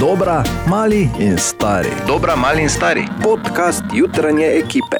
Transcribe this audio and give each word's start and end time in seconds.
Dobra, 0.00 0.44
mali 0.68 1.08
in 1.20 1.38
stari. 1.38 1.88
Dobra, 2.06 2.36
mali 2.36 2.62
in 2.62 2.68
stari. 2.68 3.02
Podcast 3.22 3.82
jutranje 3.94 4.46
ekipe. 4.46 4.96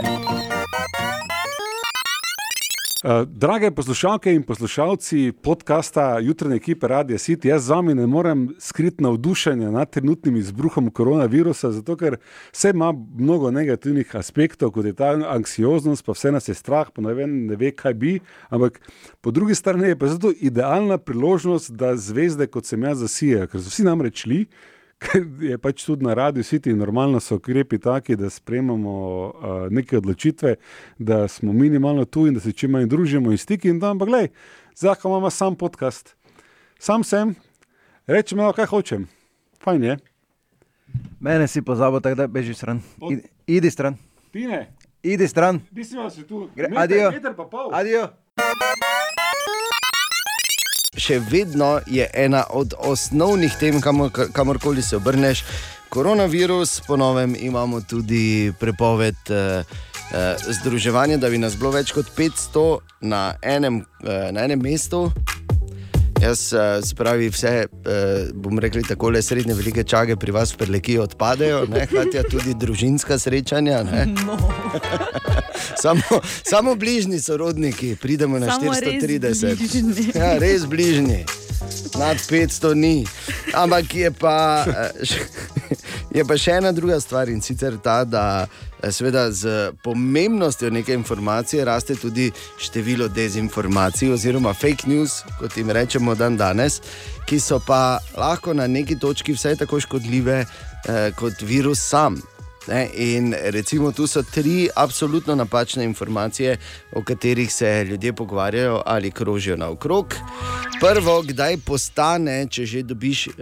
Uh, 3.04 3.28
drage 3.28 3.70
poslušalke 3.70 4.34
in 4.34 4.42
poslušalci 4.42 5.32
podcasta 5.42 6.18
Jutrajne 6.18 6.56
ekipe 6.56 6.88
Radia 6.88 7.18
City, 7.18 7.48
jaz 7.48 7.62
z 7.64 7.70
vami 7.70 7.94
ne 7.94 8.06
morem 8.06 8.48
skriti 8.58 9.02
navdušenja 9.02 9.70
nad 9.70 9.90
trenutnim 9.90 10.36
izbruhom 10.36 10.90
koronavirusa, 10.90 11.70
zato 11.70 11.96
ker 11.96 12.16
vse 12.52 12.70
ima 12.70 12.92
mnogo 12.92 13.50
negativnih 13.50 14.16
aspektov, 14.16 14.70
kot 14.70 14.84
je 14.84 14.92
ta 14.92 15.12
anksioznost, 15.28 16.04
pa 16.06 16.12
vse 16.12 16.32
nas 16.32 16.48
je 16.48 16.54
strah, 16.54 16.90
pa 16.94 17.02
ne, 17.02 17.14
vem, 17.14 17.36
ne 17.46 17.56
ve, 17.56 17.70
kaj 17.70 17.94
bi. 17.94 18.16
Ampak 18.48 18.80
po 19.20 19.30
drugi 19.30 19.54
strani 19.54 19.88
je 19.88 19.98
pa 19.98 20.06
zato 20.06 20.32
idealna 20.40 20.98
priložnost, 20.98 21.70
da 21.70 21.94
zvezde, 21.96 22.46
kot 22.46 22.66
sem 22.66 22.82
jaz, 22.82 22.98
zasijajo, 22.98 23.46
ker 23.46 23.62
so 23.62 23.70
vsi 23.70 23.86
namreč 23.86 24.24
šli. 24.26 24.42
Je 25.40 25.58
pač 25.58 25.84
tudi 25.84 26.04
na 26.04 26.14
radiju 26.14 26.42
City, 26.42 26.74
normalno 26.74 27.20
so 27.20 27.36
ukrepi 27.36 27.78
taki, 27.78 28.16
da 28.16 28.30
sprejemamo 28.30 28.92
uh, 29.26 29.32
neke 29.70 29.98
odločitve, 29.98 30.56
da 30.98 31.28
smo 31.28 31.52
minimalno 31.52 32.04
tu 32.04 32.26
in 32.26 32.34
da 32.34 32.40
se 32.40 32.52
čim 32.52 32.70
manj 32.70 32.86
družimo 32.86 33.30
in 33.30 33.38
stiki. 33.38 33.68
In 33.68 33.80
tam, 33.80 33.98
pa 33.98 34.04
gledaj, 34.04 34.28
zdaj 34.76 34.94
imamo 35.04 35.30
sam 35.30 35.56
podcast. 35.56 36.16
Sam 36.78 37.04
sem, 37.04 37.34
rečem, 38.06 38.38
kaj 38.52 38.66
hočem. 38.66 39.06
Fajn 39.62 39.84
je. 39.84 39.96
Mene 41.20 41.48
si 41.48 41.62
pozabil, 41.62 42.00
tako 42.00 42.14
da 42.14 42.26
beži 42.26 42.54
stran. 42.54 42.80
Idi, 43.10 43.22
idi 43.46 43.70
stran, 43.70 43.96
Tine, 44.32 44.72
idi 45.02 45.28
stran. 45.28 45.60
ti 45.74 45.84
si 45.84 45.96
vas 45.96 46.14
tu, 46.28 46.48
Gre- 46.56 46.68
meter, 46.68 46.78
adijo. 46.78 47.10
meter 47.10 47.36
pa 47.36 47.44
pol. 47.44 47.70
Adijo. 47.72 48.08
Še 50.96 51.18
vedno 51.18 51.80
je 51.86 52.10
ena 52.14 52.44
od 52.50 52.74
osnovnih 52.78 53.52
tem, 53.60 53.80
kamor, 53.80 54.10
kamorkoli 54.32 54.82
se 54.82 54.96
obrneš. 54.96 55.44
Koronavirus, 55.88 56.80
po 56.86 56.96
novem 56.96 57.36
imamo 57.40 57.80
tudi 57.80 58.52
prepoved 58.60 59.16
eh, 59.30 59.64
eh, 60.12 60.36
združevanja, 60.60 61.16
da 61.16 61.30
bi 61.30 61.38
nas 61.38 61.56
bilo 61.56 61.70
več 61.70 61.92
kot 61.96 62.12
500 62.16 62.78
na 63.00 63.34
enem, 63.42 63.84
eh, 64.04 64.32
na 64.32 64.44
enem 64.44 64.60
mestu. 64.62 65.08
Jaz, 66.22 66.52
eh, 66.52 66.82
spravi, 66.82 67.28
vse, 67.30 67.48
eh, 67.48 68.30
bom 68.34 68.58
rekel, 68.58 68.82
tako 68.88 69.10
le 69.10 69.22
srednje 69.22 69.54
velike 69.54 69.84
čage 69.84 70.16
pri 70.16 70.32
vas 70.32 70.52
v 70.52 70.56
Preleki 70.56 70.98
odpadejo, 70.98 71.66
ne, 71.70 71.86
hkrati 71.86 72.22
tudi 72.30 72.54
družinska 72.54 73.18
srečanja. 73.18 73.82
Ne. 73.82 74.06
samo, 75.82 76.20
samo 76.42 76.74
bližnji 76.74 77.20
sorodniki, 77.20 77.96
pridemo 78.02 78.38
na 78.38 78.46
Samo 78.46 78.72
res 78.72 79.02
430. 79.02 79.56
bližnji. 79.56 80.12
Ja, 80.14 80.38
res 80.38 80.66
bližnji, 80.66 81.24
nad 81.98 82.16
500 82.16 82.74
ni. 82.74 83.06
Ampak 83.54 83.94
je 83.94 84.10
pa, 84.10 84.64
eh, 84.66 85.06
je 86.18 86.24
pa 86.24 86.38
še 86.38 86.58
ena 86.58 86.72
druga 86.72 87.00
stvar 87.00 87.28
in 87.28 87.40
sicer 87.40 87.78
ta, 87.82 88.04
da 88.04 88.42
eh, 88.42 88.67
seveda 88.90 89.30
z 89.30 89.72
pomembnostjo 89.82 90.70
neke 90.70 90.94
informacije 90.94 91.64
raste 91.64 91.94
tudi 91.94 92.30
število 92.58 93.08
dezinformacij 93.08 94.12
oziroma 94.12 94.54
fake 94.54 94.86
news, 94.86 95.22
kot 95.40 95.56
jim 95.56 95.70
rečemo 95.70 96.14
dan 96.14 96.36
danes, 96.36 96.80
ki 97.26 97.40
so 97.40 97.60
pa 97.66 97.98
lahko 98.16 98.54
na 98.54 98.66
neki 98.66 98.98
točki 98.98 99.32
vsaj 99.32 99.56
tako 99.56 99.80
škodljive 99.80 100.44
eh, 100.44 101.12
kot 101.16 101.42
virus 101.42 101.88
sam. 101.88 102.22
Ne, 102.66 102.88
in 102.94 103.34
recimo 103.52 103.92
tu 103.92 104.06
so 104.06 104.22
tri 104.22 104.68
absolutno 104.76 105.34
napačne 105.34 105.84
informacije, 105.84 106.56
o 106.92 107.02
katerih 107.02 107.52
se 107.52 107.84
ljudje 107.84 108.12
pogovarjajo 108.12 108.82
ali 108.86 109.10
krožijo 109.10 109.56
naokrog. 109.56 110.14
Prvo, 110.80 111.22
kdaj 111.22 111.56
postane, 111.66 112.46
če 112.50 112.66
že 112.66 112.82
dobiš 112.82 113.26
uh, 113.26 113.34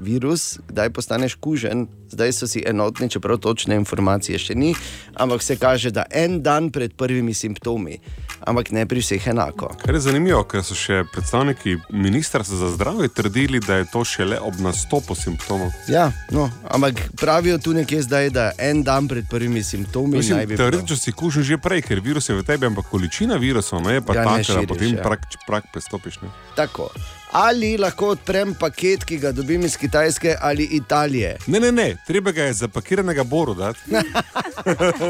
virus, 0.00 0.58
kdaj 0.68 0.90
postaneš 0.90 1.34
kužen, 1.34 1.86
zdaj 2.10 2.32
so 2.32 2.46
si 2.46 2.64
enotni, 2.66 3.10
čeprav 3.10 3.38
točne 3.38 3.76
informacije 3.76 4.38
še 4.38 4.54
ni, 4.54 4.74
ampak 5.14 5.42
se 5.42 5.56
kaže, 5.56 5.90
da 5.90 6.06
en 6.10 6.40
dan 6.42 6.70
pred 6.70 6.96
prvimi 6.96 7.34
simptomi, 7.34 8.00
ampak 8.46 8.70
ne 8.70 8.86
pri 8.86 9.00
vseh 9.00 9.26
enako. 9.26 9.70
Kar 9.82 9.94
je 9.94 10.00
zanimivo, 10.00 10.42
ker 10.48 10.64
so 10.64 10.74
še 10.74 11.04
predstavniki 11.12 11.76
ministrstva 11.90 12.56
za 12.56 12.70
zdravje 12.74 13.08
trdili, 13.08 13.60
da 13.60 13.80
je 13.80 13.88
to 13.92 14.04
šele 14.04 14.40
ob 14.40 14.60
nastopu 14.60 15.14
simptomov. 15.14 15.72
Ja, 15.88 16.10
no, 16.30 16.50
ampak 16.68 17.00
pravijo 17.20 17.58
tu 17.58 17.74
nekje 17.76 18.02
zdaj, 18.02 18.30
da 18.30 18.50
en 18.58 18.82
dan 18.82 19.08
pred 19.08 19.28
prvimi 19.30 19.62
simptomi 19.62 20.18
naj 20.18 20.18
Mislim, 20.18 20.38
bi 20.38 20.46
bilo. 20.46 20.58
teoretično 20.64 20.96
si 20.96 21.12
kužil 21.12 21.42
že 21.42 21.58
prej, 21.58 21.82
ker 21.82 22.00
virus 22.00 22.28
je 22.28 22.36
v 22.36 22.44
tebi, 22.46 22.66
ampak 22.66 22.90
količina 22.90 23.36
virusov 23.36 23.82
ne, 23.82 23.98
je 23.98 24.04
pa 24.04 24.14
ne 24.14 24.24
taka, 24.24 24.60
da 24.60 24.66
potem 24.66 24.94
ja. 24.96 25.02
prak, 25.02 25.26
prak 25.46 25.72
prestopiš. 25.72 26.20
Ne. 26.22 26.28
Tako. 26.56 26.90
Ali 27.32 27.76
lahko 27.78 28.08
odprem 28.16 28.54
paket, 28.58 29.04
ki 29.04 29.18
ga 29.22 29.32
dobim 29.32 29.62
iz 29.64 29.76
Kitajske 29.76 30.36
ali 30.40 30.64
Italije? 30.64 31.36
ne, 31.46 31.60
ne, 31.60 31.72
ne, 31.72 31.96
treba 32.06 32.32
ga 32.32 32.42
je 32.42 32.52
zapakiranega 32.52 33.24
boru 33.24 33.54
dati. 33.54 33.80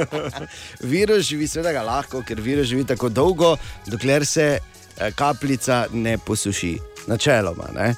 Virus 0.92 1.24
živi, 1.26 1.48
seveda 1.48 1.82
lahko, 1.82 2.22
ker 2.22 2.40
virus 2.40 2.66
živi 2.66 2.84
tako 2.84 3.08
dolgo, 3.08 3.56
dokler 3.86 4.26
se 4.26 4.58
eh, 4.98 5.10
kapljica 5.14 5.86
ne 5.92 6.18
posuši. 6.18 6.78
Načeloma. 7.06 7.64
Ne? 7.74 7.94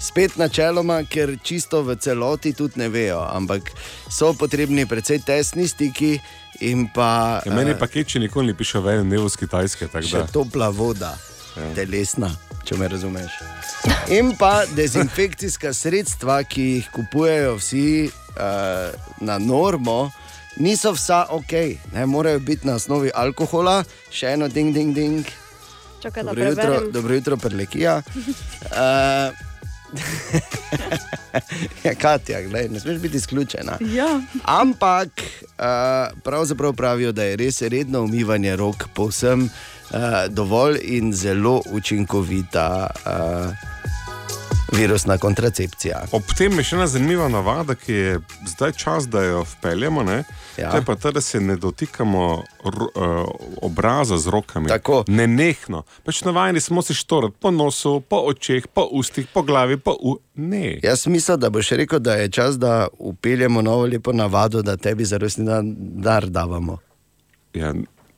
Spet 0.00 0.36
načeloma, 0.36 1.02
ker 1.10 1.36
čisto 1.42 1.82
v 1.82 1.96
celoti 1.96 2.52
tudi 2.52 2.78
ne 2.78 2.88
vejo, 2.88 3.20
ampak 3.30 3.70
so 4.10 4.32
potrebni 4.38 4.86
precej 4.86 5.18
tesni 5.26 5.68
stiki 5.68 6.18
in 6.60 6.88
pa, 6.94 7.40
Ja, 7.46 7.54
meni 7.54 7.74
eh, 7.74 7.78
paket 7.78 8.14
še 8.14 8.22
nikoli 8.22 8.52
ni 8.52 8.54
prišel 8.54 8.82
ven, 8.82 9.08
ne 9.08 9.18
v 9.18 9.28
Kitajske. 9.38 9.90
še 10.02 10.18
da. 10.18 10.26
topla 10.30 10.70
voda, 10.70 11.16
ja. 11.56 11.74
telesna, 11.74 12.30
če 12.64 12.78
me 12.78 12.88
razumeš. 12.88 13.53
In 14.08 14.34
pa 14.36 14.64
dezinfekcijska 14.76 15.72
sredstva, 15.72 16.42
ki 16.44 16.62
jih 16.62 16.88
kupujejo 16.92 17.54
vsi 17.56 18.08
uh, 18.08 18.92
na 19.20 19.38
normo, 19.38 20.10
niso 20.56 20.92
vsa 20.92 21.26
ok, 21.30 21.52
ne 21.94 22.06
morejo 22.06 22.38
biti 22.38 22.66
na 22.66 22.74
osnovi 22.74 23.10
alkohola, 23.14 23.82
še 24.10 24.34
eno 24.36 24.48
ding, 24.48 24.74
ding, 24.74 24.94
ding. 24.94 25.24
Čakaj, 26.02 26.22
Dobro 26.22 26.44
jutro, 26.44 26.80
dobro 26.92 27.14
jutro, 27.14 27.36
prelekija. 27.36 28.02
Uh, 28.04 29.32
ja, 31.86 31.94
Katja, 31.94 32.42
glej, 32.42 32.68
ne 32.68 32.80
smeš 32.80 32.98
biti 32.98 33.16
izključena. 33.16 33.78
Ja, 33.94 34.20
Ampak 34.44 35.08
uh, 35.18 36.18
pravzaprav 36.24 36.72
pravijo, 36.76 37.12
da 37.12 37.24
je 37.24 37.36
res 37.36 37.62
redno 37.62 38.02
umivanje 38.04 38.56
rok 38.56 38.88
povsem 38.94 39.44
uh, 39.48 39.73
dovolj 40.28 40.78
in 40.82 41.12
zelo 41.12 41.62
učinkovita 41.72 42.86
uh, 43.06 43.74
virusna 44.72 45.18
kontracepcija. 45.18 46.04
Ob 46.12 46.22
tem 46.38 46.58
je 46.58 46.64
še 46.64 46.76
ena 46.76 46.86
zanimiva 46.90 47.28
navada, 47.28 47.76
ki 47.78 47.92
je 47.92 48.16
zdaj 48.50 48.72
čas, 48.78 49.06
da 49.10 49.22
jo 49.22 49.44
vpeljemo. 49.54 50.02
Ne? 50.02 50.22
Ja. 50.56 50.70
To 50.70 50.80
je 50.80 50.84
pa 50.86 50.96
to, 50.96 51.12
da 51.14 51.20
se 51.20 51.40
ne 51.40 51.56
dotikamo 51.56 52.24
uh, 52.34 52.72
obraza 53.62 54.18
z 54.18 54.30
rokami. 54.34 54.68
Tako. 54.68 55.04
Ne 55.08 55.26
nehno. 55.26 55.84
Pač 56.04 56.22
navajeni 56.26 56.60
smo 56.60 56.82
se 56.82 56.94
štorati 56.94 57.36
po 57.40 57.50
nosu, 57.50 58.00
po 58.08 58.24
očeh, 58.30 58.66
po 58.66 58.88
ustih, 58.92 59.26
po 59.34 59.42
glavi, 59.42 59.76
po 59.76 59.96
u. 60.00 60.18
Ne. 60.34 60.78
Jaz 60.82 61.06
mislim, 61.06 61.40
da 61.40 61.50
boš 61.50 61.70
rekel, 61.70 61.98
da 61.98 62.14
je 62.14 62.30
čas, 62.30 62.58
da 62.58 62.88
upeljemo 62.98 63.62
novo 63.62 63.86
lepo 63.86 64.12
navado, 64.12 64.62
da 64.62 64.76
tebi 64.76 65.04
za 65.04 65.18
rojstni 65.18 65.44
dan 65.44 65.74
dar 65.78 66.26
davamo. 66.26 66.78
Ja, 67.54 67.74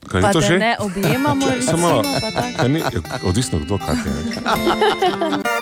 kaj 0.09 0.23
pa 0.23 0.29
je 0.29 0.33
to 0.33 0.41
že? 0.41 0.59
ne 0.59 0.77
objemamo, 0.79 1.47
Samo, 1.71 2.03
recimo, 2.03 2.03
pa 2.21 2.31
tako. 2.31 2.57
kaj 2.57 2.69
ni, 2.69 2.79
ja, 2.79 2.91
odvisno 3.23 3.59
kdo 3.59 3.79
kaj 3.79 3.95
je. 3.95 4.13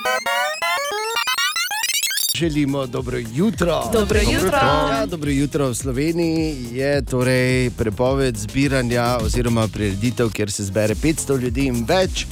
Želimo 2.35 2.87
dobro 2.87 3.19
jutro. 3.35 3.83
Dobro 3.93 4.21
jutro. 4.33 4.59
Ja, 4.91 5.07
dobro 5.07 5.31
jutro 5.31 5.69
v 5.69 5.75
Sloveniji 5.75 6.57
je 6.73 7.05
torej 7.05 7.71
prepoved 7.71 8.37
zbiranja 8.37 9.19
oziroma 9.23 9.69
prireditev, 9.69 10.31
kjer 10.31 10.51
se 10.51 10.65
zbere 10.65 10.95
500 10.95 11.41
ljudi 11.41 11.67
in 11.67 11.85
več. 11.89 12.27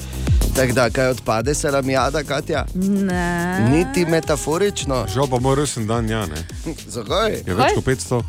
Tako 0.56 0.72
da, 0.72 0.90
kaj 0.90 1.06
odpade, 1.08 1.54
se 1.54 1.70
nam 1.70 1.90
jada, 1.90 2.24
Katja? 2.24 2.64
Ne. 2.74 3.60
Niti 3.70 4.06
metaforično. 4.06 5.06
Žal 5.14 5.26
pa 5.30 5.38
moj 5.40 5.54
rojsten 5.54 5.86
dan, 5.86 6.10
ja, 6.10 6.26
ne. 6.26 6.46
Zakaj? 6.88 7.32
Je 7.46 7.54
več 7.54 7.74
kot 7.74 7.84
500. 7.84 8.22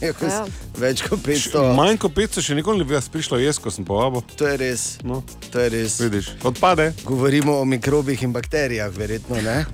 Je 0.00 0.12
kot- 0.12 0.28
Ja. 0.28 0.46
Več 0.76 1.02
kot 1.02 1.18
500. 1.20 1.74
Manj 1.74 1.98
kot 1.98 2.12
500 2.12 2.42
še 2.42 2.54
nikoli 2.54 2.78
ni 2.78 2.86
vas 2.86 3.08
prišlo 3.08 3.38
jaz, 3.38 3.58
ko 3.58 3.70
sem 3.70 3.84
povabil. 3.84 4.20
To 4.36 4.46
je 4.46 4.56
res. 4.56 4.98
No, 5.02 5.22
To 5.50 5.58
je 5.58 5.68
res. 5.70 5.98
vidiš, 5.98 6.30
odpade. 6.42 6.92
Govorimo 7.02 7.56
o 7.56 7.64
mikrobih 7.66 8.22
in 8.22 8.32
bakterijah, 8.32 8.90
verjetno 8.90 9.36
ne. 9.38 9.64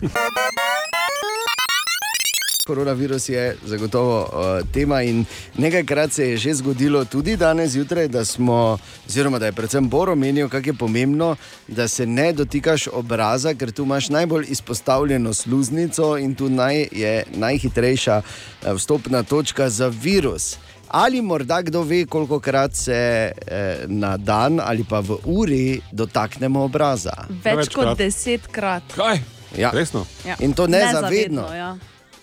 Koronavirus 2.67 3.29
je 3.29 3.56
zagotovo 3.64 4.20
uh, 4.23 4.73
tema 4.73 5.03
in 5.03 5.25
nekajkrat 5.59 6.12
se 6.12 6.31
je 6.31 6.37
že 6.37 6.55
zgodilo, 6.55 7.05
tudi 7.05 7.37
danes 7.37 7.70
zjutraj, 7.70 8.09
da 8.09 8.25
smo, 8.25 8.79
oziroma 9.09 9.38
da 9.38 9.47
je 9.47 9.53
predvsem 9.53 9.88
Boro 9.88 10.14
menil, 10.14 10.49
kako 10.49 10.69
je 10.69 10.75
pomembno, 10.75 11.37
da 11.69 11.88
se 11.88 12.06
ne 12.06 12.32
dotikaš 12.32 12.87
obraza, 12.93 13.55
ker 13.55 13.73
tu 13.73 13.82
imaš 13.82 14.09
najbolj 14.09 14.47
izpostavljeno 14.49 15.35
sluznico 15.35 16.17
in 16.19 16.35
tu 16.35 16.50
naj, 16.50 16.88
je 16.93 17.25
najhitrejša 17.35 18.23
eh, 18.23 18.75
vstopna 18.75 19.23
točka 19.23 19.70
za 19.70 19.88
virus. 19.88 20.56
Ali 20.88 21.23
morda 21.23 21.62
kdo 21.62 21.82
ve, 21.82 22.06
koliko 22.06 22.41
krat 22.41 22.75
se 22.75 23.32
eh, 23.47 23.85
na 23.87 24.17
dan 24.17 24.61
ali 24.65 24.85
pa 24.85 25.00
v 25.00 25.17
uri 25.25 25.81
dotaknemo 25.93 26.62
obraza? 26.62 27.26
Več 27.29 27.56
Večkrat. 27.56 27.75
kot 27.75 27.99
desetkrat. 27.99 28.82
Kaj? 28.94 29.20
Ja. 29.56 29.70
Resno? 29.70 30.06
Ja. 30.26 30.37
In 30.41 30.53
to 30.53 30.67
nezavedno. 30.67 31.55
Ja. 31.55 31.76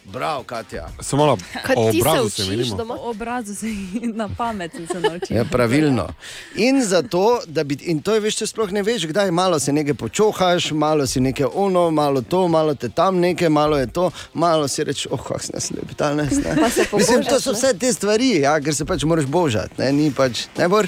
Bravo, 0.09 0.43
Katja. 0.43 0.87
Samo 1.01 1.23
malo 1.23 1.37
o 1.75 1.91
se 1.91 1.97
obrazu 1.99 2.29
se 2.29 2.41
učiš 2.41 2.49
menimo. 2.49 2.75
doma? 2.75 2.93
O 2.95 3.09
obrazu 3.09 3.55
se 3.55 3.65
na 4.13 4.29
pamet 4.29 4.71
se 4.71 4.99
naučil. 4.99 5.37
Ja, 5.37 5.45
pravilno. 5.45 6.07
In, 6.55 6.83
zato, 6.83 7.41
da 7.45 7.63
bi, 7.63 7.77
in 7.81 8.01
to 8.01 8.13
je, 8.13 8.19
veš, 8.19 8.35
če 8.35 8.47
sploh 8.47 8.71
ne 8.71 8.83
veš, 8.83 9.05
kdaj 9.05 9.31
malo 9.31 9.59
se 9.59 9.73
nekaj 9.73 9.93
počohaš, 9.93 10.71
malo 10.71 11.07
si 11.07 11.19
nekaj 11.19 11.45
ono, 11.53 11.91
malo 11.91 12.21
to, 12.21 12.47
malo 12.47 12.75
te 12.75 12.89
tam 12.89 13.17
nekaj, 13.17 13.49
malo 13.49 13.77
je 13.77 13.87
to, 13.87 14.11
malo 14.33 14.67
si 14.67 14.83
rečeš, 14.83 15.07
oh, 15.11 15.21
kako 15.23 15.39
sem 15.39 15.61
slep 15.61 15.95
danes. 15.97 16.31
ne." 16.37 16.55
Pa 16.55 16.69
se 16.69 16.85
Mislim, 16.93 17.23
to 17.23 17.39
so 17.39 17.51
ne? 17.51 17.57
vse 17.57 17.73
te 17.73 17.93
stvari, 17.93 18.29
ja, 18.39 18.59
ker 18.59 18.75
se 18.75 18.85
pač 18.85 19.03
moraš 19.03 19.25
božati, 19.25 19.73
ne, 19.77 19.91
ni 19.91 20.11
pač, 20.11 20.47
ne 20.57 20.67
bor. 20.67 20.87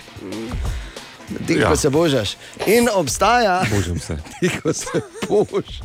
Ti, 1.47 1.53
Ja. 1.53 1.75
se 1.75 1.89
božaš. 1.89 2.35
In 2.67 2.89
obstaja, 2.93 3.61
Božam 3.71 3.99
se. 3.99 4.17
ti, 4.39 4.49
ko 4.57 4.73
se 4.73 4.87
božaš. 5.29 5.79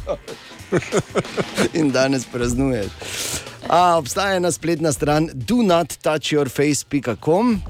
In 1.79 1.93
danes 1.93 2.25
praznuješ. 2.33 2.87
A, 3.69 3.99
obstaja 3.99 4.37
ena 4.37 4.53
spletna 4.53 4.93
stran 4.93 5.31
donouchtouchyourface.com. 5.35 7.61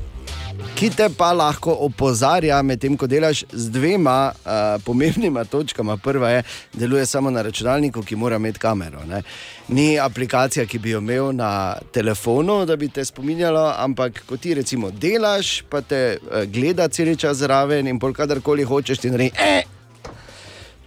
Ki 0.76 0.90
te 0.92 1.08
pa 1.12 1.32
lahko 1.32 1.72
opozarja, 1.86 2.62
medtem 2.64 2.96
ko 3.00 3.06
delaš 3.08 3.44
z 3.52 3.70
dvema 3.72 4.32
uh, 4.32 4.40
pomembnima 4.84 5.44
točkama. 5.44 5.96
Prva 5.96 6.30
je, 6.30 6.42
da 6.72 6.78
deluje 6.80 7.06
samo 7.06 7.30
na 7.30 7.42
računalniku, 7.42 8.02
ki 8.02 8.16
mora 8.16 8.36
imeti 8.36 8.58
kamero. 8.58 9.04
Ne? 9.08 9.22
Ni 9.68 10.00
aplikacija, 10.00 10.66
ki 10.66 10.78
bi 10.78 10.90
jo 10.90 10.98
imel 11.00 11.32
na 11.36 11.76
telefonu, 11.92 12.66
da 12.66 12.76
bi 12.76 12.88
te 12.88 13.04
spominjalo, 13.04 13.74
ampak 13.78 14.22
ko 14.28 14.36
ti 14.36 14.54
recimo 14.54 14.90
delaš, 14.90 15.62
pa 15.68 15.80
te 15.80 16.16
uh, 16.16 16.44
gleda 16.44 16.88
cel 16.88 17.16
čas 17.16 17.36
zraven 17.40 17.88
in 17.88 17.98
pol 17.98 18.12
kadarkoli 18.12 18.64
hočeš, 18.64 18.98
ti 19.00 19.10
naredi. 19.10 19.32
Eh! 19.40 19.75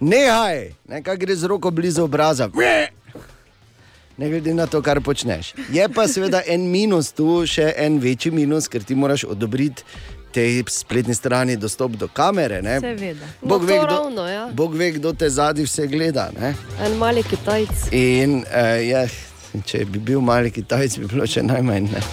Nehaj, 0.00 0.70
nekaj 0.88 1.16
gre 1.16 1.36
z 1.36 1.44
roko 1.44 1.70
blizu 1.70 2.04
obraza. 2.04 2.48
Ne 4.18 4.28
glede 4.28 4.54
na 4.54 4.66
to, 4.66 4.82
kar 4.82 5.00
počneš. 5.00 5.54
Je 5.72 5.88
pa 5.88 6.08
seveda 6.08 6.42
en 6.46 6.70
minus 6.70 7.12
tu, 7.12 7.46
še 7.46 7.72
en 7.76 7.98
večji 8.00 8.32
minus, 8.32 8.68
ker 8.68 8.84
ti 8.84 8.94
moraš 8.94 9.24
odobriti 9.24 9.84
tej 10.32 10.64
spletni 10.68 11.14
strani 11.14 11.56
dostop 11.56 11.96
do 11.96 12.08
kamere. 12.08 12.62
ne. 12.62 12.80
Seveda. 12.80 13.26
Bog 13.42 13.62
No, 13.62 13.66
ve, 13.66 13.78
kdo, 13.78 13.86
ravno, 13.86 14.26
ja. 14.28 14.48
Bog 14.52 14.74
ve, 14.74 14.90
kdo 14.90 15.12
te 15.12 15.30
zadnji 15.30 15.64
vse 15.64 15.86
gleda. 15.86 16.30
Ne? 16.40 16.54
En 16.84 16.96
mali 16.98 17.22
Kitajc. 17.22 17.88
In 17.92 18.44
uh, 18.44 18.78
je, 18.84 19.08
če 19.64 19.84
bi 19.84 19.98
bil 19.98 20.20
mali 20.20 20.50
Kitajc, 20.50 20.98
bi 20.98 21.06
bilo 21.06 21.26
še 21.26 21.42
najmanj. 21.42 21.88
ne. 21.92 22.04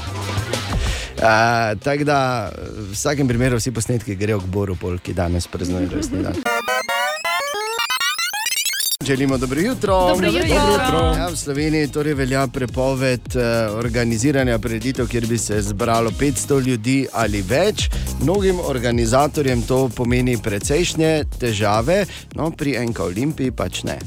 Uh, 1.18 1.76
Tako 1.84 2.04
da 2.04 2.50
v 2.54 2.92
vsakem 2.94 3.28
primeru 3.28 3.58
vsi 3.58 3.72
posnetki 3.72 4.16
grejo 4.16 4.40
k 4.40 4.46
Boru, 4.46 4.76
Pol, 4.76 4.98
ki 4.98 5.14
danes 5.14 5.48
praznuje 5.48 5.90
rojstni 5.94 6.24
dan. 6.24 6.36
Želimo 9.06 9.38
dobro 9.38 9.62
jutro. 9.62 10.08
Dobro 10.08 10.28
jutro. 10.28 11.14
Ja, 11.18 11.28
v 11.28 11.38
Sloveniji 11.38 11.88
torej 11.88 12.14
velja 12.14 12.48
prepoved 12.48 13.22
uh, 13.36 13.42
organiziranja 13.76 14.60
preditev, 14.60 15.08
kjer 15.08 15.26
bi 15.26 15.38
se 15.38 15.62
zbralo 15.62 16.12
500 16.12 16.68
ljudi 16.68 17.08
ali 17.14 17.42
več. 17.42 17.90
Mnogim 18.22 18.60
organizatorjem 18.60 19.62
to 19.62 19.90
pomeni 19.90 20.38
precejšnje 20.38 21.24
težave, 21.40 22.06
no 22.36 22.52
pri 22.52 22.76
Enka 22.76 23.04
Olimpiji 23.04 23.52
pač 23.52 23.84
ne. 23.84 24.00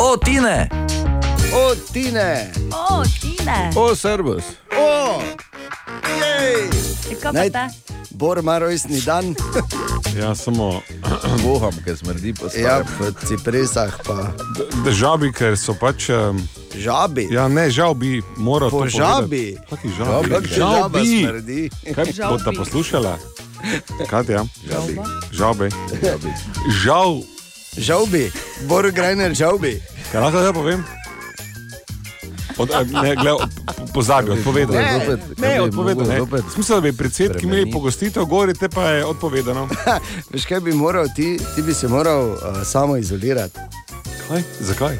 O, 0.00 0.16
Tine! 0.16 0.68
O, 1.54 1.74
Tine! 1.92 2.50
O, 2.90 3.04
Tine! 3.20 3.70
O, 3.76 3.94
Servus! 3.94 4.44
O! 4.78 5.20
Jej! 6.18 6.68
E, 7.10 7.14
Kaj 7.14 7.32
pa 7.32 7.32
Naj- 7.32 7.52
te? 7.52 7.93
Bor 8.14 8.38
ima 8.38 8.58
rojstni 8.58 9.00
dan, 9.00 9.34
Ja, 10.14 10.34
samo 10.34 10.80
Voham, 11.38 11.74
ker 11.84 11.96
smrdi 11.96 12.30
po 12.32 12.46
ja, 12.54 12.78
v 13.00 13.10
cipresah 13.20 13.90
pa 14.00 14.30
državi, 14.84 15.32
ker 15.32 15.56
so 15.56 15.74
pač. 15.74 16.08
Um, 16.08 16.38
žabi. 16.72 17.26
ja, 17.28 17.48
ne, 17.48 17.66
žal 17.68 17.94
bi 17.94 18.22
moral 18.36 18.70
Po 18.70 18.80
to 18.80 18.88
žabi. 18.88 19.58
povedati. 19.58 19.66
Kaki 19.66 19.88
žabi? 19.90 20.30
Kako 20.30 20.46
Žal 20.46 20.72
žaba 20.72 20.88
bi. 20.96 21.18
smrdi. 21.18 21.60
Kaj 21.90 22.06
Žal 22.12 22.30
bo 22.30 22.36
ta 22.38 22.50
bi. 22.50 22.56
poslušala? 22.56 23.14
Katja? 24.06 24.44
Žalba. 24.62 25.02
Žabe. 25.32 25.66
Žal, 26.76 27.22
Žalbi, 27.76 28.30
Bor 28.62 28.86
Grajner 28.88 29.34
žalbi. 29.34 29.82
kaj 30.12 30.20
lahko 30.20 30.38
zdaj 30.38 30.54
povem? 30.54 30.80
Od, 32.58 32.70
eh, 32.70 32.84
ne, 33.02 33.16
gled, 33.16 33.36
pozabi, 33.94 34.30
odpovedal. 34.30 34.76
Ne, 34.76 35.00
Zopet, 35.00 35.38
Ne, 35.38 35.60
odpovedal. 35.60 36.06
Ne. 36.06 36.18
zopet 36.18 36.44
Smisel, 36.54 36.76
da 36.76 36.80
bi 36.80 36.96
predsednik 36.96 37.42
imeli 37.42 37.60
spremeniti? 37.60 37.72
pogostitev, 37.72 38.24
gori 38.24 38.54
te 38.54 38.68
pa 38.68 38.82
je 38.82 39.04
odpovedano. 39.04 39.68
Veš 40.32 40.46
kaj 40.46 40.60
bi 40.60 40.72
moral 40.72 41.06
ti, 41.16 41.38
ti 41.54 41.62
bi 41.62 41.74
se 41.74 41.88
moral 41.88 42.30
uh, 42.30 42.38
samo 42.64 42.96
izolirati 42.96 43.58
Kaj? 44.28 44.42
Zakaj? 44.60 44.98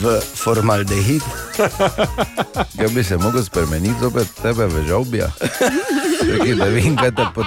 V 0.00 0.20
formaldehid. 0.34 1.22
Ja 2.74 2.88
bi 2.88 3.04
se 3.04 3.16
mogel 3.16 3.42
spremeniti 3.44 4.00
zopet 4.00 4.26
tebe 4.42 4.66
v 4.66 4.84
žalbija. 4.88 5.30
Čekaj, 6.20 6.54
da 6.54 6.64
vem, 6.64 6.96
kaj 6.96 7.10
te 7.10 7.24
pod, 7.34 7.44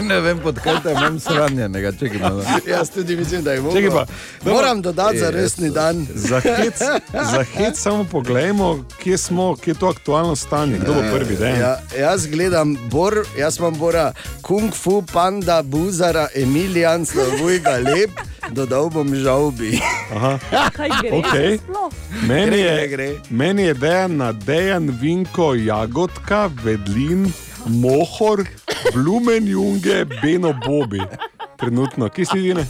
ne, 0.00 0.20
vem, 0.20 0.38
pod 0.38 0.58
kaj 0.58 0.82
te 0.82 0.90
imam 0.90 1.20
sranjenega. 1.20 1.92
Čekaj, 1.92 2.18
malo. 2.20 2.42
Jaz 2.66 2.90
tudi 2.90 3.16
mislim, 3.16 3.42
da 3.42 3.52
je 3.52 3.60
moral. 3.60 3.76
Čakaj 3.76 3.90
pa, 3.90 4.04
Moram 4.44 4.82
dodati 4.82 5.18
za 5.18 5.26
E, 5.26 5.30
resni 5.30 5.66
jaz- 5.66 5.74
dan. 5.74 6.06
Za 6.14 6.40
hec, 6.40 6.78
za 7.24 7.44
hec 7.46 7.78
samo 7.78 8.04
poglejmo, 8.04 8.70
kje 8.98 9.18
smo, 9.18 9.56
kje 9.56 9.70
je 9.70 9.74
to 9.74 9.88
aktualno 9.88 10.36
stanje, 10.36 10.78
kdo 10.78 10.94
bo 10.94 11.00
prvi 11.12 11.36
den. 11.36 11.56
Ja, 11.56 11.76
jaz 11.98 12.26
gledam, 12.26 12.76
Bor, 12.84 13.14
jaz 13.38 13.58
imam 13.58 13.74
Bora, 13.74 14.12
Kung 14.42 14.74
Fu, 14.74 15.02
Panda, 15.04 15.62
Buzara, 15.62 16.28
Emilijan, 16.34 17.06
Slovujga, 17.06 17.70
lep, 17.70 18.10
dodal 18.54 18.90
bom 18.90 19.08
žalbi. 19.14 19.78
Kaj 20.76 20.88
gre? 21.02 21.10
Okej. 21.18 21.58
sploh? 21.58 21.90
Meni 22.26 22.46
Gre, 22.50 22.58
je, 22.58 22.74
gre, 22.76 22.86
gre. 22.88 23.08
meni 23.30 23.62
je 23.62 23.74
dejan 23.74 24.16
na 24.16 24.32
dejan, 24.32 24.90
vinko, 25.00 25.54
jagodka, 25.54 26.50
vedlin, 26.64 27.30
mohor, 27.66 28.44
blumen, 28.94 29.46
junge, 29.48 30.04
beno, 30.22 30.52
bobi. 30.66 31.00
Trenutno, 31.60 32.08
kje 32.08 32.24
si 32.26 32.38
ti 32.42 32.54
ne? 32.54 32.64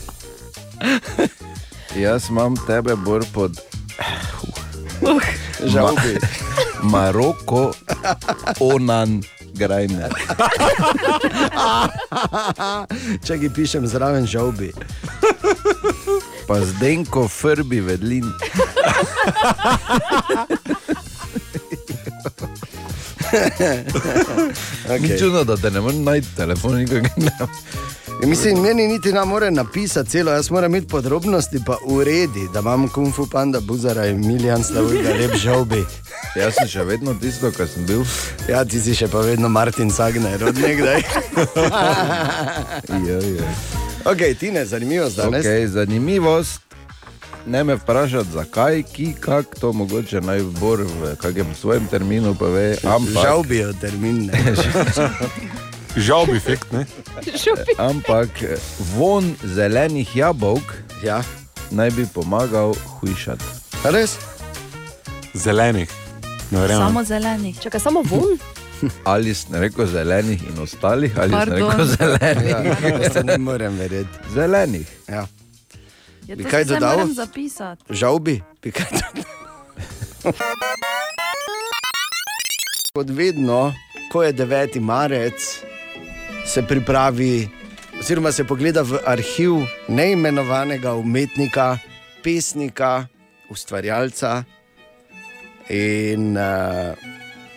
Jaz 1.95 2.29
imam 2.29 2.55
tebe 2.67 2.95
bolj 2.95 3.25
pod 3.33 3.57
Žalbi. 5.65 6.17
Maroko, 6.83 7.71
Onan, 8.59 9.21
Grajner. 9.53 10.11
Čakaj, 13.27 13.49
pišem 13.55 13.87
zraven 13.87 14.25
žalbi. 14.27 14.71
Pa 16.47 16.61
zdenko, 16.61 17.27
frbi, 17.27 17.81
vedlin. 17.81 18.25
Ni 24.91 25.07
Okay. 25.07 25.19
čudno, 25.19 25.43
da 25.43 25.55
te 25.57 25.71
ne 25.71 25.81
morem 25.81 26.03
najti 26.03 26.27
telefon, 26.35 26.75
nikakor 26.75 27.09
ne. 27.17 27.31
Ja, 28.19 28.27
Mislim, 28.27 28.61
meni 28.61 28.87
niti 28.87 29.13
ne 29.13 29.25
more 29.25 29.51
napisati 29.51 30.09
celo, 30.09 30.31
jaz 30.31 30.51
moram 30.51 30.71
imeti 30.71 30.87
podrobnosti, 30.87 31.59
pa 31.65 31.77
uredi, 31.85 32.47
da 32.53 32.59
imam 32.59 32.87
Kung 32.89 33.13
Fu 33.15 33.27
Panda, 33.27 33.59
Buzara, 33.59 34.05
Emilijan, 34.05 34.63
Slovujga, 34.63 35.09
lep 35.09 35.35
žalbi. 35.35 35.85
Jaz 36.35 36.53
sem 36.59 36.67
še 36.67 36.83
vedno 36.83 37.13
tisto, 37.13 37.51
kar 37.51 37.67
sem 37.67 37.85
bil. 37.85 38.03
Ja, 38.49 38.65
ti 38.65 38.79
si 38.79 38.95
še 38.95 39.07
pa 39.07 39.23
vedno 39.25 39.49
Martin 39.49 39.91
Sagner, 39.91 40.43
od 40.43 40.57
nekdaj. 40.57 41.01
Ja, 43.07 43.17
ja. 43.17 43.47
ok, 44.05 44.21
ti 44.39 44.51
ne, 44.51 44.65
zanimivo 44.65 45.09
danes. 45.09 45.45
Okay, 45.45 45.65
zanimivost. 45.67 46.61
Ne 47.45 47.63
me 47.63 47.75
vprašati, 47.75 48.31
zakaj, 48.33 48.83
ki, 48.93 49.13
kak, 49.19 49.57
to 49.59 49.73
mogoče 49.73 50.21
naj 50.21 50.43
bor 50.59 50.83
v 50.85 51.15
kakem 51.17 51.55
svojem 51.57 51.87
terminu 51.89 52.35
pove. 52.37 52.75
Ampak, 52.83 53.23
Žalbijo 53.23 53.73
termin. 53.81 54.29
ne. 55.95 56.01
Žal 56.01 56.25
bi 56.25 56.37
efekt, 56.37 56.71
ne? 56.71 56.85
ampak 57.77 58.29
von 58.95 59.35
zelenih 59.43 60.15
jabolk 60.15 60.63
Ja, 61.03 61.23
naj 61.71 61.89
bi 61.91 62.05
pomagal 62.05 62.71
hujšati. 62.99 63.43
Res? 63.83 64.17
Zelenih. 65.33 65.89
Ne 66.51 66.59
verjamem. 66.59 66.87
Samo 66.87 67.03
zelenih. 67.03 67.59
Čakaj, 67.59 67.79
samo 67.79 68.01
von. 68.03 68.37
Ali 69.05 69.33
sem 69.33 69.55
rekel 69.55 69.85
zelenih 69.87 70.43
in 70.43 70.59
ostalih, 70.59 71.13
ali 71.17 71.29
sem 71.29 71.39
Pardon. 71.39 71.69
rekel 71.69 71.85
zelenih. 71.87 72.49
Ja, 72.49 73.09
to 73.09 73.23
ne 73.23 73.37
morem 73.37 73.77
verjeti. 73.77 74.09
Zelenih. 74.33 74.87
Ja. 75.07 75.25
Ja, 76.27 76.35
Bi 76.35 76.43
to 76.43 76.49
kaj 76.49 76.63
dodal? 76.65 77.07
zapisati. 77.07 77.83
Žalbi, 77.89 78.41
bi 78.61 78.71
kaj 78.71 78.85
dodal? 78.91 79.23
Kot 82.93 83.09
vedno, 83.09 83.73
ko 84.11 84.23
je 84.23 84.33
9. 84.33 84.79
marec, 84.79 85.39
se 86.51 86.61
pripravi, 86.67 87.49
oziroma 87.99 88.31
se 88.31 88.43
pogleda 88.43 88.81
v 88.83 88.99
arhiv 89.07 89.53
neimenovanega 89.87 90.93
umetnika, 90.99 91.77
pesnika, 92.23 93.07
ustvarjalca. 93.49 94.43
In, 95.69 96.35
uh, 96.35 96.97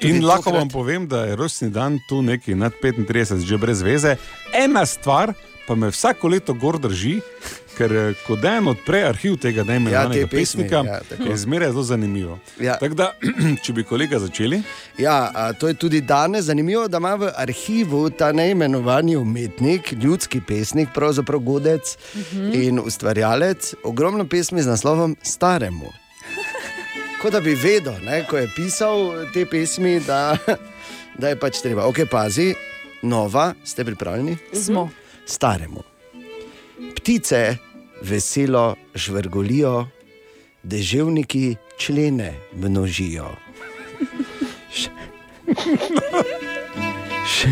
In 0.00 0.22
lahko 0.22 0.52
vam 0.54 0.70
povem, 0.70 1.08
da 1.10 1.24
je 1.24 1.36
rojstni 1.36 1.72
dan 1.74 1.98
tu 2.08 2.22
neki 2.22 2.54
nad 2.54 2.72
35, 2.82 3.42
že 3.42 3.58
brez 3.58 3.82
veze. 3.82 4.14
Ena 4.54 4.86
stvar 4.86 5.34
pa 5.66 5.74
me 5.74 5.90
vsako 5.90 6.28
leto 6.28 6.54
gor 6.54 6.78
drži 6.78 7.18
Ker 7.74 7.92
eh, 7.96 8.14
ko 8.26 8.36
Dan 8.36 8.68
odpre 8.68 9.02
arhiv 9.08 9.36
tega 9.42 9.64
najmenovanega 9.64 10.20
Ja, 10.20 10.26
te 10.26 10.30
pesmi, 10.30 10.62
pesnika, 10.62 10.82
ja, 10.86 11.00
tako. 11.08 11.30
je 11.30 11.36
zmeraj 11.36 11.70
zelo 11.70 11.82
zanimivo. 11.82 12.38
Ja. 12.60 12.76
Tako 12.78 12.94
da, 12.94 13.12
če 13.64 13.72
bi 13.72 13.84
kolega 13.84 14.18
začeli, 14.18 14.62
Ja, 14.98 15.30
a, 15.34 15.52
to 15.52 15.68
je 15.68 15.74
tudi 15.74 16.00
danes 16.00 16.44
zanimivo, 16.44 16.88
da 16.88 16.96
ima 16.96 17.14
v 17.14 17.30
arhivu 17.36 18.10
ta 18.10 18.32
neimenovani 18.32 19.16
umetnik, 19.16 19.92
ljudski 19.92 20.40
pesnik, 20.40 20.88
pravzaprav 20.94 21.40
godec 21.40 21.96
uh 22.14 22.20
-huh. 22.20 22.68
in 22.68 22.80
ustvarjalec, 22.80 23.74
ogromno 23.82 24.28
pesmi 24.28 24.62
z 24.62 24.66
naslovom 24.66 25.16
Staremu. 25.22 25.92
Kot 27.22 27.32
da 27.32 27.40
bi 27.40 27.54
vedel, 27.54 27.94
ne, 28.04 28.26
ko 28.30 28.36
je 28.36 28.50
pisal 28.56 29.12
te 29.34 29.46
pesmi, 29.46 30.00
da, 30.00 30.36
da 31.20 31.28
je 31.28 31.36
pač 31.36 31.60
treba. 31.62 31.86
Ok, 31.86 31.96
pazi, 32.10 32.54
nova, 33.02 33.54
ste 33.64 33.84
pripravljeni? 33.84 34.36
Smo. 34.52 34.90
Staremu. 35.26 35.93
Ptice 36.96 37.56
veselo 38.02 38.76
žvrgolijo, 38.94 39.86
deževniki 40.62 41.56
člene 41.78 42.32
množijo. 42.56 43.30
Še, 47.24 47.50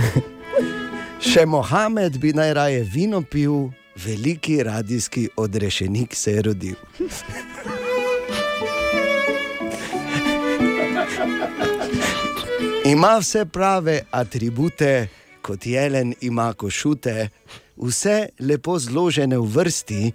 še 1.20 1.46
Mohamed 1.46 2.18
bi 2.18 2.32
najraje 2.36 2.82
vino 2.84 3.22
pil, 3.22 3.70
veliki 3.96 4.62
radijski 4.62 5.28
odrešenik 5.36 6.14
se 6.14 6.32
je 6.32 6.42
rodil. 6.42 6.76
Ima 12.84 13.16
vse 13.20 13.44
prave 13.44 14.00
atribute, 14.10 15.08
kot 15.42 15.66
jelen 15.66 16.14
ima 16.20 16.52
košute, 16.54 17.28
vse 17.82 18.28
lepo 18.38 18.78
zložene 18.78 19.38
v 19.38 19.46
vrsti. 19.46 20.12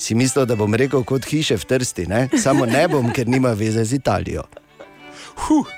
Si 0.00 0.16
mislil, 0.16 0.46
da 0.48 0.56
bom 0.56 0.74
rekel 0.74 1.04
kot 1.04 1.24
hiše 1.28 1.56
v 1.60 1.64
trsti, 1.64 2.06
ne? 2.08 2.28
samo 2.32 2.66
ne 2.66 2.88
bom, 2.88 3.12
ker 3.12 3.28
nima 3.28 3.52
veze 3.52 3.84
z 3.84 4.00
Italijo. 4.00 4.48
huh, 5.36 5.68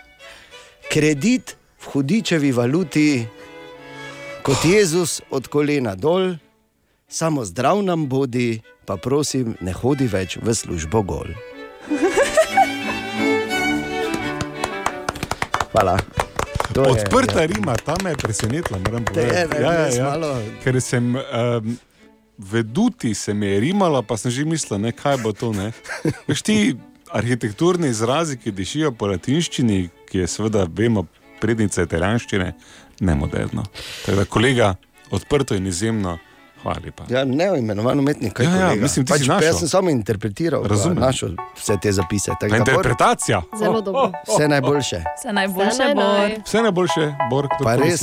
Kredit 0.92 1.56
v 1.82 1.87
hudičevi 1.90 2.52
valuti, 2.52 3.26
kot 4.42 4.64
Jezus 4.64 5.20
od 5.30 5.49
kolena 5.49 5.94
dol, 5.94 6.34
samo 7.08 7.44
zdrav 7.44 7.82
nam 7.82 8.08
bodi, 8.08 8.62
pa 8.87 8.96
prosim, 8.96 9.56
ne 9.61 9.72
hodi 9.72 10.06
več 10.06 10.38
v 10.38 10.54
službo 10.54 11.02
gol. 11.02 11.26
Hvala. 15.72 16.22
To 16.73 16.83
je- 16.83 16.91
odprta 16.93 17.41
ja. 17.41 17.47
Rima, 17.47 17.76
ta 17.76 17.95
me 17.99 18.11
je 18.11 18.17
presenetila, 18.17 18.79
moram 18.81 19.05
Te 19.05 19.21
je, 19.21 19.26
povedati. 19.29 19.62
ne, 19.62 19.76
res 19.79 19.99
malo- 19.99 20.43
Ker 20.59 20.81
sem 20.81 21.05
um, 21.12 21.76
veduti, 22.38 23.14
se 23.14 23.35
mi 23.35 23.47
je 23.47 23.61
rimala, 23.62 24.02
pa 24.02 24.17
sem 24.17 24.31
že 24.31 24.45
mislila, 24.45 24.79
ne, 24.81 24.93
kaj 24.93 25.17
bo 25.19 25.33
to. 25.33 25.52
ne. 25.52 25.73
Veš 26.26 26.43
ti 26.43 26.76
arhitekturni 27.09 27.88
izrazi, 27.88 28.37
ki 28.37 28.52
dišijo 28.52 28.93
po 28.93 29.07
latinščini, 29.07 29.79
ki 30.07 30.19
je 30.19 30.26
seveda, 30.26 30.67
vemo, 30.67 31.05
prednica 31.38 31.83
italijanščine, 31.83 32.52
ne 33.00 33.14
moderno. 33.14 33.64
Tako 34.02 34.17
da, 34.17 34.25
kolega, 34.26 34.75
odprto 35.11 35.55
in 35.55 35.67
izjemno, 35.67 36.19
hvala 36.62 36.78
lepa. 36.85 37.04
Ja, 37.09 37.25
ne, 37.25 37.59
imenovan 37.59 37.99
umetnik. 37.99 38.33
kaj 38.33 38.47
Ja, 38.47 38.50
ja, 38.50 38.57
kolega? 38.59 38.83
mislim, 38.83 39.07
ti 39.07 39.12
si 39.12 39.19
pač, 39.19 39.26
našel. 39.26 39.47
Jaz 39.47 39.59
sem 39.59 39.69
samo 39.69 39.90
interpretiral, 39.90 40.62
Razumem. 40.64 40.97
pa 40.97 41.07
našel 41.07 41.31
vse 41.57 41.76
te 41.83 41.92
zapise. 41.92 42.31
tako 42.31 42.49
Ta 42.49 42.49
da, 42.49 42.57
Bor, 42.57 42.69
interpretacija. 42.69 43.42
Zelo 43.59 43.81
dobro. 43.81 44.12
Vse 44.28 44.49
najboljše. 44.49 45.02
Vse 45.16 45.33
najboljše, 45.33 45.71
Vse 45.71 45.85
naj, 45.85 45.95
Bor. 45.95 46.04
naj. 46.04 46.37
Vse 46.45 46.62
najboljše, 46.62 47.04
Borg, 47.31 47.49
kdo 47.50 47.64
Pa 47.64 47.76
res. 47.76 48.00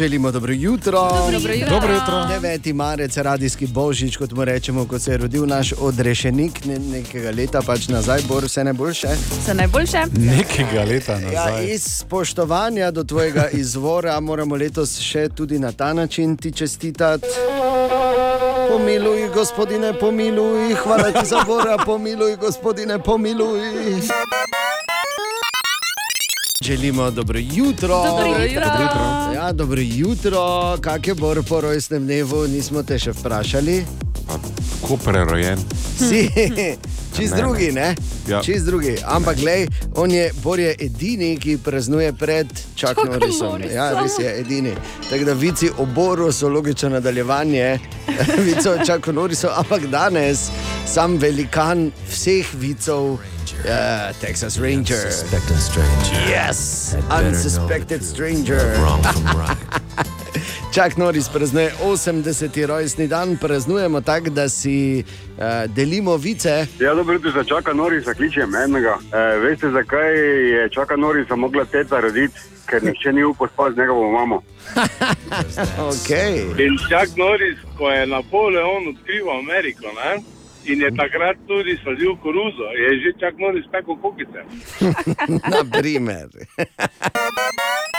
Želimo 0.00 0.30
dobro 0.30 0.52
jutro. 0.52 1.08
Dobro 1.32 1.52
jutro. 1.52 1.70
Dobro 1.70 1.92
jutro. 1.94 2.14
9. 2.40 2.72
marec, 2.72 3.16
radijski 3.16 3.66
božič, 3.66 4.16
kot 4.16 4.32
mu 4.32 4.44
rečemo, 4.44 4.86
ko 4.86 4.98
se 4.98 5.10
je 5.10 5.16
rodil 5.16 5.46
naš 5.46 5.72
odrešenik 5.80 6.64
ne, 6.64 6.78
nekega 6.78 7.30
leta, 7.30 7.60
pač 7.66 7.88
nazaj, 7.88 8.20
bo 8.28 8.38
vse 8.38 8.64
najboljše. 8.64 9.08
Vse 9.42 9.54
najboljše. 9.54 9.98
Nekega 10.12 10.84
leta 10.84 11.12
Ja, 11.12 11.18
nazaj. 11.20 11.66
iz 11.66 11.82
spoštovanja 11.82 12.90
do 12.90 13.04
tvojega 13.04 13.48
izvora 13.52 14.20
moramo 14.20 14.56
letos 14.56 14.98
še 15.00 15.28
tudi 15.28 15.58
na 15.58 15.72
ta 15.72 15.92
način 15.92 16.36
ti 16.36 16.52
čestitati. 16.52 17.26
Pomiluj, 18.70 19.28
gospodine, 19.34 19.92
pomiluj, 20.00 20.74
hvala 20.74 21.12
ti 21.12 21.26
za 21.26 21.44
bora, 21.46 21.76
pomiluj, 21.86 22.36
gospodine, 22.36 22.98
pomiluj. 22.98 23.60
Želimo 26.64 27.10
dobro 27.10 27.38
jutro. 27.38 27.88
Dobro 27.88 28.42
jutro. 28.42 28.60
Dobro 28.60 28.82
jutro. 28.82 29.32
Ja, 29.34 29.52
dobro 29.52 29.80
jutro, 29.80 30.78
kak 30.80 31.06
je 31.06 31.14
bor 31.14 31.42
po 31.48 31.60
rojstnem 31.60 32.04
dnevu, 32.04 32.46
nismo 32.48 32.82
te 32.82 32.98
še 32.98 33.12
vprašali. 33.12 33.84
Tako 34.80 34.96
prerojen. 34.96 35.58
Si, 35.98 36.28
ne. 36.56 36.76
drugi, 37.36 37.72
ne? 37.72 37.94
Ja. 38.28 38.42
Čist 38.42 38.66
drugi. 38.66 38.96
Ampak, 39.04 39.36
glej, 39.36 39.66
on 39.96 40.10
je, 40.10 40.30
Bor 40.42 40.60
je 40.60 40.74
edini, 40.78 41.38
ki 41.40 41.58
praznuje 41.64 42.12
pred 42.12 42.46
Norrisom. 42.46 43.48
Norrisom. 43.48 43.62
Ja, 43.74 44.02
res 44.02 44.18
je 44.18 44.40
edini. 44.40 44.72
Tako 45.10 45.24
da 45.24 45.32
vici 45.32 45.70
o 45.78 45.86
Boru 45.86 46.32
so 46.32 46.48
logično 46.48 46.88
nadaljevanje 46.88 47.78
vicov 48.46 48.72
o 48.72 48.84
Chucku 48.84 49.12
Norrisu, 49.12 49.48
ampak 49.56 49.86
danes 49.86 50.50
sam 50.86 51.16
velikan 51.16 51.90
vseh 52.10 52.46
vicov. 52.54 53.18
Uh, 53.60 54.12
Texas 54.20 54.58
Ranger. 54.58 55.10
Yes, 56.26 56.94
unsuspected 57.10 58.02
stranger. 58.02 58.56
Chuck 60.72 60.96
Norris 60.96 61.28
praznuje 61.28 61.72
80. 61.82 62.66
rojstni 62.66 63.06
dan, 63.06 63.36
praznujemo 63.36 64.00
tako, 64.00 64.30
da 64.30 64.48
si 64.48 65.04
uh, 65.04 65.42
delimo 65.74 66.16
vice. 66.16 66.66
Ja, 66.78 66.94
dobro 66.94 67.14
jutro, 67.14 67.30
za 67.30 67.44
čaka 67.44 67.72
Norisa 67.72 68.14
kličem 68.14 68.54
enega. 68.54 68.98
E, 69.12 69.36
veste, 69.38 69.70
zakaj 69.70 70.18
je 70.50 70.68
čaka 70.70 70.96
Norisa 70.96 71.36
mogla 71.36 71.64
teta 71.64 72.00
roditi? 72.00 72.34
Ker 72.66 72.82
nihče 72.84 73.12
ni 73.12 73.24
upal 73.24 73.48
spati 73.52 73.74
z 73.74 73.78
njegovo 73.78 74.10
mamo. 74.12 74.42
Okay. 75.78 76.66
In 76.66 76.78
Jack 76.90 77.16
Norris, 77.16 77.58
ko 77.78 77.90
je 77.90 78.06
Napoleon 78.06 78.88
odkrival 78.88 79.38
Ameriko 79.38 79.82
ne? 79.82 80.22
In 80.64 80.80
je 80.80 80.90
takrat 80.96 81.36
tudi 81.46 81.78
sadil 81.84 82.16
koruzo, 82.22 82.66
je 82.82 83.00
že 83.00 83.10
Jack 83.20 83.38
Norris 83.38 83.66
pekel 83.72 83.96
kukice. 83.96 84.40
Naprimer. 85.56 86.28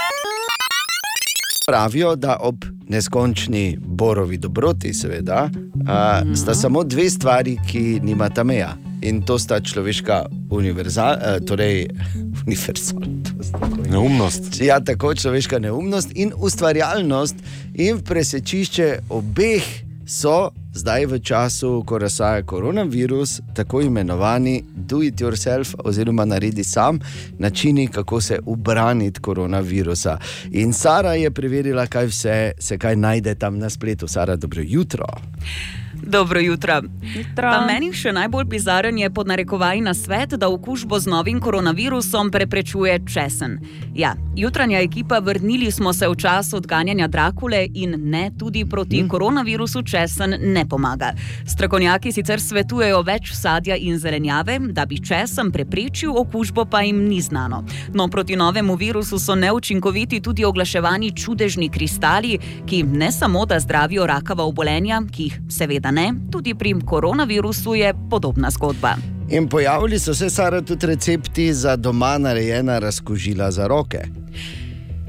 Pravijo, 1.68 2.16
da 2.16 2.38
ob 2.40 2.56
neskončni 2.90 3.78
borovi 3.82 4.38
dobroti, 4.38 4.94
seveda, 4.94 5.50
a, 5.88 6.22
sta 6.36 6.54
samo 6.54 6.84
dve 6.84 7.10
stvari, 7.10 7.58
ki 7.72 8.00
nimata 8.04 8.44
meja. 8.44 8.74
In 9.02 9.22
to 9.22 9.40
sta 9.40 9.60
človeška 9.62 10.26
univerzal, 10.52 11.14
a, 11.14 11.40
torej, 11.48 11.88
univerzalnost. 12.48 13.54
Neumnost. 13.92 14.62
Ja, 14.62 14.80
tako 14.80 15.14
človeška 15.16 15.60
neumnost 15.60 16.12
in 16.16 16.34
ustvarjalnost, 16.36 17.36
in 17.74 18.02
presečišče 18.04 18.98
obeh 19.10 19.64
so 20.06 20.50
zdaj 20.74 21.06
v 21.06 21.20
času, 21.20 21.84
ko 21.88 21.98
razsaja 21.98 22.44
koronavirus, 22.44 23.42
tako 23.54 23.82
imenovani 23.82 24.64
do 24.76 25.04
it 25.04 25.22
yourself, 25.22 25.76
oziroma 25.84 26.26
naredi 26.26 26.64
sam 26.64 27.00
načini, 27.40 27.88
kako 27.88 28.22
se 28.22 28.40
ubraniti 28.46 29.20
koronavirusa. 29.20 30.18
In 30.52 30.74
Sara 30.74 31.14
je 31.14 31.32
preverila, 31.32 31.88
kaj 31.88 32.06
vse 32.06 32.52
se 32.60 32.78
kaj 32.78 32.96
najde 32.96 33.36
tam 33.36 33.60
na 33.60 33.70
spletu. 33.70 34.08
Sara, 34.08 34.36
dobro 34.36 34.62
jutro. 34.66 35.06
Dobro 36.02 36.40
jutro. 36.40 36.82
Jutro. 37.16 37.50
Pa 37.52 37.66
meni 37.66 37.92
še 37.94 38.12
najbolj 38.12 38.46
bizaren 38.50 38.98
je 38.98 39.10
pod 39.14 39.28
narekovaj 39.30 39.82
na 39.82 39.94
svet, 39.94 40.34
da 40.34 40.50
okužbo 40.50 41.00
z 41.00 41.10
novim 41.10 41.40
koronavirusom 41.40 42.32
preprečuje 42.32 43.00
česen. 43.06 43.60
Ja, 43.96 44.16
jutranja 44.36 44.80
ekipa 44.82 45.20
vrnili 45.20 45.72
smo 45.72 45.94
se 45.94 46.08
v 46.08 46.16
čas 46.16 46.54
odganjanja 46.54 47.08
Drakule 47.08 47.68
in 47.74 47.96
ne 48.10 48.32
tudi 48.40 48.66
proti 48.66 49.00
hmm. 49.00 49.10
koronavirusu 49.10 49.82
česen 49.84 50.36
ne 50.40 50.66
pomaga. 50.70 51.12
Strokovnjaki 51.48 52.12
sicer 52.12 52.42
svetujejo 52.42 53.02
več 53.06 53.34
sadja 53.36 53.78
in 53.78 54.00
zelenjave, 54.00 54.58
da 54.60 54.86
bi 54.86 54.98
česen 54.98 55.52
preprečil 55.52 56.18
okužbo, 56.18 56.66
pa 56.66 56.82
jim 56.82 57.04
ni 57.08 57.22
znano. 57.22 57.64
No, 57.94 58.08
proti 58.08 58.36
novemu 58.36 58.76
virusu 58.76 59.20
so 59.20 59.36
neučinkoviti 59.36 60.22
tudi 60.22 60.46
oglaševani 60.46 61.12
čudežni 61.12 61.70
kristali, 61.70 62.40
ki 62.66 62.84
ne 62.84 63.12
samo 63.12 63.46
da 63.46 63.60
zdravijo 63.60 64.08
rakava 64.08 64.44
obolenja, 64.44 65.02
ki 65.12 65.24
jih 65.24 65.40
seveda 65.50 65.91
tudi 66.32 66.56
pri 66.56 66.76
koronavirusu 66.86 67.76
je 67.76 67.94
podobna 68.10 68.50
zgodba. 68.50 68.96
In 69.30 69.48
pojavili 69.48 70.00
so 70.00 70.14
se, 70.14 70.30
Sara, 70.30 70.62
tudi 70.62 70.86
recepti 70.86 71.54
za 71.54 71.76
doma 71.76 72.18
narejena 72.18 72.80
razkožila 72.80 73.52
za 73.52 73.68
roke. 73.68 74.00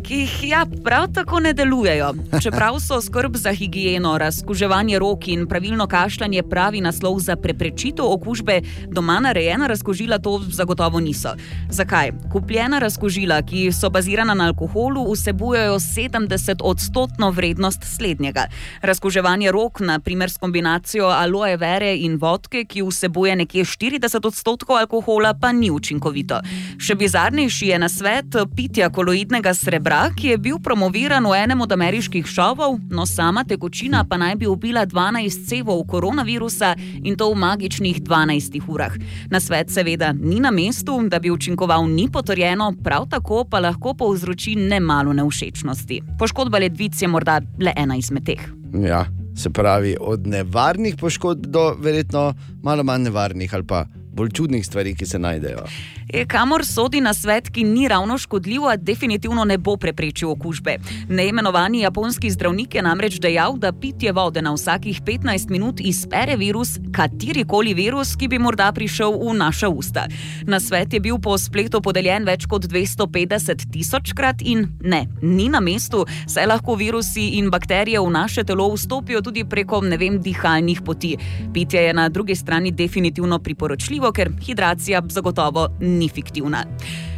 Ki 0.03 0.15
jih 0.15 0.45
ja, 0.49 0.67
prav 0.85 1.07
tako 1.15 1.41
ne 1.41 1.53
delujejo. 1.53 2.13
Čeprav 2.43 2.79
so 2.81 3.01
skrb 3.01 3.37
za 3.37 3.53
higieno, 3.53 4.19
razkuževanje 4.19 4.99
rok 4.99 5.29
in 5.29 5.47
pravilno 5.47 5.87
kašljanje 5.87 6.43
pravi 6.43 6.81
naslov 6.81 7.19
za 7.19 7.37
preprečitev 7.37 8.05
okužbe, 8.05 8.61
doma 8.87 9.21
narejena 9.21 9.67
razkožila 9.67 10.19
to 10.19 10.41
zagotovo 10.51 11.01
niso. 11.01 11.35
Zakaj? 11.71 12.11
Kupljena 12.33 12.79
razkožila, 12.79 13.43
ki 13.43 13.73
so 13.73 13.91
bazirana 13.91 14.35
na 14.35 14.47
alkoholu, 14.51 15.13
vsebujejo 15.13 15.79
70-odstotno 15.79 17.31
vrednost 17.31 17.85
slednjega. 17.97 18.47
Razkuževanje 18.83 19.53
rok, 19.53 19.81
naprimer 19.81 20.31
s 20.31 20.37
kombinacijo 20.37 21.07
aloe 21.07 21.57
vere 21.57 21.95
in 21.97 22.17
vodke, 22.17 22.65
ki 22.65 22.83
vsebuje 22.83 23.37
nekje 23.37 23.65
40 23.65 24.27
odstotkov 24.27 24.77
alkohola, 24.77 25.35
pa 25.35 25.53
ni 25.53 25.71
učinkovito. 25.71 26.41
Še 26.79 26.95
bizarnejši 26.95 27.69
je 27.69 27.79
na 27.79 27.89
svet 27.89 28.37
pitja 28.57 28.91
koloidnega 28.91 29.55
srebra, 29.55 29.92
ki 29.93 30.29
je 30.33 30.39
bil 30.41 30.57
promoviran 30.57 31.27
v 31.29 31.37
enem 31.37 31.61
od 31.61 31.73
ameriških 31.73 32.25
šovov, 32.27 32.79
no 32.89 33.05
sama 33.07 33.45
tekočina 33.45 34.05
pa 34.09 34.17
naj 34.17 34.39
bi 34.41 34.47
ubila 34.49 34.87
12 34.89 35.45
cevov 35.49 35.83
koronavirusa 35.91 36.73
in 37.05 37.17
to 37.17 37.29
v 37.29 37.37
magičnih 37.37 38.01
12 38.01 38.57
urah. 38.73 38.97
Na 39.29 39.41
svet 39.41 39.69
seveda 39.69 40.13
ni 40.17 40.41
na 40.41 40.51
mestu, 40.51 40.97
da 41.09 41.21
bi 41.21 41.31
učinkoval, 41.31 41.85
ni 41.93 42.09
potrjeno, 42.09 42.73
prav 42.85 43.07
tako 43.13 43.45
pa 43.45 43.61
lahko 43.61 43.93
povzroči 43.95 44.57
nemalo 44.57 45.13
neušečnosti. 45.13 46.03
Poškodba 46.19 46.63
ledvic 46.65 47.03
je 47.03 47.09
morda 47.09 47.41
le 47.61 47.77
ena 47.77 47.97
izmed 47.97 48.25
teh. 48.25 48.41
Ja, 48.73 49.05
se 49.37 49.51
pravi, 49.51 49.97
od 50.01 50.27
nevarnih 50.27 50.97
poškodb 50.97 51.47
do 51.47 51.75
verjetno 51.79 52.33
malo 52.63 52.83
manj 52.83 53.11
nevarnih 53.11 53.55
ali 53.55 53.67
pa 53.69 53.85
bolj 54.13 54.31
čudnih 54.31 54.67
stvari, 54.67 54.95
ki 54.95 55.07
se 55.07 55.19
najdejo. 55.19 55.65
Kamor 56.13 56.61
sodi 56.67 57.01
na 57.01 57.15
svet, 57.15 57.49
ki 57.49 57.63
ni 57.65 57.87
ravno 57.89 58.19
škodljiv, 58.19 58.67
a 58.69 58.77
definitivno 58.77 59.45
ne 59.45 59.57
bo 59.59 59.77
preprečil 59.77 60.31
okužbe. 60.31 60.77
Neimenovani 61.09 61.81
japonski 61.81 62.31
zdravnik 62.31 62.75
je 62.75 62.83
namreč 62.83 63.17
dejal, 63.21 63.57
da 63.57 63.73
pitje 63.73 64.13
vode 64.13 64.43
na 64.43 64.53
vsakih 64.53 65.01
15 65.03 65.51
minut 65.51 65.81
izpere 65.81 66.37
virus, 66.37 66.77
katerikoli 66.93 67.73
virus, 67.75 68.13
ki 68.17 68.29
bi 68.29 68.39
morda 68.39 68.69
prišel 68.73 69.17
v 69.23 69.33
naša 69.39 69.69
usta. 69.69 70.05
Na 70.45 70.61
svet 70.61 70.93
je 70.93 71.01
bil 71.01 71.17
po 71.19 71.39
spletu 71.39 71.81
podeljen 71.81 72.29
več 72.29 72.45
kot 72.45 72.69
250 72.69 73.65
tisočkrat 73.73 74.45
in 74.45 74.69
ne, 74.85 75.07
ni 75.23 75.49
na 75.49 75.65
mestu, 75.65 76.05
saj 76.29 76.47
lahko 76.47 76.77
virusi 76.77 77.39
in 77.41 77.49
bakterije 77.51 78.01
v 78.01 78.13
naše 78.13 78.45
telo 78.45 78.69
vstopijo 78.75 79.25
tudi 79.25 79.47
preko, 79.49 79.81
ne 79.81 79.97
vem, 79.97 80.21
dihalnih 80.21 80.85
poti. 80.85 81.17
Pitje 81.55 81.89
je 81.89 81.97
na 81.97 82.09
drugi 82.09 82.37
strani 82.37 82.71
definitivno 82.71 83.39
priporočljivo, 83.39 84.13
ker 84.13 84.29
hidracija 84.45 85.03
zagotovo 85.09 85.71
ni 86.03 86.11
fiktivna. 86.11 86.67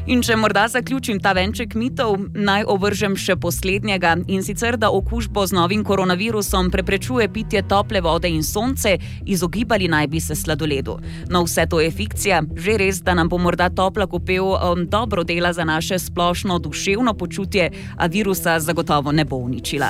In 0.04 0.20
če 0.20 0.36
morda 0.36 0.66
zaključim 0.68 1.16
ta 1.24 1.32
venček 1.32 1.72
mitov, 1.80 2.18
naj 2.36 2.66
ovržem 2.68 3.14
še 3.16 3.38
poslednjega 3.40 4.18
in 4.28 4.42
sicer, 4.44 4.76
da 4.76 4.90
okužbo 4.92 5.46
z 5.48 5.56
novim 5.56 5.80
koronavirusom 5.84 6.68
preprečuje 6.74 7.30
pitje 7.32 7.62
tople 7.70 8.02
vode 8.04 8.28
in 8.28 8.44
sonce, 8.44 8.98
izogibali 9.24 9.88
naj 9.88 10.10
bi 10.12 10.20
se 10.20 10.36
sladoledu. 10.36 10.98
No, 11.32 11.46
vse 11.48 11.64
to 11.72 11.80
je 11.80 11.88
fikcija, 11.88 12.42
že 12.52 12.76
res, 12.80 13.00
da 13.00 13.16
nam 13.16 13.32
bo 13.32 13.40
morda 13.40 13.70
topla 13.72 14.04
kopel 14.04 14.52
um, 14.52 14.84
dobro 14.84 15.24
dela 15.24 15.54
za 15.56 15.64
naše 15.64 15.98
splošno 15.98 16.58
duševno 16.60 17.14
počutje, 17.16 17.70
a 17.96 18.06
virusa 18.06 18.58
zagotovo 18.60 19.12
ne 19.12 19.24
bo 19.24 19.40
uničila. 19.40 19.88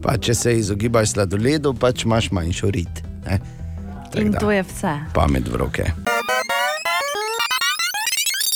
Pa 0.00 0.16
če 0.16 0.34
se 0.34 0.56
izogibaš 0.56 1.12
sladoledu, 1.18 1.74
pač 1.76 2.08
imaš 2.08 2.30
manjšo 2.32 2.72
rit. 2.72 3.04
Ne? 3.28 3.36
Tako 4.08 4.24
In 4.24 4.32
da, 4.32 4.40
to 4.40 4.56
je 4.56 4.64
vse. 4.64 4.94
Pamet 5.12 5.52
v 5.52 5.60
roke. 5.60 5.92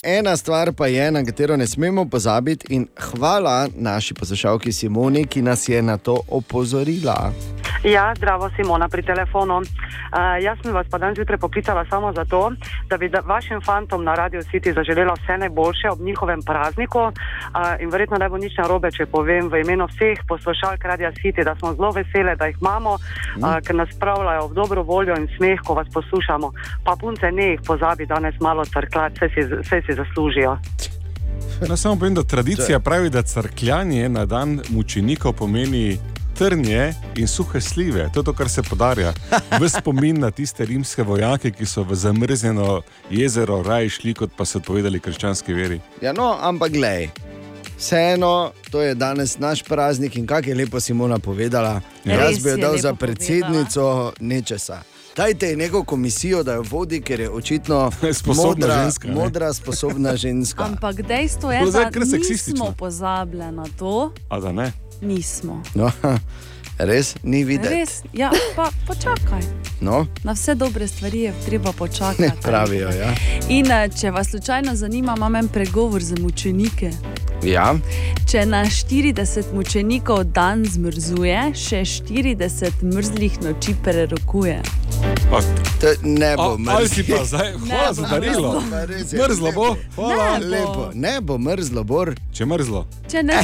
Ena 0.06 0.36
stvar 0.36 0.72
pa 0.72 0.86
je, 0.86 1.10
na 1.10 1.24
katero 1.24 1.56
ne 1.56 1.66
smemo 1.66 2.04
pozabiti, 2.04 2.66
in 2.68 2.86
hvala 3.00 3.68
naši 3.76 4.14
poslušalki 4.14 4.72
Simoni, 4.72 5.26
ki 5.26 5.42
nas 5.42 5.68
je 5.68 5.82
na 5.82 5.96
to 5.96 6.20
opozorila. 6.28 7.32
Ja, 7.84 8.14
zdravo, 8.16 8.50
Simona 8.56 8.88
pri 8.88 9.02
telefonu. 9.02 9.56
Uh, 9.56 10.40
jaz 10.40 10.58
sem 10.62 10.72
vas 10.72 10.86
pa 10.90 10.98
danes 10.98 11.18
zjutraj 11.18 11.38
poklicala 11.38 11.84
samo 11.90 12.12
zato, 12.12 12.52
da 12.88 12.96
bi 12.96 13.08
da 13.08 13.20
vašim 13.20 13.60
fantom 13.60 14.04
na 14.04 14.14
Radio 14.14 14.40
City 14.40 14.72
zaželela 14.74 15.12
vse 15.12 15.36
najboljše 15.38 15.90
ob 15.92 16.00
njihovem 16.00 16.40
prazniku. 16.42 16.98
Uh, 16.98 17.12
in 17.80 17.90
verjetno 17.90 18.16
ne 18.16 18.28
bo 18.28 18.38
nič 18.38 18.56
narobe, 18.58 18.90
če 18.90 19.06
povem 19.06 19.50
v 19.52 19.60
imenu 19.60 19.84
vseh 19.86 20.22
poslušalk 20.28 20.84
Radio 20.84 21.10
City, 21.20 21.44
da 21.44 21.54
smo 21.60 21.74
zelo 21.74 21.90
vesele, 21.90 22.36
da 22.36 22.46
jih 22.46 22.56
imamo, 22.60 22.94
uh, 22.94 23.58
ker 23.66 23.76
nas 23.76 23.92
spravljajo 23.92 24.46
v 24.48 24.54
dobro 24.54 24.82
voljo 24.82 25.16
in 25.20 25.28
smeh, 25.36 25.60
ko 25.60 25.74
vas 25.74 25.88
poslušamo. 25.92 26.52
Pa 26.84 26.96
punce 27.00 27.32
ne 27.32 27.50
jih 27.50 27.60
pozabi 27.66 28.06
danes 28.06 28.40
malo 28.40 28.64
crkljati, 28.64 29.20
vse 29.20 29.28
si, 29.34 29.44
vse 29.60 29.82
si 29.86 29.93
zaslužijo. 29.94 30.58
No, 31.68 31.76
samo 31.76 31.96
povem, 31.96 32.14
da 32.14 32.22
tradicija 32.22 32.80
pravi, 32.80 33.10
da 33.10 33.22
crkljanje 33.22 34.08
na 34.08 34.26
dan 34.26 34.60
mučenikov 34.68 35.32
pomeni 35.32 35.98
trnje 36.34 36.94
in 37.16 37.28
suhe 37.28 37.60
slive. 37.60 38.10
To 38.14 38.20
je 38.20 38.24
to, 38.24 38.32
kar 38.32 38.48
se 38.48 38.62
podarja. 38.62 39.12
V 39.60 39.68
spomin 39.68 40.20
na 40.20 40.30
tiste 40.30 40.64
rimske 40.64 41.02
vojake, 41.02 41.50
ki 41.50 41.66
so 41.66 41.82
v 41.82 41.94
zamrznjeno 41.94 42.82
jezero 43.10 43.62
raje 43.62 43.88
šli, 43.88 44.14
kot 44.14 44.30
pa 44.36 44.44
so 44.44 44.58
odpovedali 44.58 45.00
krščanski 45.00 45.54
veri. 45.54 45.80
Ja, 46.02 46.12
no, 46.12 46.36
ampak 46.40 46.72
glej. 46.72 47.08
Vseeno, 47.78 48.52
to 48.70 48.82
je 48.82 48.94
danes 48.94 49.38
naš 49.38 49.62
praznik 49.62 50.16
in 50.16 50.26
kako 50.26 50.48
je 50.48 50.54
lepo 50.54 50.80
Simona 50.80 51.18
povedala. 51.18 51.80
Ja. 52.04 52.24
Jaz 52.24 52.42
bi 52.42 52.50
jo 52.50 52.56
dal 52.56 52.76
za 52.78 52.94
predsednico 52.94 54.12
nečesa. 54.20 54.82
Dajte 55.16 55.48
ji 55.48 55.56
neko 55.56 55.84
komisijo, 55.84 56.42
da 56.42 56.54
jo 56.54 56.64
vodi, 56.70 57.00
ker 57.00 57.20
je 57.20 57.30
očitno 57.30 57.90
Sposobna 58.12 58.46
modra, 58.46 58.82
ženska, 58.82 59.08
ne? 59.08 59.14
modra, 59.14 59.52
sposobna 59.52 60.16
ženska. 60.16 60.64
Ampak 60.64 61.02
dejstvo 61.02 61.52
je, 61.52 61.60
da 61.70 61.90
nismo 62.28 62.74
pozabili 62.78 63.52
na 63.52 63.64
to. 63.78 64.12
A 64.28 64.40
da 64.40 64.52
ne? 64.52 64.72
Nismo. 65.00 65.62
No, 65.74 65.90
res 66.78 67.14
ni 67.22 67.44
videti. 67.44 67.74
Res, 67.74 68.02
ja, 68.12 68.30
pa 68.56 68.70
počakaj. 68.86 69.63
No, 69.80 70.06
Na 70.22 70.32
vse 70.32 70.54
dobre 70.54 70.88
stvari 70.88 71.20
je 71.20 71.32
treba 71.46 71.72
počakati. 71.72 72.40
pravijo. 72.42 72.88
Ja. 72.90 73.14
In 73.48 73.66
eh, 73.68 73.88
če 73.90 74.10
vas 74.10 74.28
slučajno 74.28 74.74
zanima, 74.74 75.14
imam 75.16 75.34
en 75.34 75.48
pregovor 75.48 76.02
za 76.02 76.14
mučenike. 76.16 76.90
Ja. 77.44 77.74
Če 78.26 78.46
na 78.46 78.64
40 78.64 79.14
mučenikov 79.52 80.24
dan 80.24 80.64
zmrzuje, 80.64 81.54
še 81.54 81.76
40 81.78 82.64
mrzlih 82.84 83.42
noči 83.42 83.74
prerokuje. 83.84 84.62
To 85.80 85.88
ne 86.02 86.36
bo 86.36 86.42
A- 86.42 86.56
ali 86.68 86.88
si 86.88 87.02
mrzlo. 87.02 87.16
pa 87.16 87.24
zdaj- 87.26 87.52
hvala 87.58 87.92
za 87.92 88.02
darilo. 88.04 88.62
Mrzlo 89.20 89.52
bo, 89.52 89.76
hvala. 89.94 90.38
Ne 90.38 90.40
bo. 90.40 90.50
Lepo. 90.50 90.90
Ne 90.94 91.20
bo 91.20 91.38
mrzlo, 91.38 91.84
bor. 91.84 92.14
Če 92.32 92.46
mrzlo. 92.46 92.86
Če 93.08 93.22
ne, 93.22 93.40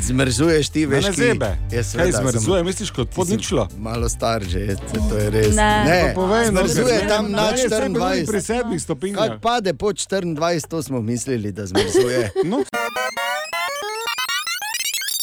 Zmrzuješ 0.00 0.68
ti, 0.68 0.86
veš, 0.86 1.04
ne 1.04 1.12
zebe. 1.12 1.46
Ja, 1.46 1.70
Kaj 1.70 1.84
seveda, 1.84 2.18
zmrzuje, 2.18 2.64
misliš 2.64 2.90
kot 2.90 3.10
podničlo? 3.10 3.68
Malo 3.78 4.08
star 4.08 4.44
že, 4.44 4.76
to 5.10 5.18
je 5.18 5.30
res. 5.30 5.56
Ne. 5.56 5.84
ne. 5.84 6.12
Povej, 6.14 6.50
no, 6.52 6.66
zmrzuje 6.66 7.08
tam 7.08 7.30
na 7.32 7.50
ne, 7.50 7.58
saj 7.58 7.68
pa 7.68 7.86
tudi 7.86 7.98
24. 7.98 8.26
pri 8.26 8.40
sedmih 8.40 8.82
stopinjah. 8.82 9.18
Kaj 9.18 9.38
pade 9.40 9.74
pod 9.74 9.96
24, 9.96 10.68
to 10.68 10.82
smo 10.82 11.00
mislili, 11.00 11.52
da 11.52 11.66
zmrzuje. 11.66 12.30
No. 12.44 12.64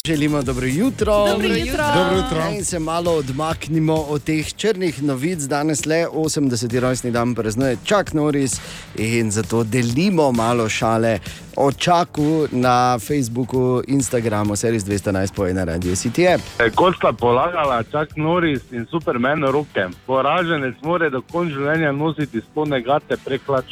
Želimo 0.06 0.42
dobro 0.42 0.66
jutro. 0.66 1.12
Dobro 1.12 1.48
jutro. 1.48 1.84
Dobro 1.94 2.16
jutro. 2.16 2.56
In 2.56 2.64
se 2.64 2.78
malo 2.78 3.12
odmaknimo 3.12 3.94
od 3.94 4.24
teh 4.24 4.54
črnih 4.54 5.02
novic. 5.02 5.38
Danes 5.38 5.86
le 5.86 6.06
80. 6.12 6.80
rojstni 6.80 7.10
dan 7.10 7.34
praznuje 7.34 7.76
Čak 7.84 8.12
Norris 8.12 8.60
in 8.96 9.30
zato 9.30 9.64
delimo 9.64 10.32
malo 10.32 10.68
šale 10.68 11.18
o 11.56 11.72
Čaku 11.72 12.46
na 12.50 12.98
Facebooku, 12.98 13.82
Instagramu, 13.88 14.56
Series 14.56 14.84
211 14.84 15.34
po 15.34 15.46
ena 15.46 15.64
radio 15.64 15.96
CTE. 15.96 16.38
E, 16.58 16.70
Kot 16.74 16.96
sta 16.96 17.12
polagala 17.12 17.82
Čak 17.82 18.16
Norris 18.16 18.60
in 18.72 18.86
Superman 18.90 19.42
roke, 19.42 19.88
poraženec 20.06 20.74
mora 20.82 21.10
do 21.10 21.22
konca 21.32 21.54
življenja 21.54 21.92
nositi 21.92 22.40
spodne 22.40 22.80
gate 22.80 23.16
preklač. 23.24 23.64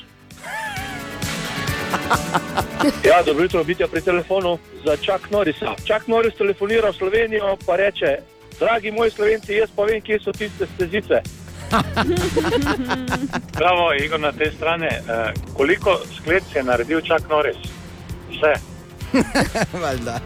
Ja, 3.04 3.22
dobro 3.26 3.42
jutro, 3.42 3.64
biti 3.64 3.84
pri 3.90 4.00
telefonu 4.00 4.58
za 4.84 4.96
Čak 4.96 5.30
Norisa. 5.30 5.74
Čak 5.84 6.06
Noris 6.06 6.34
telefonira 6.34 6.90
v 6.90 6.94
Slovenijo 6.94 7.56
in 7.66 7.76
reče: 7.76 8.16
Dragi 8.60 8.90
moji 8.90 9.10
slovenci, 9.10 9.52
jaz 9.52 9.70
pa 9.76 9.82
vem, 9.82 10.00
kje 10.00 10.18
so 10.24 10.32
tiste 10.32 10.66
stezice. 10.74 11.20
Bravo, 13.58 13.92
Igor, 14.04 14.20
na 14.20 14.32
tej 14.32 14.52
strani. 14.52 14.86
Uh, 14.86 15.54
koliko 15.56 16.00
sklec 16.16 16.44
je 16.54 16.62
naredil 16.62 17.00
Čak 17.00 17.28
Norris? 17.28 17.56
Vse. 18.30 18.54
Valjda. 19.82 20.20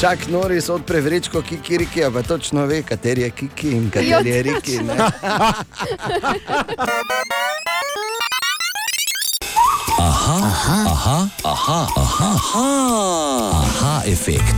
Čak 0.00 0.18
Norris 0.28 0.68
odpre 0.68 1.00
vrečko 1.00 1.42
Kiki 1.42 1.78
Riki, 1.78 2.00
pa 2.14 2.22
točno 2.22 2.66
ve, 2.66 2.82
kateri 2.82 3.22
je 3.22 3.30
Kiki 3.30 3.70
in 3.70 3.90
kateri 3.90 4.30
je 4.30 4.42
Riki. 4.42 4.78
ne. 9.98 10.04
Aha, 10.04 10.36
aha, 10.86 11.28
aha, 11.44 11.86
aha, 11.96 12.28
aha, 12.36 13.50
aha, 13.64 14.02
efekt. 14.06 14.54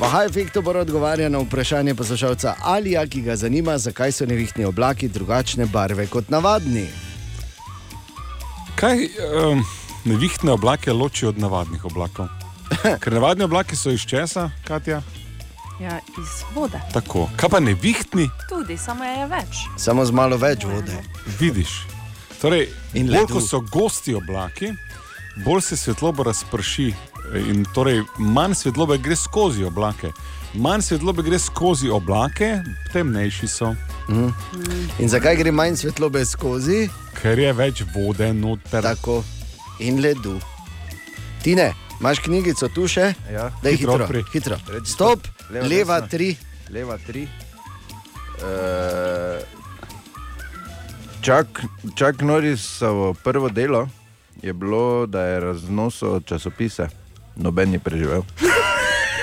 Vaha 0.00 0.24
efektu 0.24 0.62
bo 0.62 0.70
odgovarjal 0.70 1.30
na 1.32 1.38
vprašanje 1.38 1.94
poslušalca 1.94 2.54
Alija, 2.62 3.06
ki 3.06 3.22
ga 3.22 3.36
zanima, 3.36 3.78
zakaj 3.78 4.12
so 4.12 4.26
nevihtni 4.26 4.64
oblaki 4.64 5.08
drugačne 5.08 5.66
barve 5.66 6.06
kot 6.06 6.28
navadni. 6.28 6.86
Kaj 8.74 8.98
um, 9.50 9.64
nevihtne 10.04 10.52
oblake 10.52 10.92
loči 10.92 11.26
od 11.26 11.38
navadnih 11.38 11.84
oblakov? 11.84 12.26
Ker 13.02 13.12
navadni 13.12 13.44
oblaki 13.44 13.76
so 13.76 13.90
iz 13.90 14.00
česa, 14.00 14.50
Katja? 14.66 15.02
Ja, 15.80 15.98
iz 16.18 16.42
vode. 16.54 16.80
Tako. 16.92 17.28
Kaj 17.36 17.48
pa 17.48 17.60
nevihtni, 17.60 18.28
Tudi, 18.48 18.76
samo 18.78 19.04
je 19.04 19.26
več. 19.26 19.64
Samo 19.78 20.04
z 20.04 20.10
malo 20.12 20.36
več 20.36 20.64
vode. 20.64 20.98
vidiš. 21.38 21.93
Torej, 22.44 22.66
In 22.92 23.06
bolj 23.08 23.30
ko 23.32 23.40
so 23.40 23.62
gosti 23.72 24.12
oblaki, 24.14 24.68
bolj 25.46 25.62
se 25.64 25.76
svetloba 25.76 26.26
razprši. 26.28 26.90
In 27.48 27.64
torej, 27.74 28.02
manj 28.18 28.54
svetlobe 28.54 28.98
gre 29.00 29.16
skozi 29.16 29.64
oblake. 29.64 30.10
Manj 30.54 30.82
svetlobe 30.90 31.24
gre 31.24 31.38
skozi 31.40 31.88
oblake, 31.88 32.58
temnejši 32.92 33.48
so. 33.48 33.70
Mhm. 34.08 34.28
In 34.98 35.08
zakaj 35.08 35.36
gre 35.40 35.52
manj 35.52 35.80
svetlobe 35.80 36.24
skozi? 36.28 36.90
Ker 37.22 37.38
je 37.38 37.52
več 37.52 37.80
vode 37.94 38.28
noter. 38.34 38.82
Tako. 38.82 39.22
In 39.80 40.02
ledu. 40.04 40.36
Tine, 41.42 41.72
imaš 42.00 42.20
knjigico 42.28 42.68
tu 42.68 42.84
še? 42.88 43.14
Ja. 43.32 43.48
Da 43.62 43.72
je 43.72 43.76
Hitro 43.80 43.96
hitro. 44.04 44.22
hitro. 44.32 44.60
Stop. 44.84 45.24
Leva, 45.50 45.66
leva 45.66 46.00
tri. 46.00 46.36
Leva 46.70 46.98
tri. 47.06 47.24
Uh, 48.44 49.63
Čak, 51.24 52.22
Norisovo 52.22 53.14
prvo 53.14 53.48
delo 53.48 53.88
je 54.42 54.52
bilo, 54.52 55.06
da 55.06 55.20
je 55.22 55.40
raznosil 55.40 56.20
časopise. 56.20 56.88
Noben 57.36 57.70
ni 57.70 57.78
preživel. 57.78 58.22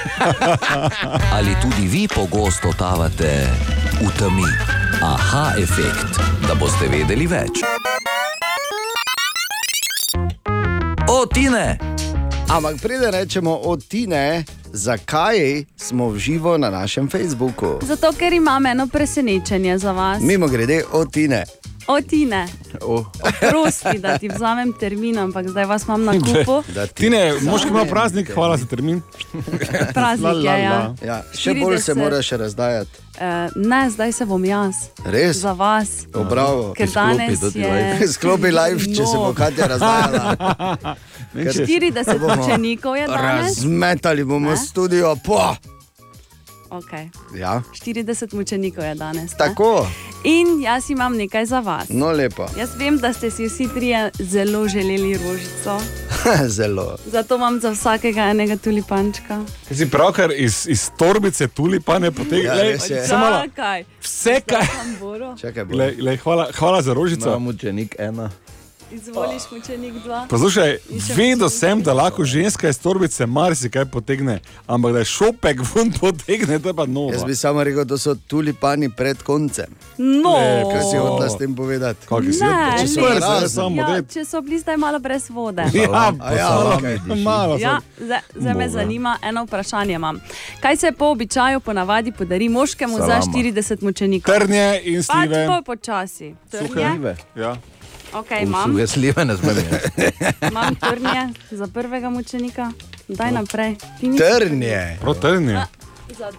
Ali 1.36 1.56
tudi 1.62 1.88
vi 1.88 2.08
pogosto 2.08 2.68
totavate 2.72 3.48
v 4.02 4.10
temi? 4.20 4.50
Aha, 5.02 5.54
efekt, 5.58 6.18
da 6.48 6.56
boste 6.56 6.88
vedeli 6.90 7.28
več. 7.28 7.62
O, 11.10 11.26
Tine! 11.34 11.78
Ampak 12.50 12.82
preden 12.82 13.14
rečemo 13.14 13.60
o 13.64 13.78
Tine, 13.78 14.44
zakaj 14.74 15.66
smo 15.78 16.10
v 16.10 16.18
živo 16.18 16.58
na 16.58 16.70
našem 16.70 17.10
Facebooku? 17.10 17.78
Zato, 17.86 18.10
ker 18.18 18.34
imam 18.34 18.66
eno 18.66 18.88
presenečenje 18.88 19.78
za 19.78 19.92
vas. 19.92 20.22
Mimo 20.22 20.48
grede, 20.48 20.84
o 20.92 21.06
Tine. 21.06 21.61
O, 21.88 22.02
Tine, 22.02 22.48
Oh. 22.82 23.06
prosti, 23.42 24.00
da 24.00 24.18
ti 24.18 24.30
vzamem 24.30 24.74
termin, 24.74 25.18
ampak 25.18 25.48
zdaj 25.48 25.66
vas 25.66 25.84
imam 25.84 26.04
na 26.04 26.14
kupu. 26.14 26.64
Tine, 26.94 27.34
moški 27.42 27.68
ima 27.68 27.86
praznik, 27.86 28.32
hvala 28.34 28.58
za 28.58 28.66
termin. 28.66 29.02
Praznik 29.94 30.36
je, 30.36 30.58
ja. 30.60 30.94
Ja, 31.02 31.24
še 31.34 31.54
bolj 31.54 31.78
se 31.80 31.94
40. 31.94 31.98
moraš 31.98 32.32
razdajati. 32.32 32.92
Uh, 33.14 33.22
ne, 33.58 33.90
zdaj 33.90 34.12
se 34.12 34.26
bom 34.26 34.46
jaz. 34.46 34.76
Res? 35.06 35.38
Za 35.38 35.52
vas. 35.52 35.90
O, 36.14 36.24
bravo. 36.24 36.74
Ker 36.74 36.90
danes 36.90 37.40
je. 37.56 38.08
Sklopi 38.14 38.52
live, 38.52 38.80
če 38.88 39.06
se 39.06 39.18
bo 39.18 39.34
Katja 39.34 39.68
razdajala. 39.68 40.36
Ker- 41.36 41.66
40 41.68 42.20
bomo 42.20 42.38
učenikov 42.40 42.96
je 42.96 43.08
danes. 43.08 43.58
Razmetali 43.58 44.24
bomo 44.24 44.56
studio, 44.58 45.16
po. 45.18 45.56
Okay. 46.72 47.10
Ja, 47.36 47.62
40 47.76 48.34
mučenikov 48.34 48.84
je 48.84 48.96
danes. 48.96 49.32
ne? 49.32 49.38
tako. 49.38 49.88
In 50.24 50.62
jaz 50.62 50.90
imam 50.90 51.18
nekaj 51.18 51.46
za 51.46 51.60
vas. 51.60 51.90
No, 51.90 52.08
lepo. 52.08 52.46
Jaz 52.58 52.70
vem, 52.78 52.98
da 52.98 53.14
ste 53.14 53.32
si 53.32 53.46
vsi 53.46 53.68
trije 53.76 54.12
zelo 54.20 54.68
želeli 54.68 55.18
rožico, 55.18 55.80
Zelo. 56.48 56.98
zato 57.06 57.36
imam 57.36 57.60
za 57.60 57.70
vsakega 57.72 58.22
enega 58.22 58.58
tulipančka. 58.58 59.42
Kaj 59.68 59.78
Si 59.78 59.90
pravkar 59.90 60.32
iz, 60.32 60.68
iz 60.68 60.90
torbice 60.98 61.48
tulipane 61.48 62.12
potegnil. 62.12 62.46
Ja, 62.46 62.64
res 62.64 62.90
je. 62.90 63.08
samo. 63.08 63.26
Čakaj. 63.26 63.84
Vse, 64.02 64.42
kaj. 64.42 64.66
Čakaj, 65.42 65.66
bo. 65.66 65.78
Lej, 65.78 65.96
lej, 66.00 66.18
hvala, 66.18 66.52
hvala 66.56 66.82
za 66.82 66.94
rožico. 66.94 67.30
Imam 67.30 67.48
učenik 67.48 67.96
ena. 68.00 68.30
Izvoliš 68.92 69.44
mučenik 69.52 69.94
dva. 69.96 70.26
Poslušaj, 70.30 70.78
In 70.90 71.00
še 71.00 71.14
vedel 71.14 71.50
sem, 71.50 71.82
da 71.82 71.94
lahko 71.94 72.26
ženska 72.26 72.70
iz 72.70 72.78
torbice 72.78 73.26
marsikaj 73.26 73.86
potegne, 73.86 74.36
ampak 74.68 74.94
da 74.94 75.00
je 75.00 75.06
šopek 75.08 75.62
ven 75.66 75.92
potegne, 75.94 76.60
to 76.60 76.70
je 76.70 76.74
pa 76.74 76.86
novo. 76.86 77.12
Jaz 77.12 77.24
bi 77.24 77.36
samo 77.36 77.64
rekel, 77.64 77.86
da 77.86 77.98
so 77.98 78.16
tulipani 78.18 78.90
pred 78.92 79.24
koncem. 79.24 79.72
No, 79.98 80.34
Kaj 80.66 80.82
si 80.82 80.98
hodila 80.98 81.30
s 81.30 81.38
tem 81.38 81.56
povedati? 81.56 82.08
Kaki 82.08 82.34
si? 82.34 82.44
Ne, 82.44 82.78
Če 82.78 82.88
so 82.88 83.02
ne. 83.02 83.20
razni. 83.20 83.78
ja, 83.78 84.02
če 84.04 84.26
so 84.26 84.42
bili 84.42 84.60
zdaj 84.60 84.78
malo 84.78 85.00
brez 85.00 85.30
vode. 85.30 85.64
Ja, 85.74 86.12
A 86.20 86.34
ja, 86.34 86.50
malo, 86.50 86.76
okej. 86.76 86.98
malo. 87.24 87.58
Ja, 87.58 87.80
zdaj, 87.98 88.20
zdaj 88.36 88.54
me 88.56 88.70
zanima, 88.70 89.18
eno 89.24 89.44
vprašanje 89.44 89.94
imam. 89.94 90.20
Kaj 90.60 90.78
se 90.78 90.92
po 90.92 91.06
običaju 91.08 91.60
ponavadi 91.60 92.12
podari 92.12 92.50
moškemu 92.50 92.98
za 93.00 93.06
Salama. 93.06 93.34
40 93.34 93.84
mučenikov? 93.84 94.34
Trnje 94.34 94.82
in 94.84 94.98
Pač 94.98 95.06
slive. 95.08 95.48
bolj 95.48 95.64
počasi. 95.64 96.36
Trnje. 96.52 97.16
Ja. 97.36 97.56
Okay, 98.14 98.44
imam, 98.44 98.68
Suhe 98.68 98.88
slive 98.88 99.26
ne 99.26 99.38
smem 99.38 99.56
jesti. 99.58 100.12
imam 100.52 100.76
trnje 100.76 101.22
za 101.52 101.68
prvega 101.68 102.10
mučenika. 102.10 102.72
Daj 103.08 103.32
naprej. 103.32 103.76
Ti 104.00 104.08
nisi- 104.08 104.18
Trnje. 104.20 104.98
Prav 105.02 105.16
trnje. 105.16 105.54
Za 106.10 106.32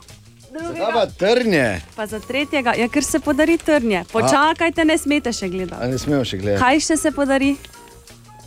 Zdaj 0.50 0.62
drugega, 0.62 0.86
pa 0.88 1.06
trnje. 1.08 1.80
pa 1.96 2.06
za 2.06 2.20
tretjega, 2.20 2.74
ja, 2.74 2.88
ker 2.88 3.04
se 3.04 3.20
podari 3.20 3.58
trnje. 3.58 4.04
Počakajte, 4.06 4.84
ne 4.84 4.98
smete 4.98 5.32
še 5.32 5.44
A 5.44 5.48
gledati. 5.48 5.86
ne 5.86 5.98
smemo 5.98 6.24
še 6.24 6.36
gledati. 6.36 6.60
Kaj 6.60 6.80
še 6.82 6.96
se 6.98 7.10
podari? 7.10 7.56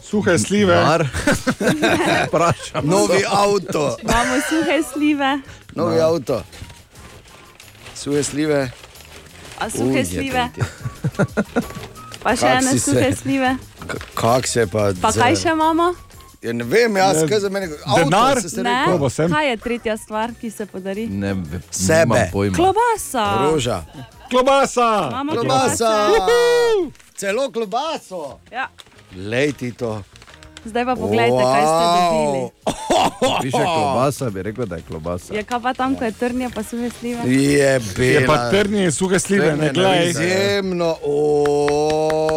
Suhe 0.03 0.37
slive. 0.37 0.77
Vprašam. 2.27 2.85
Novi 2.85 3.23
avto. 3.25 3.97
Imamo 3.99 4.35
suhe 4.43 4.77
slive, 4.85 5.39
Novi 5.73 5.99
avto. 5.99 6.43
Suhe 7.95 8.23
slive. 8.23 8.69
a 9.57 9.69
suhe 9.69 9.97
Uj, 9.97 10.05
slive. 10.05 10.49
pa 12.25 12.33
še 12.33 12.41
Kak 12.43 12.57
ene 12.57 12.71
si 12.71 12.79
se- 12.79 12.91
suhe 12.91 13.09
slive. 13.13 13.51
K- 13.85 14.01
Kak 14.15 14.47
se 14.47 14.65
pa. 14.65 14.89
Pa 14.95 15.09
zdaj- 15.09 15.21
kaj 15.21 15.35
še 15.37 15.51
imamo? 15.51 15.87
Ja, 16.41 16.53
ne 16.53 16.63
vem, 16.65 16.93
jaz, 16.95 17.17
Ne, 17.17 17.27
kaj 17.27 17.39
za 17.39 17.49
mene. 17.49 17.69
Avto, 17.83 18.03
denar? 18.03 18.37
se 18.37 18.49
ste 18.49 18.61
Ne, 18.61 18.73
rekel. 18.81 18.97
Bo 18.99 19.09
sem? 19.09 19.29
kaj 19.29 19.45
je 19.45 19.57
tretja 19.59 19.95
stvar, 19.95 20.33
ki 20.35 20.49
se 20.51 20.65
podari? 20.65 21.07
Ne 21.07 21.33
vem. 21.35 21.61
Sebe. 21.71 22.05
nimam 22.07 22.29
pojma. 22.31 22.55
Klobasa. 22.55 23.25
Roža. 23.43 23.79
Klobasa. 24.29 24.89
Imamo 25.07 25.31
Klobasa. 25.33 25.91
klobase. 26.07 26.91
Celo 27.15 27.49
klobaso. 27.49 28.39
Ja. 28.51 28.67
Lej 29.15 29.53
ti 29.53 29.71
to. 29.73 30.03
Zdaj 30.65 30.85
pa 30.85 30.95
pogledajte, 30.95 31.43
kaj 31.43 31.63
ste 31.63 31.85
dobili. 31.85 32.49
Piše 33.43 33.63
klobasa, 33.65 34.29
bi 34.29 34.41
rekel, 34.41 34.65
da 34.65 34.75
je 34.75 34.81
klobasa. 34.81 35.33
Je 35.33 35.43
kaj 35.43 35.59
pa 35.61 35.73
tam, 35.73 35.95
ko 35.95 36.03
je 36.03 36.11
trnje, 36.11 36.49
pa 36.49 36.63
suhe 36.63 36.89
slive? 36.89 37.21
Je 37.25 37.81
Je 37.97 38.25
pa 38.25 38.33
bela. 38.33 38.49
trnje 38.49 38.85
in 38.85 38.91
suhe 38.91 39.19
slive, 39.19 39.55
ne 39.55 39.69
glej. 39.69 40.09
Izjemno. 40.09 40.97
O, 41.03 41.17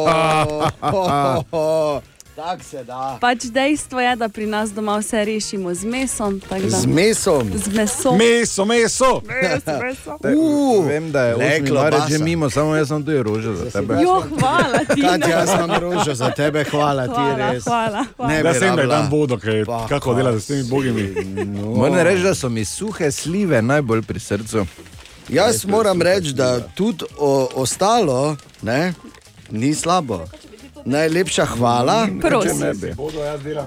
Tako 2.39 2.63
se 2.63 2.85
da. 2.85 3.19
Pač 3.21 3.45
dejstvo 3.45 4.01
je, 4.01 4.17
da 4.17 4.29
pri 4.29 4.47
nas 4.47 4.71
doma 4.71 4.95
vse 4.97 5.25
rešimo 5.25 5.75
z 5.75 5.85
mesom. 5.85 6.39
Da, 6.41 6.59
Z 6.71 6.87
mesom. 6.87 7.51
z 7.53 7.67
mesom. 7.69 8.15
Meso, 8.17 8.65
meso. 8.65 9.23
Meso, 9.25 9.73
meso. 9.83 10.13
Uh, 10.15 10.87
Vem, 10.87 11.11
da 11.11 11.23
je 11.23 11.35
le 11.35 11.45
8. 11.45 11.75
marec 11.75 11.99
že 11.99 12.07
klobasa. 12.09 12.25
mimo, 12.25 12.51
samo 12.51 12.77
jaz 12.77 12.89
sem 12.89 13.05
tu 13.05 13.11
je 13.11 13.23
rože 13.23 13.55
za 13.55 13.71
tebe. 13.73 13.95
Jo, 13.95 14.23
hvala 14.31 14.79
ti. 14.85 15.03
Katja, 15.03 15.29
jaz 15.31 15.51
imam 15.51 15.71
rožo 15.83 16.15
za 16.15 16.31
tebe, 16.31 16.65
hvala 16.65 17.05
ti 17.05 17.13
Hvala, 17.13 17.51
res. 17.51 17.65
hvala, 17.65 18.05
hvala. 18.17 18.29
Ne 18.29 18.43
Da 18.43 18.55
sem 18.55 18.77
da 18.77 18.89
tam 18.89 19.11
bodo, 19.11 19.39
kaj, 19.39 19.65
Pa, 19.65 19.87
kako 19.89 20.15
dela 20.15 20.31
s 20.33 20.47
temi 20.47 20.63
bogimi. 20.65 21.05
Moram 21.75 21.99
reči, 21.99 22.23
da 22.23 22.35
so 22.35 22.49
mi 22.49 22.65
suhe 22.65 23.11
slive 23.11 23.63
najbolj 23.63 24.03
pri 24.03 24.21
srcu. 24.21 24.67
Jaz 25.29 25.65
moram 25.67 25.99
reči, 26.01 26.33
da 26.33 26.61
tudi 26.69 27.05
o, 27.19 27.33
ostalo 27.57 28.37
ne, 28.63 28.95
ni 29.51 29.75
slabo. 29.75 30.23
Najlepša 30.89 31.45
hvala. 31.47 32.09
Prosim. 32.21 32.61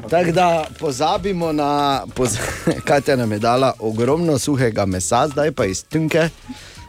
Tako 0.09 0.31
da 0.31 0.65
pozabimo 0.79 1.51
na, 1.51 1.71
poz, 2.15 2.37
Katja 2.87 3.15
nam 3.15 3.31
je 3.31 3.39
dala 3.39 3.73
ogromno 3.79 4.39
suhega 4.39 4.85
mesa, 4.85 5.27
zdaj 5.27 5.51
pa 5.51 5.65
iz 5.65 5.83
tunke. 5.83 6.29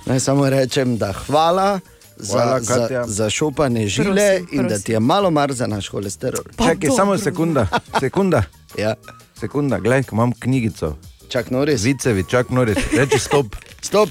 Naj 0.07 0.21
samo 0.21 0.51
rečem, 0.51 0.97
da 0.97 1.13
hvala. 1.15 1.81
Za, 2.17 2.33
Hvala, 2.35 2.61
za, 2.61 2.75
Katja. 2.77 3.05
za 3.07 3.31
šopane 3.31 3.87
žile 3.89 4.07
Prosim, 4.31 4.49
in 4.53 4.63
da 4.63 4.69
prosim. 4.69 4.85
ti 4.85 4.93
je 4.93 5.01
malo 5.01 5.31
mar 5.31 5.53
za 5.53 5.67
naš 5.67 5.89
holesterol. 5.89 6.43
Čakaj, 6.59 6.91
samo 6.97 7.19
sekunda, 7.19 7.67
sekunda, 8.01 8.43
Ja, 8.79 8.95
sekunda, 9.35 9.79
gledaj, 9.79 10.03
imam 10.13 10.33
knjigico. 10.33 10.97
čak 11.29 11.51
no 11.51 11.65
res. 11.65 11.83
Vicevi, 11.83 12.25
čak 12.25 12.51
noris, 12.51 12.79
reči 12.93 13.19
stop. 13.19 13.47
Stop. 13.81 14.09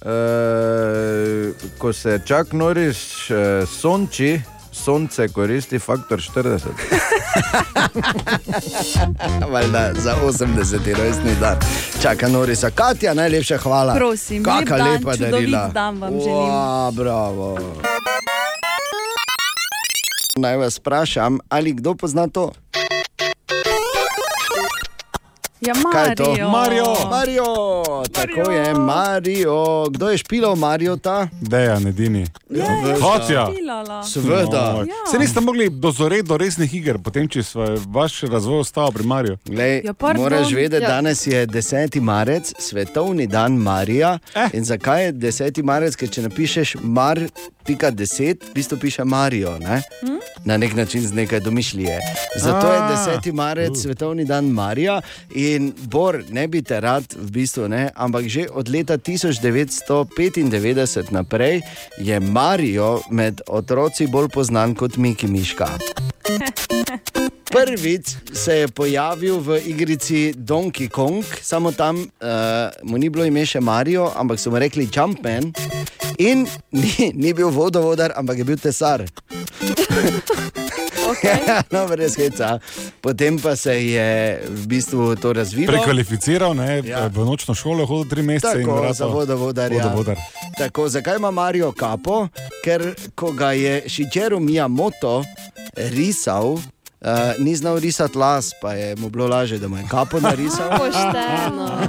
E, 0.00 1.52
ko 1.78 1.92
se 1.92 2.20
čak 2.24 2.52
noris 2.52 3.30
e, 3.30 3.66
sonči, 3.66 4.40
sonce 4.72 5.28
koristi 5.28 5.78
faktor 5.78 6.18
40. 6.20 6.58
Valjda, 9.52 9.92
za 9.94 10.14
80. 10.24 10.96
rojstni 10.98 11.34
dan. 11.40 11.56
Čaka 12.02 12.28
Norisa. 12.28 12.70
Katja, 12.70 13.14
najlepša 13.14 13.58
hvala. 13.58 13.94
Prosim, 13.94 14.44
Kaka 14.44 14.58
lep 14.58 14.68
dan, 14.78 14.92
lepa 14.92 15.12
čudovit 15.12 15.32
darila. 15.32 15.68
dan 15.74 16.00
vam 16.00 16.10
želim. 16.10 16.34
Ua, 16.34 16.90
bravo. 16.90 17.58
Naj 20.36 20.56
vas 20.56 20.78
vprašam, 20.78 21.38
ali 21.48 21.72
kdo 21.72 21.94
pozna 21.94 22.28
to? 22.28 22.52
Ja, 25.60 25.74
Kaj 25.92 26.08
je 26.08 26.14
to? 26.16 26.24
Mario. 26.24 26.48
Mario, 26.48 26.84
Mario. 27.06 27.44
tako 28.08 28.50
je, 28.50 28.74
Mario. 28.74 29.56
Kdo 29.86 30.08
je 30.08 30.18
špilal 30.18 30.56
Mario 30.56 30.96
ta? 30.96 31.28
Dejan, 31.40 31.86
edini. 31.86 32.26
Ja, 32.50 32.64
Hotja. 32.96 33.48
špilala. 33.48 34.02
Seveda. 34.04 34.72
No, 34.74 34.86
Se 35.10 35.18
niste 35.18 35.40
mogli 35.40 35.70
dozoreti 35.70 36.22
do 36.22 36.36
resnih 36.36 36.74
iger, 36.74 36.98
potem 36.98 37.28
če 37.28 37.38
je 37.38 37.44
vaš 37.86 38.20
razvoj 38.22 38.58
ostal 38.60 38.92
pri 38.92 39.04
Mariju. 39.04 39.38
Glej, 39.44 39.82
Ja, 39.84 39.92
pardon. 39.94 40.22
moraš 40.22 40.52
vedeti, 40.52 40.74
Ja. 40.76 40.80
da 40.80 40.94
danes 40.94 41.26
je 41.26 41.46
10. 41.46 42.00
marec, 42.00 42.52
svetovni 42.58 43.26
dan 43.26 43.52
Marija. 43.54 44.18
Eh. 44.34 44.48
In 44.52 44.64
zakaj 44.64 45.04
je 45.04 45.12
10. 45.14 45.62
marec? 45.62 45.96
Ker 45.96 46.08
če 46.08 46.22
napišeš 46.22 46.76
mar.10, 47.68 48.50
v 48.50 48.54
bistvu 48.54 48.78
piše 48.78 49.04
Marijo. 49.04 49.58
Ne? 49.58 49.82
Hm? 50.00 50.06
Na 50.44 50.56
nek 50.56 50.74
način 50.74 51.06
z 51.06 51.12
nekaj 51.12 51.40
domišljije. 51.40 52.00
Zato 52.36 52.66
je 52.66 52.78
A. 52.78 53.20
10. 53.22 53.32
marec, 53.32 53.82
svetovni 53.82 54.24
dan 54.24 54.46
Marija. 54.46 55.00
In 55.34 55.72
Bor, 55.82 56.22
ne 56.30 56.48
bi 56.48 56.62
te 56.62 56.80
rad, 56.80 57.04
v 57.16 57.30
bistvu 57.30 57.68
ne, 57.68 57.90
ampak 57.94 58.28
že 58.28 58.46
od 58.52 58.68
leta 58.68 58.98
1995 58.98 61.10
naprej 61.10 61.60
je 61.98 62.20
Marijo 62.20 63.00
med 63.10 63.40
otroci 63.46 64.06
bolj 64.06 64.28
znan 64.42 64.74
kot 64.74 64.96
Miki 64.96 65.26
Miška. 65.26 65.68
Prvič 67.50 68.06
se 68.32 68.54
je 68.56 68.68
pojavil 68.68 69.40
v 69.40 69.58
igrici 69.64 70.34
Donkey 70.34 70.88
Kong, 70.88 71.24
samo 71.42 71.72
tam 71.72 71.98
uh, 71.98 72.06
mu 72.82 72.94
ni 72.94 73.08
bilo 73.08 73.24
ime 73.24 73.42
še 73.42 73.58
Mario, 73.60 74.06
ampak 74.14 74.38
so 74.38 74.50
mu 74.50 74.58
rekli 74.58 74.86
Jumpman. 74.86 75.50
In 76.18 76.44
ni, 76.70 77.10
ni 77.12 77.32
bil 77.32 77.50
vodovodar, 77.50 78.12
ampak 78.14 78.38
je 78.38 78.44
bil 78.44 78.58
tesar. 78.58 79.02
Okay. 81.10 81.42
no, 81.72 81.88
brez 81.90 82.14
heca. 82.14 82.60
Potem 83.02 83.34
pa 83.34 83.56
se 83.56 83.74
je 83.74 84.10
v 84.46 84.66
bistvu 84.68 85.16
to 85.16 85.32
razvilo. 85.32 85.66
Prekvalificiral, 85.66 86.54
ne, 86.54 86.86
Ja. 86.86 87.08
v 87.08 87.26
nočno 87.26 87.50
šolo 87.50 87.82
hodil 87.82 88.06
tri 88.06 88.22
mesece 88.22 88.60
in 88.60 88.62
Tako, 88.62 88.78
vratal- 88.78 88.94
za 88.94 89.06
vodovodarja. 89.08 89.82
vodovodar. 89.82 90.16
Tako, 90.54 90.86
zakaj 90.88 91.16
ima 91.16 91.30
Mario 91.30 91.72
kapo? 91.72 92.28
Ker 92.62 92.84
ko 93.12 93.32
ga 93.32 93.50
je 93.50 93.82
Shigeru 93.88 94.38
Miyamoto 94.38 95.24
risal. 95.90 96.62
Uh, 97.00 97.08
ni 97.38 97.56
znal 97.56 97.78
risati 97.78 98.18
las, 98.18 98.50
pa 98.60 98.72
je 98.72 98.96
mu 98.96 99.08
bilo 99.08 99.26
lažje, 99.26 99.58
da 99.58 99.68
mu 99.68 99.76
je 99.76 99.84
kapo 99.90 100.20
narisal. 100.20 100.70
Pošteno. 100.78 101.80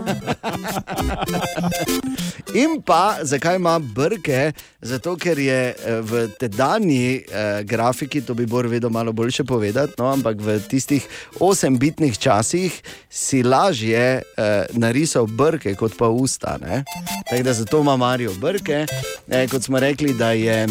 In 2.53 2.81
pa 2.85 3.17
zakaj 3.21 3.55
ima 3.55 3.79
brke? 3.79 4.51
Zato, 4.81 5.15
ker 5.15 5.39
je 5.39 5.75
eh, 5.75 6.01
v 6.01 6.27
tedanji 6.39 7.15
eh, 7.15 7.63
grafiki, 7.63 8.21
to 8.21 8.33
bi 8.33 8.45
Bor 8.45 8.67
vedel 8.67 8.89
malo 8.89 9.11
boljše 9.11 9.43
povedati, 9.43 9.93
no, 9.97 10.11
ampak 10.11 10.41
v 10.41 10.59
tistih 10.59 11.07
8-bitnih 11.39 12.17
časih 12.17 12.81
si 13.09 13.43
lažje 13.43 14.21
eh, 14.21 14.65
narisal 14.73 15.27
brke 15.27 15.75
kot 15.75 15.97
pa 15.97 16.07
usta. 16.07 16.57
ne. 16.61 16.83
Tako 17.29 17.43
da 17.43 17.53
zato 17.53 17.81
ima 17.81 17.97
Marijo 17.97 18.33
brke. 18.33 18.85
Eh, 19.27 19.47
kot 19.47 19.63
smo 19.63 19.79
rekli, 19.79 20.13
da 20.13 20.31
je. 20.31 20.67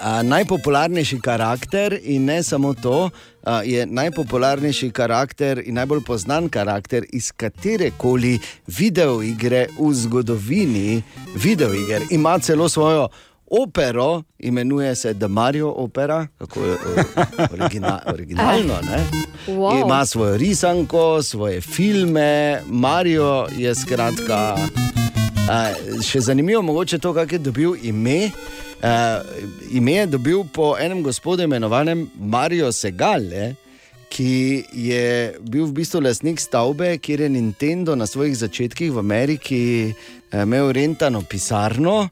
A, 0.00 0.22
najpopularnejši 0.22 1.20
karakter 1.20 1.98
in 2.02 2.24
ne 2.24 2.42
samo 2.42 2.74
to, 2.74 3.10
je 3.64 3.86
najpopularnejši 3.86 4.90
karakter 4.90 5.62
in 5.64 5.74
najbolj 5.74 6.00
znan 6.16 6.48
karakter 6.48 7.04
iz 7.12 7.32
katere 7.32 7.90
koli 7.96 8.38
videoigre 8.66 9.66
v 9.78 9.94
zgodovini 9.94 11.02
videoiger. 11.34 12.02
Ima 12.10 12.38
celo 12.38 12.68
svojo 12.68 13.08
opero, 13.50 14.22
imenuje 14.38 14.94
se 14.94 15.14
The 15.14 15.28
Mario 15.28 15.70
Opera, 15.70 16.26
kako 16.38 16.64
je 16.64 16.76
origina, 17.52 18.00
originalno. 18.14 18.74
Ne? 18.82 19.06
Wow. 19.46 19.84
Ima 19.84 20.06
svojo 20.06 20.36
risanko, 20.36 21.22
svoje 21.22 21.60
filme, 21.60 22.60
Mario 22.66 23.46
je 23.56 23.74
skratka. 23.74 24.56
Še 26.04 26.20
zanimivo 26.20 26.82
je 26.92 26.98
to, 26.98 27.14
kako 27.14 27.34
je 27.34 27.38
dobil 27.38 27.74
ime. 27.82 28.30
Uh, 28.78 29.26
ime 29.74 29.92
je 29.92 30.06
dobil 30.06 30.44
po 30.54 30.76
enem 30.78 31.02
gospodu 31.02 31.42
imenovanem 31.42 32.06
Mario 32.14 32.72
Segale, 32.72 33.54
ki 34.08 34.64
je 34.72 35.34
bil 35.42 35.66
v 35.66 35.74
bistvu 35.80 36.00
lastnik 36.00 36.38
stavbe, 36.40 36.94
kjer 37.02 37.26
je 37.26 37.28
Nintendo 37.28 37.96
na 37.98 38.06
svojih 38.06 38.38
začetkih 38.38 38.92
v 38.94 39.02
Ameriki 39.02 39.62
uh, 39.90 40.42
imel 40.42 40.70
rentano 40.72 41.24
pisarno. 41.26 42.08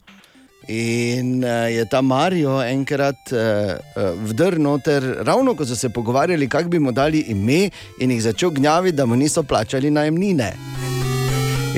In 0.67 1.45
uh, 1.47 1.71
je 1.71 1.87
ta 1.87 2.03
Marijo 2.03 2.59
enkrat 2.59 3.31
uh, 3.31 3.39
uh, 3.79 4.19
vdrl 4.27 4.59
noter, 4.59 5.23
ravno 5.23 5.55
ko 5.55 5.63
so 5.63 5.79
se 5.79 5.89
pogovarjali, 5.89 6.49
kako 6.49 6.69
bi 6.69 6.83
mu 6.83 6.91
dali 6.93 7.21
ime, 7.31 7.71
in 8.03 8.11
jih 8.11 8.23
začel 8.27 8.51
gnjaviti, 8.51 8.97
da 8.97 9.07
mu 9.07 9.17
niso 9.17 9.47
plačali 9.47 9.91
najemnine. 9.91 10.51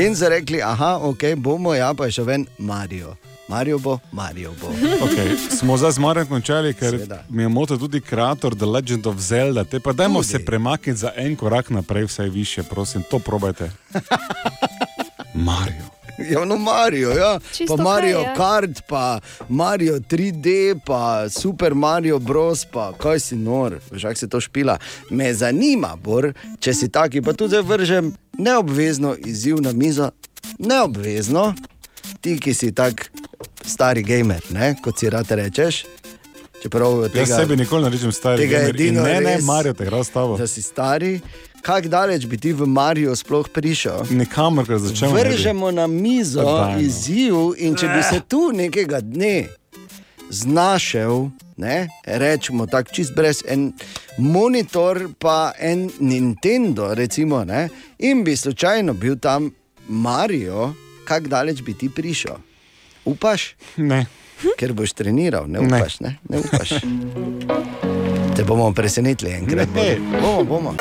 In 0.00 0.16
so 0.16 0.32
rekli, 0.32 0.62
aha, 0.62 0.96
ok, 1.02 1.34
bomo, 1.36 1.74
ja, 1.74 1.92
pa 1.94 2.08
je 2.08 2.22
še 2.22 2.24
ven 2.24 2.48
Marijo. 2.58 3.18
Marijo 3.48 3.78
bo, 3.78 3.98
Marijo 4.12 4.52
bo. 4.60 4.68
Okay. 5.06 5.36
Smo 5.58 5.76
zdaj 5.76 5.92
z 5.92 5.98
Marijo 5.98 6.26
končali, 6.26 6.74
ker 6.74 6.90
Seveda. 6.90 7.24
mi 7.28 7.42
je 7.42 7.48
moto 7.48 7.76
tudi 7.78 8.00
kreator 8.00 8.54
The 8.56 8.66
Legend 8.66 9.06
of 9.06 9.16
Zelda. 9.18 9.64
Te 9.64 9.80
pa 9.80 9.92
dajmo 9.92 10.18
Tudi. 10.20 10.28
se 10.28 10.44
premakniti 10.44 10.98
za 10.98 11.12
en 11.16 11.36
korak 11.36 11.70
naprej, 11.70 12.04
vsaj 12.04 12.28
više, 12.28 12.62
prosim, 12.62 13.02
to 13.10 13.18
probajte. 13.18 13.70
Marijo. 15.34 15.84
Ja, 16.30 16.44
no, 16.44 16.56
Marijo, 16.56 17.10
ja. 17.10 17.38
Čisto 17.52 17.76
pa 17.76 17.84
kaj 17.84 17.92
Marijo 17.92 18.18
je. 18.18 18.34
Kart, 18.36 18.82
pa 18.88 19.20
Marijo 19.48 19.98
3D, 20.00 20.80
pa 20.86 21.28
Super 21.30 21.74
Mario 21.74 22.18
Bros. 22.18 22.64
Pa 22.64 22.92
kaj 22.98 23.20
si 23.20 23.36
nor, 23.36 23.78
veš, 23.90 24.02
kako 24.02 24.14
se 24.14 24.28
to 24.28 24.40
špila. 24.40 24.78
Me 25.10 25.34
zanima, 25.34 25.96
Bor, 25.96 26.32
če 26.60 26.74
si 26.74 26.88
taki, 26.88 27.22
pa 27.22 27.32
tudi 27.32 27.48
zdaj 27.48 27.62
vržem 27.62 28.12
neobvezno 28.38 29.14
izziv 29.26 29.60
na 29.60 29.72
mizo, 29.72 30.10
neobvezno, 30.58 31.54
ti, 32.20 32.38
ki 32.38 32.54
si 32.54 32.72
tak 32.72 33.07
stari 33.68 34.02
gamer, 34.02 34.42
ne, 34.50 34.74
kot 34.82 34.98
si 34.98 35.10
rad 35.10 35.30
rečeš. 35.30 35.84
Čeprav 36.62 37.02
Jaz 37.02 37.12
tega, 37.12 37.36
sebi 37.36 37.56
nikoli 37.56 37.84
ne 37.84 37.90
rečem 37.90 38.12
stari 38.12 38.42
tega 38.42 38.58
gamer 38.58 38.80
in 38.80 38.80
edino 38.80 39.02
ne, 39.02 39.20
ne, 39.20 39.36
res, 39.36 39.44
Marijo, 39.44 39.74
te 39.78 39.84
gre 39.86 40.00
s 40.04 40.10
tabo. 40.10 40.38
Da 40.38 40.46
si 40.46 40.62
stari, 40.62 41.20
kako 41.62 41.88
daleč 41.88 42.26
bi 42.26 42.38
ti 42.38 42.52
v 42.52 42.66
Marijo 42.66 43.14
sploh 43.16 43.46
prišel? 43.54 44.08
Nikamor, 44.10 44.66
ker 44.66 44.80
začnemo. 44.82 45.14
Vržemo 45.14 45.70
na 45.70 45.86
mizo 45.86 46.42
Daj, 46.42 46.74
no. 46.74 46.82
izziv, 46.82 47.36
in 47.62 47.78
če 47.78 47.92
bi 47.94 48.02
se 48.02 48.20
tu 48.28 48.48
nekega 48.54 49.00
dne 49.04 49.46
znašel, 50.30 51.28
ne, 51.56 51.88
rečemo 52.04 52.66
tako, 52.66 52.92
čist 52.92 53.14
brez 53.14 53.44
en 53.46 53.70
monitor, 54.18 55.06
pa 55.18 55.52
en 55.58 55.86
Nintendo, 56.00 56.90
recimo, 56.94 57.44
ne, 57.44 57.68
in 57.98 58.24
bi 58.24 58.36
slučajno 58.36 58.98
bil 58.98 59.16
tam 59.22 59.52
Marijo, 59.88 60.72
kako 61.04 61.28
daleč 61.28 61.62
bi 61.62 61.74
ti 61.74 61.88
prišel? 61.88 62.47
Upaš? 63.08 63.56
Ne. 63.76 64.04
Ker 64.56 64.72
boš 64.72 64.92
treniral, 64.92 65.48
ne 65.48 65.60
Ne. 65.60 65.66
upaš, 65.66 66.00
ne, 66.00 66.16
ne 66.28 66.38
upaš. 66.38 66.68
Te 68.36 68.44
bomo 68.44 68.72
presenetili 68.72 69.32
enkrat. 69.32 69.68
Ne. 69.74 69.96
Bomo, 70.22 70.44
bomo. 70.44 70.74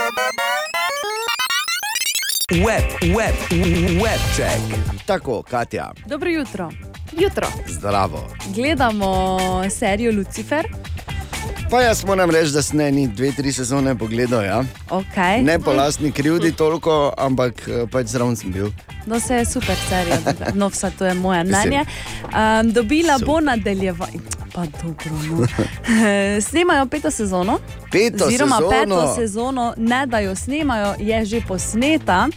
Web, 2.52 2.84
web, 3.16 3.36
web 4.04 4.22
check. 4.36 4.62
Tako, 5.06 5.42
Katja, 5.44 5.92
Dobro 6.06 6.30
jutro. 6.30 6.72
Jutro. 7.14 7.48
zdravo. 7.68 8.28
Gledamo 8.56 9.28
serijo 9.70 10.12
Lucifer. 10.12 10.68
Pa 11.72 11.82
jaz 11.82 12.06
moram 12.06 12.32
reči, 12.32 12.52
da 12.52 12.62
sem 12.62 12.78
ne, 12.78 13.08
dve, 13.08 13.32
tri 13.32 13.52
sezone 13.52 13.96
pogledal. 13.96 14.44
Ja. 14.44 14.64
Okay. 14.90 15.44
Ne 15.44 15.60
po 15.60 15.74
lastni 15.74 16.12
krivdi 16.12 16.52
toliko, 16.52 17.14
ampak 17.18 17.68
eh, 17.68 17.88
pač 17.92 18.08
zraven 18.08 18.36
sem 18.36 18.52
bil. 18.52 18.72
No, 19.08 19.20
se 19.20 19.36
je 19.36 19.46
super 19.46 19.76
serija, 19.90 20.18
no, 20.54 20.68
vsa 20.68 20.92
to 20.92 21.06
je 21.06 21.14
moje 21.14 21.44
mnenje. 21.44 21.86
Um, 22.24 22.72
dobila 22.72 23.20
bo 23.20 23.40
nadaljevanje. 23.40 24.20
Pa 24.54 24.64
dobro. 24.78 25.12
No. 25.30 25.48
Snemajo 26.42 26.86
peto 26.86 27.12
sezono. 27.12 27.60
Peto 27.92 28.26
Oziroma, 28.26 28.56
sezono. 28.56 28.70
peto 28.72 29.16
sezono, 29.16 29.74
ne 29.78 30.06
da 30.06 30.20
jo 30.20 30.36
snemajo, 30.36 30.96
je 31.00 31.26
že 31.26 31.42
posneta 31.42 32.28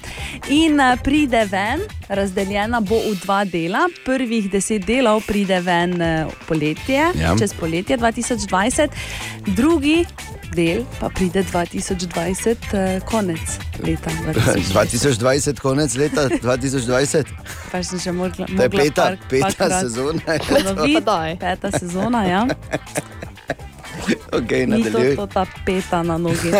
in 0.48 0.80
eh, 0.80 0.96
pride 1.04 1.44
ven, 1.44 1.80
razdeljena 2.09 2.80
bo 2.80 2.94
v 2.96 3.14
dva 3.16 3.44
dela. 3.44 3.78
Prvih 4.04 4.50
deset 4.50 4.85
delov 4.85 5.22
pride 5.22 5.61
ven 5.61 6.02
eh, 6.02 6.26
poletje, 6.48 7.06
Ja. 7.14 7.35
čez 7.38 7.54
poletje 7.54 7.98
2020, 7.98 8.88
drugi 9.46 10.04
del 10.54 10.84
pa 11.00 11.08
pride 11.08 11.42
2020, 11.42 12.74
eh, 12.74 13.00
konec 13.04 13.58
leta 13.82 14.10
2020. 14.10 14.72
2020, 14.72 15.60
konec 15.66 15.94
leta 15.94 16.28
2020. 16.28 17.24
Pa 17.70 17.82
sem 17.82 17.98
že 17.98 18.12
mogla. 18.12 18.46
To 18.46 18.52
je 18.52 18.68
mogla 18.68 18.82
peta, 18.82 19.02
par- 19.02 19.18
peta 19.28 19.46
parkrat 19.46 19.80
sezona. 19.80 20.22
je 20.26 20.38
to. 20.38 20.54
ponoviti. 20.54 21.38
Peta 21.40 21.68
sezona, 21.78 22.20
ja. 22.24 22.42
Okay, 24.40 24.66
Ni 24.66 24.84
to, 25.16 25.26
ta 25.26 25.46
peta 25.66 26.02
na 26.02 26.18
nogi. 26.18 26.50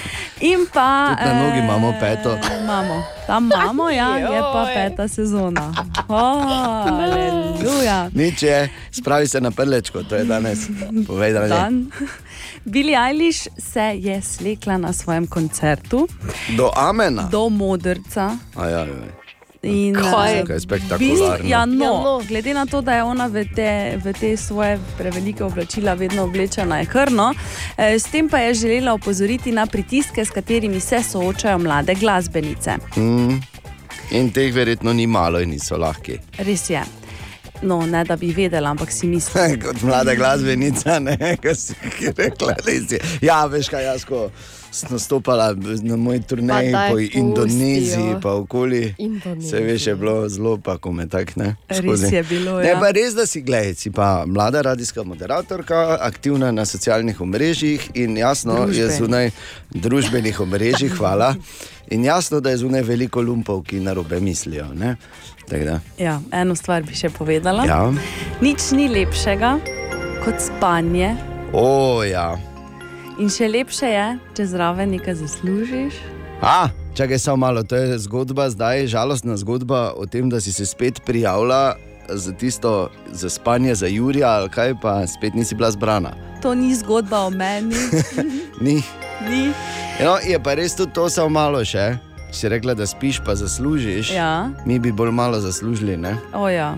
In 0.40 0.66
pa. 0.72 1.16
Tudi 1.18 1.28
na 1.28 1.42
nogi 1.42 1.58
imamo 1.58 1.94
peto. 2.00 2.32
Eh, 2.32 2.62
imamo. 2.62 3.02
Tam 3.26 3.50
imamo, 3.52 3.90
ja, 3.90 4.16
je 4.32 4.40
pa 4.40 4.66
peta 4.74 5.08
sezona. 5.08 5.72
Aleluja. 6.08 8.10
Nič 8.14 8.42
je, 8.42 8.68
spravi 8.90 9.26
se 9.26 9.40
na 9.40 9.50
prlečko, 9.50 10.02
to 10.02 10.16
je 10.16 10.24
danes. 10.24 10.58
Povej, 11.06 11.32
da. 11.32 11.48
Dan. 11.48 11.90
Billie 12.64 12.96
Eilish 12.96 13.48
se 13.58 13.92
je 13.96 14.22
slekla 14.22 14.78
na 14.78 14.92
svojem 14.92 15.26
koncertu 15.26 16.08
Do 16.56 16.70
amena. 16.76 17.28
do 17.30 17.48
modrca. 17.48 18.36
A 18.56 18.66
ja, 18.66 18.78
ja. 18.78 19.17
In, 19.62 19.94
Kaj? 19.94 20.32
eh, 20.32 20.44
Kaj 20.44 20.56
je 20.56 20.60
spektakularno. 20.60 21.38
bil- 21.38 21.50
Ja, 21.50 21.64
no, 21.66 21.88
glede 22.22 22.54
na 22.54 22.66
to, 22.66 22.80
da 22.80 22.94
je 22.94 23.02
ona 23.02 23.26
v 23.26 23.44
te, 23.46 23.70
v 23.98 24.12
te 24.12 24.36
svoje 24.36 24.78
prevelike 24.96 25.44
oblačila 25.44 25.94
vedno 25.94 26.22
oblečena, 26.24 26.78
je 26.78 26.86
krno. 26.86 27.34
Eh, 27.76 27.98
S 27.98 28.04
tem 28.04 28.28
pa 28.28 28.38
je 28.38 28.54
želela 28.54 28.92
opozoriti 28.92 29.52
na 29.52 29.66
pritiske, 29.66 30.20
s 30.20 30.30
katerimi 30.30 30.80
se 30.80 31.02
soočajo 31.02 31.58
mlade 31.58 31.94
glasbenice. 31.94 32.76
Mm. 32.96 33.40
In 34.10 34.30
teh 34.30 34.52
verjetno 34.52 34.92
ni 34.92 35.06
malo 35.06 35.40
in 35.40 35.50
niso 35.50 35.76
lahki. 35.76 36.18
Res 36.38 36.70
je. 36.70 36.82
No, 37.62 37.82
ne 37.82 38.04
da 38.04 38.16
bi 38.16 38.28
vedela, 38.28 38.70
ampak 38.70 38.92
si 38.92 39.06
mislim. 39.06 39.60
Kot 39.64 39.82
mlada 39.82 40.14
glasbenica, 40.14 40.98
ne, 40.98 41.36
kaj 41.36 41.54
si 41.56 41.74
rekla, 42.16 42.54
res 42.64 42.92
je. 42.92 43.00
Ja, 43.20 43.46
veš 43.46 43.68
kaj, 43.68 43.84
jaz 43.84 44.04
ko 44.04 44.30
nastopala 44.90 45.54
na 45.82 45.96
moji 45.96 46.20
Pa 46.20 46.36
daj, 46.36 46.90
po 46.90 46.94
pusti, 46.94 47.18
Indoneziji, 47.18 48.14
pa 48.22 48.32
okoli. 48.34 48.94
Se 49.40 49.60
veš, 49.60 49.86
je 49.86 49.96
bilo 49.96 50.28
zelo 50.28 50.56
pa 50.56 50.78
ko 50.78 50.92
me 50.92 51.08
tak 51.08 51.36
ne. 51.36 51.56
Res 51.68 51.78
skozi. 51.78 52.14
je 52.14 52.22
bilo, 52.22 52.60
Ne, 52.60 52.68
ja. 52.68 52.80
pa 52.80 52.90
res, 52.90 53.14
da 53.14 53.26
si 53.26 53.40
gledaj, 53.40 53.74
si 53.74 53.90
pa 53.90 54.24
mlada 54.26 54.60
radijska 54.62 55.02
moderatorka, 55.02 55.98
aktivna 56.00 56.50
na 56.50 56.64
socialnih 56.64 57.20
omrežjih 57.20 57.90
in 57.94 58.16
jasno 58.16 58.52
je 58.52 58.66
Družbenih. 58.66 58.98
zunaj 58.98 59.30
družbenih 59.70 60.40
omrežij, 60.40 60.88
hvala. 60.88 61.34
In 61.90 62.04
jasno, 62.04 62.40
da 62.40 62.50
je 62.50 62.56
zunaj 62.56 62.82
veliko 62.82 63.22
lumpov, 63.22 63.62
ki 63.62 63.80
na 63.80 63.92
robe 63.92 64.20
mislijo. 64.20 64.66
Tako. 65.48 65.80
Ja, 65.98 66.20
eno 66.32 66.54
stvar 66.54 66.82
bi 66.82 66.94
še 66.94 67.08
povedala. 67.08 67.64
Ja. 67.64 67.92
Nič 68.40 68.70
ni 68.72 68.88
lepšega 68.88 69.58
kot 70.24 70.34
spanje. 70.38 71.16
O, 71.52 72.02
ja. 72.04 72.36
In 73.18 73.26
še 73.32 73.48
lepše 73.50 73.88
je, 73.90 74.06
če 74.38 74.44
zraven 74.46 74.92
nekaj 74.94 75.18
zaslužiš. 75.18 75.96
A, 76.38 76.70
čakaj 76.94 77.18
samo 77.18 77.36
malo, 77.42 77.64
to 77.66 77.74
je 77.74 77.98
zgodba, 78.06 78.46
zdaj 78.50 78.86
žalostna 78.86 79.34
zgodba 79.36 79.90
o 79.98 80.06
tem, 80.06 80.30
da 80.30 80.38
si 80.40 80.52
se 80.54 80.66
spet 80.66 81.02
prijavila 81.02 81.74
za 82.08 82.32
tisto 82.32 82.90
za 83.10 83.28
spanje 83.30 83.74
za 83.74 83.86
Jurija, 83.90 84.28
ali 84.28 84.48
kaj 84.48 84.74
pa 84.80 85.02
spet 85.06 85.34
nisi 85.34 85.54
bila 85.58 85.70
zbrana. 85.70 86.14
To 86.42 86.54
ni 86.54 86.70
zgodba 86.74 87.26
o 87.26 87.30
meni, 87.30 87.74
Ni. 88.64 88.78
ni. 89.28 89.50
No, 89.98 90.14
je 90.22 90.38
pa 90.38 90.54
res 90.54 90.78
tudi 90.78 90.94
to 90.94 91.08
samo 91.10 91.28
malo 91.28 91.64
še. 91.66 91.98
Si 92.32 92.48
rekla, 92.48 92.74
da 92.78 92.86
spiš, 92.86 93.18
pa 93.26 93.34
zaslužiš. 93.34 94.12
Ja. 94.14 94.50
Mi 94.66 94.78
bi 94.78 94.92
bolj 94.92 95.10
malo 95.10 95.40
zaslužili, 95.40 95.96
ne? 95.96 96.14
O, 96.32 96.46
ja. 96.48 96.76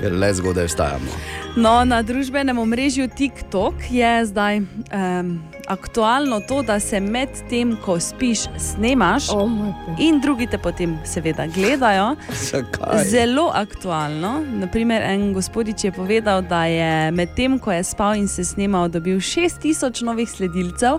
ker 0.00 0.12
le 0.12 0.28
zgodaj 0.34 0.68
vstajamo. 0.70 1.12
No, 1.56 1.80
na 1.84 1.98
družbenem 2.06 2.58
omrežju 2.58 3.08
TikTok 3.10 3.74
je 3.90 4.12
zdaj 4.30 4.60
um, 4.62 5.40
aktualno 5.70 6.40
to, 6.40 6.62
da 6.62 6.80
se 6.80 7.00
med 7.00 7.28
tem, 7.48 7.76
ko 7.84 8.00
spiš, 8.00 8.38
snemaš 8.58 9.28
oh 9.30 9.50
in 9.98 10.20
drugi 10.20 10.46
te 10.46 10.58
potem 10.58 10.98
seveda 11.04 11.46
gledajo. 11.46 12.16
Zakaj? 12.50 13.04
Zelo 13.04 13.50
aktualno. 13.54 14.40
Naprimer, 14.60 15.02
en 15.02 15.32
gospodič 15.34 15.84
je 15.84 15.92
povedal, 15.92 16.42
da 16.42 16.64
je 16.64 17.10
med 17.14 17.34
tem, 17.36 17.58
ko 17.58 17.72
je 17.72 17.84
spal 17.84 18.18
in 18.18 18.28
se 18.28 18.44
snemal, 18.44 18.88
dobil 18.88 19.20
6000 19.22 20.02
novih 20.02 20.30
sledilcev, 20.30 20.98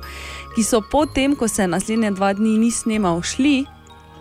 ki 0.56 0.64
so 0.64 0.82
potem, 0.92 1.36
ko 1.36 1.48
se 1.48 1.68
naslednje 1.68 2.12
dva 2.16 2.34
dni 2.34 2.58
ni 2.64 2.72
snemal, 2.72 3.22
šli, 3.22 3.66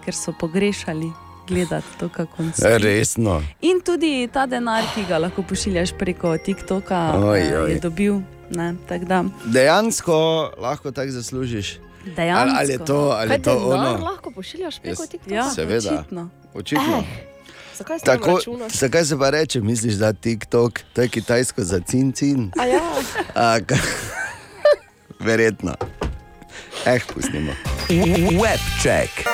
ker 0.05 0.17
so 0.17 0.35
pogrešali 0.41 1.13
gledati 1.49 1.87
to, 1.99 2.09
kako 2.09 2.43
on 2.43 2.53
spi. 2.53 2.75
Resno. 2.83 3.43
In 3.63 3.81
tudi 3.87 4.29
ta 4.33 4.47
denar, 4.47 4.85
ki 4.95 5.07
ga 5.09 5.19
lahko 5.19 5.43
pošiljaš 5.43 5.95
preko 5.99 6.37
TikToka, 6.39 7.01
Oj, 7.19 7.41
eh, 7.41 7.59
oj. 7.63 7.73
je 7.73 7.81
dobil. 7.81 8.21
Ne, 8.51 8.75
tako 8.89 9.05
da, 9.05 9.25
Dejansko 9.45 10.15
lahko 10.59 10.91
tako 10.91 11.11
zaslužiš. 11.11 11.79
Dejansko. 12.07 12.41
Ali, 12.41 12.53
ali 12.59 12.73
je 12.73 12.79
to, 12.79 12.97
ali 13.11 13.33
je 13.33 13.43
to 13.43 13.55
denar 13.71 13.87
ono? 13.89 14.05
lahko 14.05 14.31
pošiljaš 14.31 14.81
preko 14.81 15.07
TikToka? 15.07 15.35
Ja, 15.35 15.51
Seveda. 15.51 15.91
očitno. 15.93 16.29
Očitno. 16.55 17.05
Zakaj 17.75 17.99
se 17.99 18.05
Tako, 18.05 18.41
zakaj 18.71 19.05
se 19.05 19.19
pa 19.19 19.31
reče, 19.31 19.61
misliš, 19.61 19.95
da 19.95 20.13
TikTok, 20.13 20.81
to 20.93 21.03
je 21.03 21.09
kitajsko 21.09 21.63
za 21.63 21.79
cin-cin? 21.79 22.51
A 22.59 22.67
ja. 22.67 22.81
A, 23.35 23.59
ka- 23.61 23.79
Verjetno. 25.21 25.75
Eh, 26.87 27.01
pustimo. 27.15 27.53
Webcheck. 27.89 29.25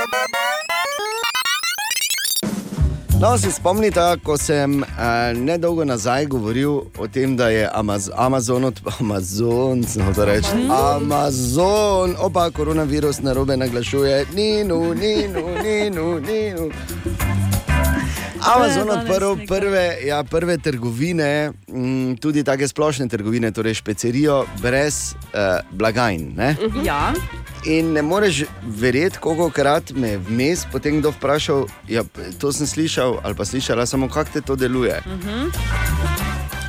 No, 3.26 3.38
se 3.38 3.50
spomnite, 3.52 4.00
ko 4.22 4.36
sem 4.38 4.82
uh, 4.82 4.86
nedolgo 5.34 5.84
nazaj 5.84 6.26
govoril 6.26 6.70
o 6.98 7.08
tem, 7.12 7.36
da 7.36 7.48
je 7.48 7.68
Amaz 7.74 8.10
Amazon, 8.14 8.64
od, 8.64 8.80
Amazon, 9.00 9.82
znamo 9.82 10.14
to 10.14 10.24
reči, 10.24 10.48
Amazon, 10.70 12.14
opa, 12.18 12.50
koronavirus 12.50 13.20
na 13.20 13.32
robe 13.32 13.56
naglašuje, 13.56 14.26
ninu, 14.34 14.94
ninu, 14.94 15.42
ninu, 15.64 16.20
ninu. 16.20 16.70
Amazon 18.54 18.90
odprl 18.90 19.46
prve, 19.48 19.98
ja, 20.06 20.24
prve 20.24 20.58
trgovine, 20.58 21.52
m, 21.68 22.16
tudi 22.20 22.44
take 22.44 22.68
splošne 22.68 23.08
trgovine, 23.08 23.50
torej 23.52 23.74
špecerijo 23.74 24.44
brez 24.62 25.14
uh, 25.14 25.60
blagajn. 25.70 26.32
Ne? 26.36 26.56
Ja. 26.84 27.12
In 27.66 27.92
ne 27.92 28.02
moreš 28.02 28.44
verjeti, 28.62 29.18
koliko 29.18 29.50
krat 29.50 29.90
me 29.90 30.08
je 30.08 30.18
vmes 30.18 30.66
potem 30.72 31.00
kdo 31.00 31.10
vprašal, 31.10 31.66
ja, 31.88 32.04
to 32.38 32.52
sem 32.52 32.66
slišal 32.66 33.18
ali 33.22 33.34
pa 33.34 33.44
slišala 33.44 33.86
samo, 33.86 34.08
kako 34.08 34.30
te 34.32 34.40
to 34.40 34.56
deluje. 34.56 35.00
Mhm. 35.06 35.50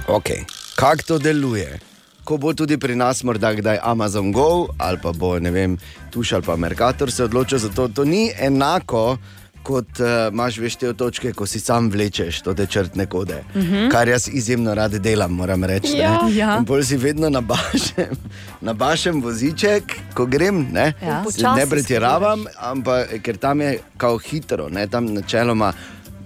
Okay. 0.08 0.44
Kako 0.76 1.04
to 1.04 1.18
deluje? 1.20 1.80
Ko 2.24 2.38
bo 2.38 2.54
tudi 2.54 2.78
pri 2.78 2.96
nas 2.96 3.24
morda 3.24 3.54
kdaj 3.54 3.80
Amazon 3.84 4.32
Go 4.32 4.68
ali 4.78 4.98
pa 5.04 5.12
bo 5.12 5.40
ne 5.40 5.52
vem, 5.52 5.78
tuš 6.12 6.34
ali 6.34 6.44
pa 6.44 6.56
Mercator 6.56 7.12
se 7.12 7.24
odločil 7.24 7.58
za 7.58 7.70
to, 7.70 7.88
to 7.88 8.06
ni 8.06 8.32
enako. 8.40 9.18
Kot 9.67 9.99
uh, 9.99 10.08
imaš 10.32 10.58
veš 10.58 10.75
te 10.75 10.93
točke, 10.93 11.34
ko 11.34 11.45
si 11.45 11.60
sam 11.60 11.89
vlečeš 11.89 12.41
te 12.47 12.65
črtne 12.65 13.06
kode, 13.06 13.43
uh 13.45 13.56
Mhm. 13.58 13.73
-huh. 13.73 13.91
kar 13.91 14.08
jaz 14.08 14.30
izjemno 14.30 14.73
rad 14.73 14.91
delam, 14.93 15.32
moram 15.34 15.63
reči. 15.63 15.91
ne. 15.91 15.97
Ja. 15.97 16.19
Ja. 16.30 16.58
In 16.58 16.65
bolj 16.65 16.84
si 16.84 16.97
vedno 16.97 17.30
nabašem, 17.30 18.15
nabašem 18.62 19.21
voziček, 19.21 19.84
ko 20.13 20.25
grem. 20.25 20.67
Ne, 20.71 20.93
Ja. 21.01 21.23
Ne 21.56 21.67
pretiravam, 21.67 22.45
ampak 22.58 23.21
ker 23.21 23.38
tam 23.38 23.62
je 23.62 23.80
kao 23.97 24.17
hitro, 24.19 24.69
ne, 24.69 24.88
tam 24.88 25.06
načeloma 25.06 25.73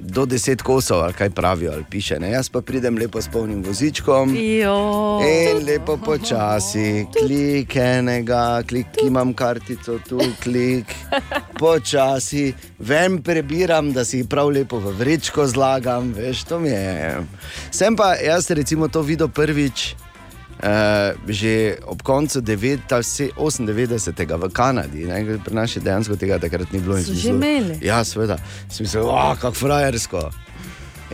do 0.02 0.26
10 0.26 0.62
kosov, 0.62 1.04
ali 1.04 1.14
kaj 1.14 1.30
pravijo, 1.30 1.72
ali 1.72 1.86
piše. 1.90 2.20
Ne. 2.20 2.32
Jaz 2.32 2.50
pa 2.50 2.62
pridem 2.62 2.98
lepo 2.98 3.22
s 3.22 3.28
polnim 3.28 3.64
vozičkom. 3.64 4.36
In 4.36 5.66
lepo 5.66 5.98
počasi, 5.98 7.06
klik 7.20 7.76
enega, 7.76 8.64
klik, 8.68 8.88
imam 9.06 9.34
kartico, 9.34 10.00
tu 10.10 10.20
klik, 10.44 10.86
počasi, 11.60 12.54
ven 12.80 13.22
prebiram, 13.22 13.94
da 13.94 14.06
si 14.06 14.18
jih 14.18 14.30
prav 14.30 14.50
lepo 14.50 14.80
v 14.80 14.96
vrečko 14.98 15.48
zlagam, 15.48 16.14
veš, 16.18 16.44
to 16.44 16.60
mi 16.60 16.70
je. 16.70 17.18
Sem 17.72 17.96
pa 17.96 18.16
jaz 18.16 18.50
recimo 18.50 18.88
to 18.88 19.02
videl 19.02 19.30
prvič. 19.30 19.96
Uh, 20.62 21.18
že 21.26 21.82
ob 21.90 22.04
koncu 22.06 22.38
9, 22.42 22.86
ali 22.94 23.02
vse 23.02 23.30
98. 23.34 24.38
v 24.38 24.50
Kanadi, 24.54 25.06
ne, 25.10 25.40
pri 25.42 25.56
nas 25.58 25.74
dejansko 25.74 26.16
tega 26.16 26.38
takrat 26.38 26.70
ni 26.70 26.80
bilo. 26.80 27.02
So 27.02 27.18
že 27.18 27.34
imeli? 27.34 27.80
Ja, 27.82 28.04
seveda. 28.06 28.38
Sem 28.70 28.86
mislil, 28.86 29.10
oh, 29.10 29.34
kako 29.42 29.58
frajersko. 29.58 30.30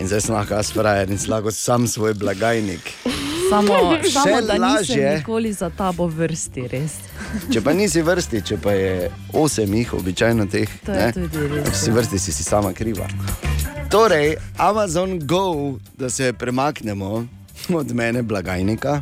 In 0.01 0.07
zdaj 0.07 0.21
sem 0.21 0.35
lahko 0.35 0.53
jaz 0.53 0.71
frajer 0.71 1.09
in 1.09 1.17
slago 1.17 1.51
sam 1.51 1.87
svoj 1.87 2.13
blagajnik. 2.13 2.91
Samo, 3.49 3.95
Še 4.03 4.11
samo 4.11 4.41
da 4.41 4.57
lažje. 4.59 5.15
nikoli 5.17 5.53
za 5.53 5.69
tabo 5.69 6.07
vrsti, 6.11 6.67
res. 6.67 6.97
Če 7.53 7.61
pa 7.63 7.71
nisi 7.71 8.01
vrsti, 8.03 8.41
če 8.43 8.57
pa 8.59 8.73
je 8.75 9.07
osem 9.31 9.71
jih, 9.73 9.93
običajno 9.95 10.49
teh, 10.51 10.67
To 10.83 10.91
ne, 10.91 11.05
res, 11.15 11.71
če 11.71 11.77
si 11.79 11.87
ja. 11.87 11.95
vrsti, 11.95 12.19
si, 12.19 12.35
si 12.35 12.43
sama 12.43 12.73
kriva. 12.75 13.07
Torej, 13.87 14.35
Amazon 14.59 15.15
Go, 15.23 15.79
da 15.95 16.09
se 16.11 16.33
premaknemo 16.35 17.23
od 17.71 17.91
mene, 17.91 18.23
blagajnika. 18.23 19.01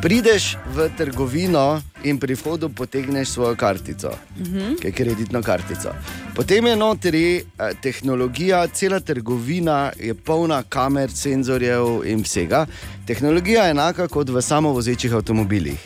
Prideš 0.00 0.56
v 0.68 0.90
trgovino 0.92 1.80
in 2.02 2.18
pri 2.18 2.34
vhodu 2.34 2.68
potegneš 2.68 3.28
svojo 3.30 3.56
kartico, 3.56 4.10
Mhm. 4.38 4.74
ki 4.74 4.86
je 4.86 4.92
kreditno 4.92 5.42
kartico. 5.42 5.94
Potem 6.34 6.66
je 6.66 6.76
notri 6.76 7.36
eh, 7.36 7.42
tehnologija, 7.82 8.66
cela 8.66 9.00
trgovina 9.00 9.92
je 9.96 10.14
polna 10.14 10.62
kamer, 10.62 11.10
senzorjev 11.10 12.04
in 12.04 12.22
vsega. 12.22 12.66
Tehnologija 13.06 13.64
je 13.64 13.70
enaka 13.70 14.08
kot 14.08 14.28
v 14.28 14.42
samovozečih 14.42 15.12
avtomobilih. 15.12 15.80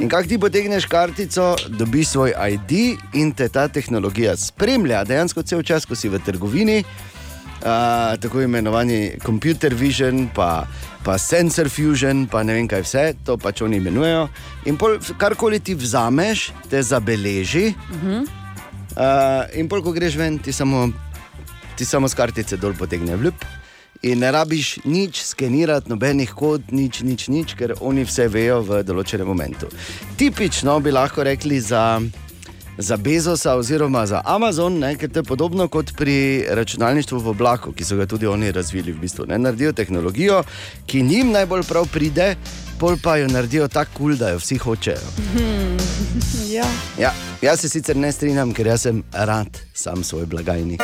In 0.00 0.08
kako 0.08 0.28
ti 0.28 0.38
potegneš 0.38 0.84
kartico, 0.86 1.56
dobiš 1.68 2.08
svoj 2.08 2.32
ID 2.50 2.72
in 3.14 3.32
te 3.32 3.48
ta 3.48 3.68
tehnologija 3.68 4.36
spremlja, 4.36 5.04
dejansko 5.04 5.42
cel 5.42 5.62
čas, 5.62 5.86
ko 5.86 5.94
si 5.94 6.08
v 6.08 6.18
trgovini. 6.18 6.84
Uh, 7.62 8.20
tako 8.20 8.42
imenovani 8.42 9.12
computer 9.24 9.74
vision, 9.74 10.28
pa, 10.34 10.66
pa 11.04 11.18
sensor 11.18 11.70
fusion, 11.70 12.26
pa 12.26 12.42
ne 12.42 12.56
vem 12.58 12.68
kaj 12.68 12.84
vse, 12.84 13.04
to 13.24 13.38
pač 13.40 13.62
oni 13.62 13.78
imenujejo. 13.82 14.26
In 14.70 14.78
pol, 14.78 14.98
karkoli 15.18 15.60
ti 15.60 15.74
vzameš, 15.74 16.50
te 16.70 16.82
zabeleži. 16.82 17.72
Mhm. 17.94 18.22
Uh, 18.92 19.48
in 19.56 19.68
pol, 19.72 19.80
ko 19.82 19.94
greš 19.94 20.18
ven, 20.20 20.38
ti 20.38 20.52
samo, 20.52 20.90
ti 21.76 21.84
samo 21.88 22.08
z 22.08 22.18
kartice 22.18 22.60
dol 22.60 22.76
potegne 22.78 23.16
vljub. 23.16 23.46
In 24.02 24.18
ne 24.18 24.32
rabiš 24.34 24.80
nič 24.84 25.22
skenirati, 25.22 25.88
nobenih 25.88 26.32
kod, 26.34 26.72
nič, 26.74 27.04
nič, 27.06 27.28
nič, 27.30 27.54
ker 27.54 27.76
oni 27.80 28.02
vse 28.02 28.26
vejo 28.28 28.58
v 28.66 28.82
določenem 28.82 29.28
momentu. 29.28 29.68
Tipično 30.18 30.80
bi 30.82 30.90
lahko 30.90 31.22
rekli 31.22 31.60
za, 31.62 32.02
za 32.78 32.96
Bezosa 32.96 33.54
oziroma 33.54 34.06
za 34.06 34.22
Amazon, 34.24 34.78
ne, 34.78 34.96
ker 34.96 35.10
to 35.10 35.18
je 35.18 35.24
podobno 35.24 35.68
kot 35.68 35.92
pri 35.96 36.44
računalništvu 36.48 37.18
v 37.18 37.28
oblaku, 37.28 37.72
ki 37.72 37.84
so 37.84 37.96
ga 37.96 38.06
tudi 38.06 38.26
oni 38.26 38.52
razvili. 38.52 38.92
V 38.92 39.00
bistvu, 39.00 39.26
ne, 39.28 39.38
naredijo 39.38 39.72
tehnologijo, 39.72 40.42
ki 40.86 41.02
njim 41.02 41.32
najbolj 41.32 41.62
prav 41.68 41.86
pride, 41.92 42.36
pol 42.80 42.96
pa 43.02 43.16
jo 43.16 43.28
naredijo 43.28 43.68
tako 43.68 43.90
kul, 43.94 44.06
cool, 44.06 44.16
da 44.16 44.30
jo 44.30 44.38
vsi 44.38 44.58
hočejo. 44.58 45.12
ja. 46.56 46.66
Ja, 46.98 47.12
jaz 47.42 47.60
se 47.60 47.68
sicer 47.68 47.96
ne 47.96 48.12
strinjam, 48.12 48.52
ker 48.52 48.66
jaz 48.66 48.88
sem 48.88 49.02
rad 49.12 49.58
sam 49.74 50.04
svoj 50.04 50.26
blagajnik. 50.26 50.82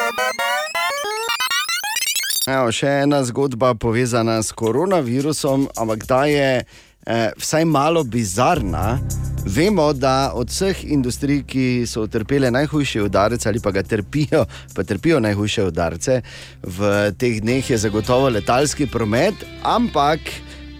Evo, 2.49 2.71
še 2.73 3.03
ena 3.05 3.21
zgodba 3.29 3.75
povezana 3.75 4.39
s 4.43 4.55
koronavirusom, 4.57 5.67
ampak 5.77 6.07
ta 6.09 6.23
je 6.25 6.65
eh, 7.09 7.31
vsaj 7.39 7.65
malo 7.65 8.05
bizarna. 8.05 8.99
Vemo, 9.45 9.93
da 9.93 10.33
od 10.35 10.51
vseh 10.51 10.85
industrij, 10.85 11.43
ki 11.49 11.87
so 11.87 12.03
utrpele 12.05 12.51
najhujše 12.51 13.03
udarce 13.03 13.49
ali 13.49 13.61
pa 13.61 13.71
ga 13.71 13.83
trpijo, 13.83 14.45
pa 14.75 14.85
trpijo 14.85 15.21
najhujše 15.21 15.65
udarce, 15.65 16.21
v 16.63 17.13
teh 17.19 17.41
dneh 17.41 17.71
je 17.71 17.79
zagotovo 17.79 18.29
letalski 18.29 18.87
promet, 18.87 19.35
ampak 19.63 20.21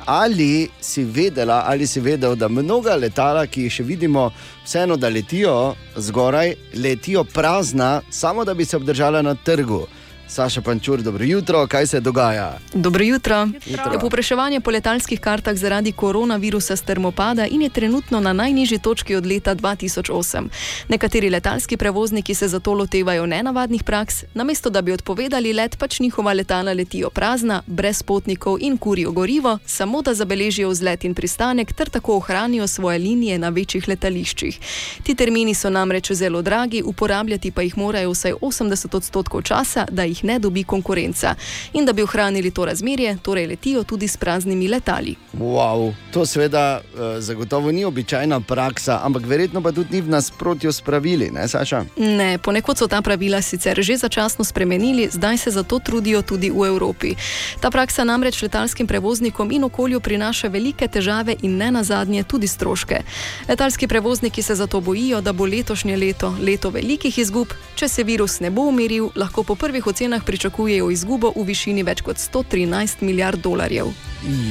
ali 0.07 0.69
si 0.81 1.05
vedela, 1.05 1.63
ali 1.67 1.87
si 1.87 2.01
vedel, 2.01 2.37
da 2.37 2.49
mnoga 2.49 2.97
letala, 2.97 3.47
ki 3.47 3.67
jih 3.67 3.73
še 3.73 3.85
vidimo, 3.85 4.31
vseeno 4.65 4.97
da 4.97 5.09
letijo 5.09 5.75
zgoraj, 5.97 6.55
letijo 6.75 7.25
prazna, 7.25 8.01
samo 8.11 8.45
da 8.45 8.55
bi 8.55 8.65
se 8.65 8.77
obdržala 8.77 9.23
na 9.23 9.35
trgu. 9.35 9.87
Saša 10.29 10.61
Pančur, 10.61 11.03
dobro 11.03 11.25
jutro, 11.25 11.67
kaj 11.67 11.87
se 11.87 12.01
dogaja? 12.01 12.59
Dobro 12.75 13.05
jutro. 13.05 13.49
Jutro. 13.67 13.99
Popraševanje 14.01 14.61
po 14.61 14.71
letalskih 14.71 15.21
kartah 15.21 15.57
zaradi 15.57 15.93
koronavirusa 15.93 16.77
strmopada 16.77 17.47
in 17.47 17.63
je 17.63 17.69
trenutno 17.71 18.21
na 18.21 18.33
najnižji 18.33 18.79
točki 18.79 19.15
od 19.15 19.27
leta 19.27 19.55
2008. 19.55 20.49
Nekateri 20.89 21.31
letalski 21.31 21.77
prevozniki 21.77 22.35
se 22.35 22.49
zato 22.49 22.73
lotevajo 22.73 23.27
nenavadnih 23.27 23.85
praks, 23.85 24.25
namesto 24.35 24.71
da 24.71 24.83
bi 24.83 24.93
odpovedali 24.93 25.53
let, 25.53 25.79
pač 25.79 26.01
njihova 26.01 26.33
letala 26.33 26.73
letijo 26.73 27.11
prazna, 27.11 27.63
brez 27.67 28.03
potnikov 28.03 28.57
in 28.61 28.77
kurijo 28.77 29.13
gorivo, 29.13 29.59
samo 29.67 30.03
da 30.03 30.15
zabeležijo 30.15 30.69
vzlet 30.69 31.05
in 31.05 31.15
pristanek 31.15 31.73
ter 31.73 31.89
tako 31.89 32.17
ohranijo 32.17 32.67
svoje 32.67 32.99
linije 32.99 33.39
na 33.39 33.49
večjih 33.49 33.89
letališčih. 33.89 34.61
Ti 35.03 35.15
termini 35.15 35.55
so 35.55 35.71
namreč 35.71 36.13
zelo 36.13 36.43
dragi, 36.43 36.83
uporabljati 36.83 37.51
pa 37.51 37.63
jih 37.63 37.79
morajo 37.79 38.11
vsaj 38.11 38.33
80 38.33 38.97
odstotkov 38.97 39.43
časa, 39.43 39.87
da 39.91 40.05
jih 40.05 40.18
ne 40.23 40.39
dobi 40.39 40.65
konkurenca. 40.65 41.35
In 41.73 41.85
da 41.85 41.93
bi 41.93 42.03
ohranili 42.03 42.51
to 42.51 42.65
razmerje, 42.65 43.17
torej 43.23 43.47
letijo 43.47 43.85
tudi 43.85 44.09
s 44.09 44.17
praznimi 44.17 44.69
letali. 44.69 45.15
Wow, 45.39 45.93
to 46.13 46.27
seveda 46.27 46.81
uh, 46.81 47.01
zagotovo 47.19 47.73
ni 47.73 47.85
običajna 47.85 48.41
praksa, 48.41 49.01
ampak 49.03 49.27
verjetno 49.27 49.63
pa 49.63 49.73
tudi 49.73 49.95
ni 49.97 50.01
v 50.01 50.09
nasprotju 50.09 50.73
s 50.73 50.81
pravili, 50.81 51.31
ne 51.31 51.49
Saša? 51.49 51.85
Ne, 51.97 52.39
ponekod 52.39 52.79
so 52.79 52.89
ta 52.89 53.03
pravila 53.03 53.43
sicer 53.43 53.79
že 53.83 53.97
začasno 53.97 54.45
spremenili, 54.45 55.09
zdaj 55.13 55.39
se 55.39 55.51
zato 55.51 55.79
trudijo 55.79 56.23
tudi 56.23 56.51
v 56.51 56.67
Evropi. 56.67 57.15
Ta 57.61 57.71
praksa 57.71 58.05
namreč 58.05 58.43
letalskim 58.43 58.87
prevoznikom 58.87 59.53
in 59.53 59.65
okolju 59.65 60.01
prinaša 60.01 60.49
velike 60.49 60.89
težave 60.89 61.37
in 61.43 61.57
ne 61.57 61.71
nazadnje 61.71 62.23
tudi 62.23 62.47
stroške. 62.47 63.03
Letalski 63.49 63.87
prevozniki 63.87 64.43
se 64.43 64.55
zato 64.55 64.81
bojijo, 64.81 65.21
da 65.21 65.33
bo 65.33 65.47
letošnje 65.47 65.97
leto 65.97 66.35
leto 66.41 66.71
velikih 66.71 67.19
izgub. 67.19 67.53
Če 67.77 67.89
se 67.89 68.05
virus 68.05 68.41
ne 68.41 68.51
bo 68.51 68.65
umiril, 68.71 69.11
lahko 69.17 69.45
po 69.45 69.55
prvih 69.55 69.87
ocenah 69.87 70.08
pričakujejo 70.25 70.91
izgubo 70.91 71.33
v 71.37 71.45
višini 71.45 71.83
več 71.83 72.01
kot 72.03 72.17
113 72.17 73.03
milijard 73.05 73.41
dolarjev. 73.41 73.93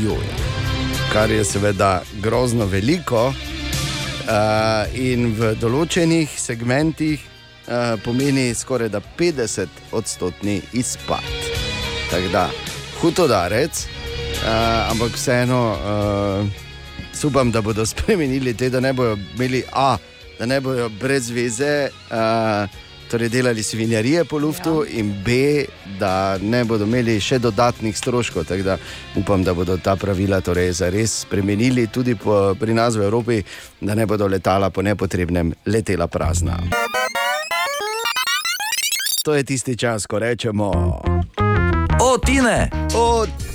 Joj. 0.03 0.27
Kar 1.13 1.31
je 1.31 1.43
seveda 1.45 2.01
grozno 2.21 2.65
veliko 2.65 3.31
uh, 3.31 3.35
in 4.93 5.31
v 5.37 5.53
določenih 5.61 6.29
segmentih 6.39 7.21
uh, 7.21 7.95
pomeni 8.03 8.53
skoraj 8.55 8.91
50 9.19 9.67
odstotni 9.91 10.61
izpad. 10.73 11.25
Tako 12.11 12.31
da, 12.31 12.47
hudodarec, 13.01 13.83
uh, 13.83 14.91
ampak 14.91 15.15
vseeno 15.17 15.61
uh, 15.75 16.65
upam, 17.23 17.51
da 17.51 17.61
bodo 17.61 17.85
spremenili 17.91 18.53
te, 18.53 18.69
da 18.69 18.79
ne 18.79 18.93
bodo 18.93 19.17
imeli 19.35 19.63
A, 19.73 19.97
da 20.39 20.45
ne 20.45 20.61
bodo 20.61 20.89
brez 21.01 21.29
veze. 21.29 21.89
Uh, 22.11 22.85
Torej, 23.07 23.29
delali 23.29 23.63
svinjarije 23.63 24.25
po 24.25 24.37
luftu, 24.37 24.83
ja. 24.83 24.99
in 24.99 25.13
B, 25.25 25.65
da 25.99 26.37
ne 26.41 26.63
bodo 26.65 26.85
imeli 26.85 27.19
še 27.23 27.39
dodatnih 27.39 27.97
stroškov. 27.97 28.43
Tako 28.49 28.63
da 28.63 28.77
upam, 29.15 29.43
da 29.43 29.53
bodo 29.53 29.77
ta 29.77 29.95
pravila 29.95 30.41
torej 30.41 30.71
zares 30.81 31.21
spremenili 31.23 31.87
tudi 31.87 32.15
po, 32.15 32.55
pri 32.59 32.73
nas 32.73 32.95
v 32.95 33.07
Evropi, 33.07 33.41
da 33.81 33.95
ne 33.95 34.05
bodo 34.05 34.27
letala 34.27 34.69
po 34.69 34.81
nepotrebnem 34.81 35.53
letela 35.65 36.07
prazna. 36.07 36.59
To 39.23 39.35
je 39.35 39.43
tisti 39.43 39.75
čas, 39.75 40.07
ko 40.07 40.19
rečemo. 40.19 40.71
O, 41.99 42.17
Tine! 42.17 42.69
O, 42.95 43.25
Tine, 43.25 43.46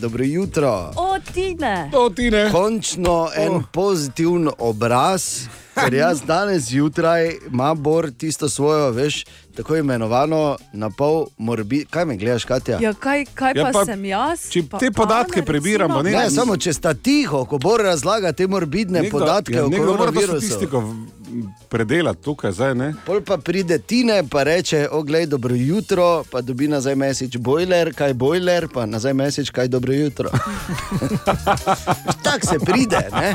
dobro 0.00 0.24
jutro. 0.24 0.90
O, 0.96 1.18
Tine! 1.34 1.90
O, 1.94 2.10
Tine! 2.10 2.50
Končno 2.52 3.28
en 3.36 3.52
oh. 3.52 3.62
pozitiven 3.72 4.48
obraz. 4.58 5.46
Ker 5.74 5.94
jaz 5.94 6.22
danes 6.22 6.62
zjutraj 6.62 7.32
imam 7.52 7.82
bor 7.82 8.10
tisto 8.18 8.48
svojo, 8.48 8.90
veš, 8.90 9.24
tako 9.56 9.76
imenovano 9.76 10.56
na 10.72 10.90
pol 10.90 11.26
morbi. 11.38 11.84
Kaj 11.90 12.04
me 12.04 12.16
gledaš, 12.16 12.44
Katja? 12.44 12.78
Ja, 12.80 12.94
kaj, 12.94 13.24
kaj 13.34 13.52
Ja, 13.56 13.64
pa, 13.64 13.72
pa, 13.72 13.84
sem 13.84 14.04
jaz? 14.04 14.48
če 14.50 14.62
pa 14.70 14.78
te 14.78 14.90
podatke 14.90 15.38
Ane, 15.40 15.46
prebiramo, 15.46 16.02
recimo, 16.02 16.22
Ne, 16.22 16.30
samo 16.30 16.56
če 16.56 16.72
sta 16.72 16.94
tiho, 16.94 17.44
ko 17.44 17.58
bor 17.58 17.82
razlaga 17.82 18.32
te 18.32 18.46
morbidne 18.46 19.02
Nekdo- 19.02 19.18
podatke 19.18 19.54
ja, 19.54 19.66
o 19.66 19.70
koronavirusu. 19.70 20.68
Predelati 21.68 22.22
tukaj, 22.22 22.52
zdaj 22.52 22.74
ne. 22.74 22.94
Pol 23.06 23.20
pa 23.20 23.36
pride 23.36 23.78
Tine, 23.78 24.22
pa 24.30 24.42
reče: 24.42 24.88
Oglej, 24.90 25.26
dobro 25.26 25.54
jutro, 25.54 26.24
pa 26.30 26.40
dobi 26.40 26.68
nazaj 26.68 26.94
mesič 26.94 27.36
bojler, 27.36 27.94
kaj 27.94 28.14
bojler, 28.14 28.68
pa 28.74 28.86
nazaj 28.86 29.14
mesič, 29.14 29.50
kaj 29.50 29.68
dobro 29.68 29.92
jutro. 29.92 30.30
Tako 32.24 32.46
se 32.46 32.58
pride, 32.58 33.08
ne? 33.12 33.34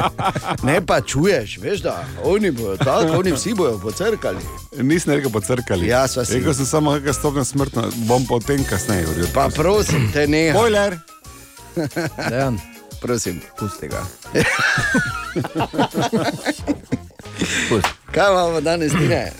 ne 0.64 0.86
pa 0.86 1.02
čuješ, 1.02 1.58
veš, 1.58 1.82
da 1.82 2.06
oni 2.24 2.52
bodo 2.52 2.78
tako, 2.78 3.20
oni 3.20 3.32
vsi 3.32 3.54
bodo 3.54 3.80
pocrkali. 3.80 4.41
Nisem 4.78 5.14
rekel 5.14 5.32
pocrkali. 5.32 5.88
Ja, 5.88 6.08
sva 6.08 6.26
si. 6.26 6.34
Rekel 6.34 6.54
sem 6.54 6.66
samo, 6.66 6.91
kakšna 6.91 7.14
stopnja 7.14 7.43
smrtna, 7.43 7.84
bom 8.08 8.26
pa 8.26 8.36
o 8.36 8.39
tem 8.39 8.64
kasneje 8.64 9.06
govoril. 9.06 9.28
Pa 9.34 9.50
prosim, 9.56 10.12
te 10.14 10.28
ne. 10.28 10.54
Bojler! 10.54 10.97
Dejan, 12.30 12.60
prosim. 13.02 13.41
pusti 13.60 13.88
ga. 13.88 14.06
Kaj 18.12 18.32
imamo 18.32 18.62
danes, 18.62 18.92
Tine? 18.92 19.32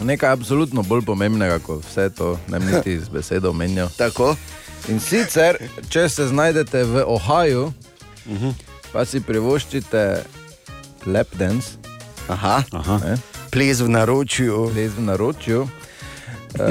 Nekaj 0.00 0.30
absolutno 0.30 0.82
bolj 0.82 1.02
pomembnega 1.02 1.58
kot 1.58 1.84
vse 1.84 2.10
to, 2.10 2.38
ne 2.48 2.58
niti 2.60 3.00
z 3.00 3.08
besedo 3.08 3.52
menjal. 3.52 3.88
Tako. 3.98 4.36
In 4.88 5.00
sicer, 5.00 5.56
če 5.88 6.08
se 6.08 6.26
znajdete 6.26 6.84
v 6.84 7.04
Ohaju, 7.06 7.72
Mhm. 8.26 8.50
pa 8.92 9.04
si 9.04 9.20
privoščite 9.20 10.22
lap 11.06 11.28
dance. 11.32 11.76
Aha, 12.28 12.62
Aha. 12.72 12.98
Ne? 12.98 13.16
ples 13.50 13.80
v 13.80 13.88
naročju. 13.88 14.70
Les 14.70 14.92
v 14.92 15.00
naročju. 15.02 15.68
E, 16.54 16.68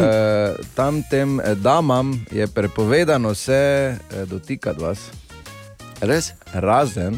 tam 0.76 1.04
tem 1.04 1.40
eh, 1.40 1.56
damam 1.56 2.26
je 2.32 2.48
prepovedano 2.48 3.36
se 3.36 3.54
eh, 3.54 4.26
dotikati 4.26 4.82
vas, 4.82 5.00
Res? 6.02 6.34
razen 6.54 7.18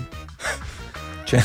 če. 1.25 1.41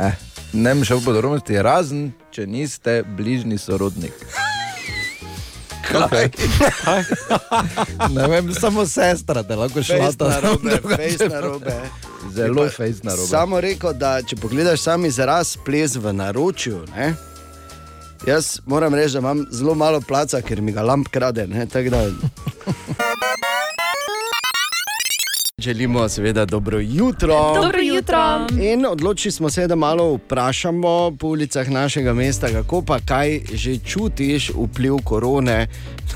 Eh, 0.00 0.12
ne 0.52 0.74
bom 0.74 0.84
šel 0.84 0.98
v 0.98 1.04
podrobnosti, 1.04 1.58
razen 1.62 2.12
če 2.30 2.46
niste 2.46 3.02
bližnji 3.16 3.58
sorodnik. 3.58 4.12
Kaj? 5.84 6.30
Ne 8.10 8.28
vem, 8.28 8.54
samo 8.54 8.86
sestra, 8.86 9.42
da 9.42 9.56
lahko 9.56 9.82
šla 9.82 10.10
na 10.18 10.40
robe. 11.40 11.76
Zelo 12.34 12.64
Bi 12.64 12.68
pa 12.68 12.76
fejst 12.76 13.04
na 13.04 13.14
robe. 13.14 13.28
Samo 13.28 13.60
rekel, 13.60 13.92
da 13.92 14.16
če 14.22 14.36
pogledaš 14.36 14.80
sam 14.80 15.04
izraz 15.04 15.56
ples 15.64 15.94
v 15.96 16.12
naročju, 16.12 16.82
ne? 16.96 17.14
jaz 18.26 18.58
moram 18.66 18.94
reči, 18.94 19.12
da 19.12 19.18
imam 19.18 19.46
zelo 19.50 19.74
malo 19.74 20.00
placa, 20.00 20.40
ker 20.42 20.60
mi 20.60 20.72
ga 20.72 20.82
lamp 20.82 21.08
krade. 21.08 21.46
ne, 21.46 21.66
tako 21.66 21.90
Da... 21.90 22.10
Želimo 25.64 26.08
seveda 26.08 26.44
dobro 26.44 26.78
jutro. 26.80 27.54
Dobro 27.54 27.80
jutro. 27.82 28.46
In 28.60 28.86
odločili 28.86 29.32
smo 29.32 29.50
se, 29.50 29.66
da 29.66 29.76
malo 29.76 30.14
vprašamo 30.14 31.16
po 31.20 31.26
ulicah 31.26 31.70
našega 31.70 32.12
mesta, 32.12 32.48
kako 32.48 32.82
pa 32.82 32.98
kaj 33.00 33.40
že 33.52 33.78
čutiš 33.78 34.50
vpliv 34.50 34.96
korone 35.04 35.66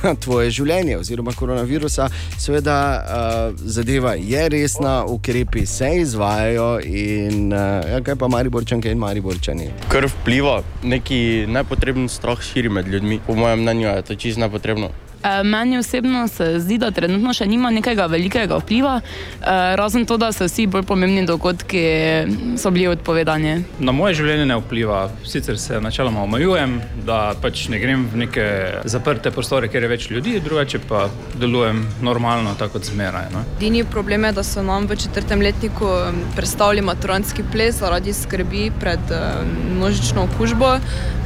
na 0.03 0.15
tvoje 0.15 0.51
življenje, 0.51 0.99
oziroma 0.99 1.33
koronavirusa. 1.33 2.11
Seveda, 2.39 2.77
uh, 3.01 3.57
zadeva 3.65 4.15
je 4.15 4.49
resna, 4.49 5.05
ukrepi 5.05 5.67
se 5.67 5.91
izvajajo 5.97 6.81
in 6.85 7.53
uh, 7.53 7.89
ja, 7.89 8.05
kaj 8.05 8.17
pa 8.21 8.29
Mariborčanke 8.29 8.93
in 8.93 8.99
Mariborčani. 8.99 9.71
Kar 9.89 10.11
vpliva, 10.13 10.61
neki 10.83 11.47
nepotreben 11.49 12.09
strah 12.09 12.43
širi 12.53 12.69
med 12.69 12.89
ljudmi. 12.89 13.21
Po 13.27 13.35
mojem 13.35 13.65
mnenju 13.65 13.89
je 13.89 14.03
to 14.03 14.15
čisto 14.15 14.41
nepotrebno. 14.41 14.93
E, 15.25 15.43
Meni 15.43 15.79
osebno 15.79 16.29
se 16.29 16.61
zdi, 16.61 16.79
da 16.79 16.91
trenutno 16.91 17.33
še 17.35 17.47
nima 17.47 17.71
nekega 17.75 18.07
velikega 18.07 18.59
vpliva, 18.63 18.99
e, 19.01 19.57
razen 19.77 20.07
to, 20.07 20.17
da 20.17 20.31
so 20.33 20.47
vsi 20.47 20.67
bolj 20.71 20.85
pomembni 20.87 21.25
dogodki 21.27 21.83
so 22.59 22.71
bili 22.71 22.87
odpovedani. 22.89 23.57
Na 23.83 23.93
moje 23.93 24.21
življenje 24.21 24.47
ne 24.47 24.59
vpliva, 24.63 25.09
sicer 25.27 25.59
se 25.59 25.81
načeloma 25.83 26.23
omejujem, 26.23 26.79
da 27.07 27.35
pač 27.43 27.67
ne 27.73 27.81
grem 27.83 28.07
v 28.13 28.23
neke 28.25 28.47
zaprte 28.87 29.33
prostore, 29.35 29.71
kjer 29.73 29.87
je 29.89 29.93
več 29.95 30.09
ljudi, 30.13 30.39
drugače 30.45 30.83
pa 30.89 31.09
delujem 31.39 31.83
normalno, 32.03 32.55
tako 32.59 32.79
kot 32.79 32.91
zmeraj. 32.93 33.31
No. 33.35 33.43
Edini 33.59 33.83
problem 33.85 34.29
je, 34.29 34.33
da 34.39 34.47
so 34.47 34.63
nam 34.63 34.87
v 34.87 34.97
četrtem 35.03 35.43
letniku 35.43 35.91
predstavili 36.37 36.85
maturantski 36.85 37.43
ples 37.53 37.81
zaradi 37.83 38.15
skrbi 38.15 38.69
pred 38.81 39.11
eh, 39.11 39.43
množično 39.75 40.29
okužbo, 40.29 40.77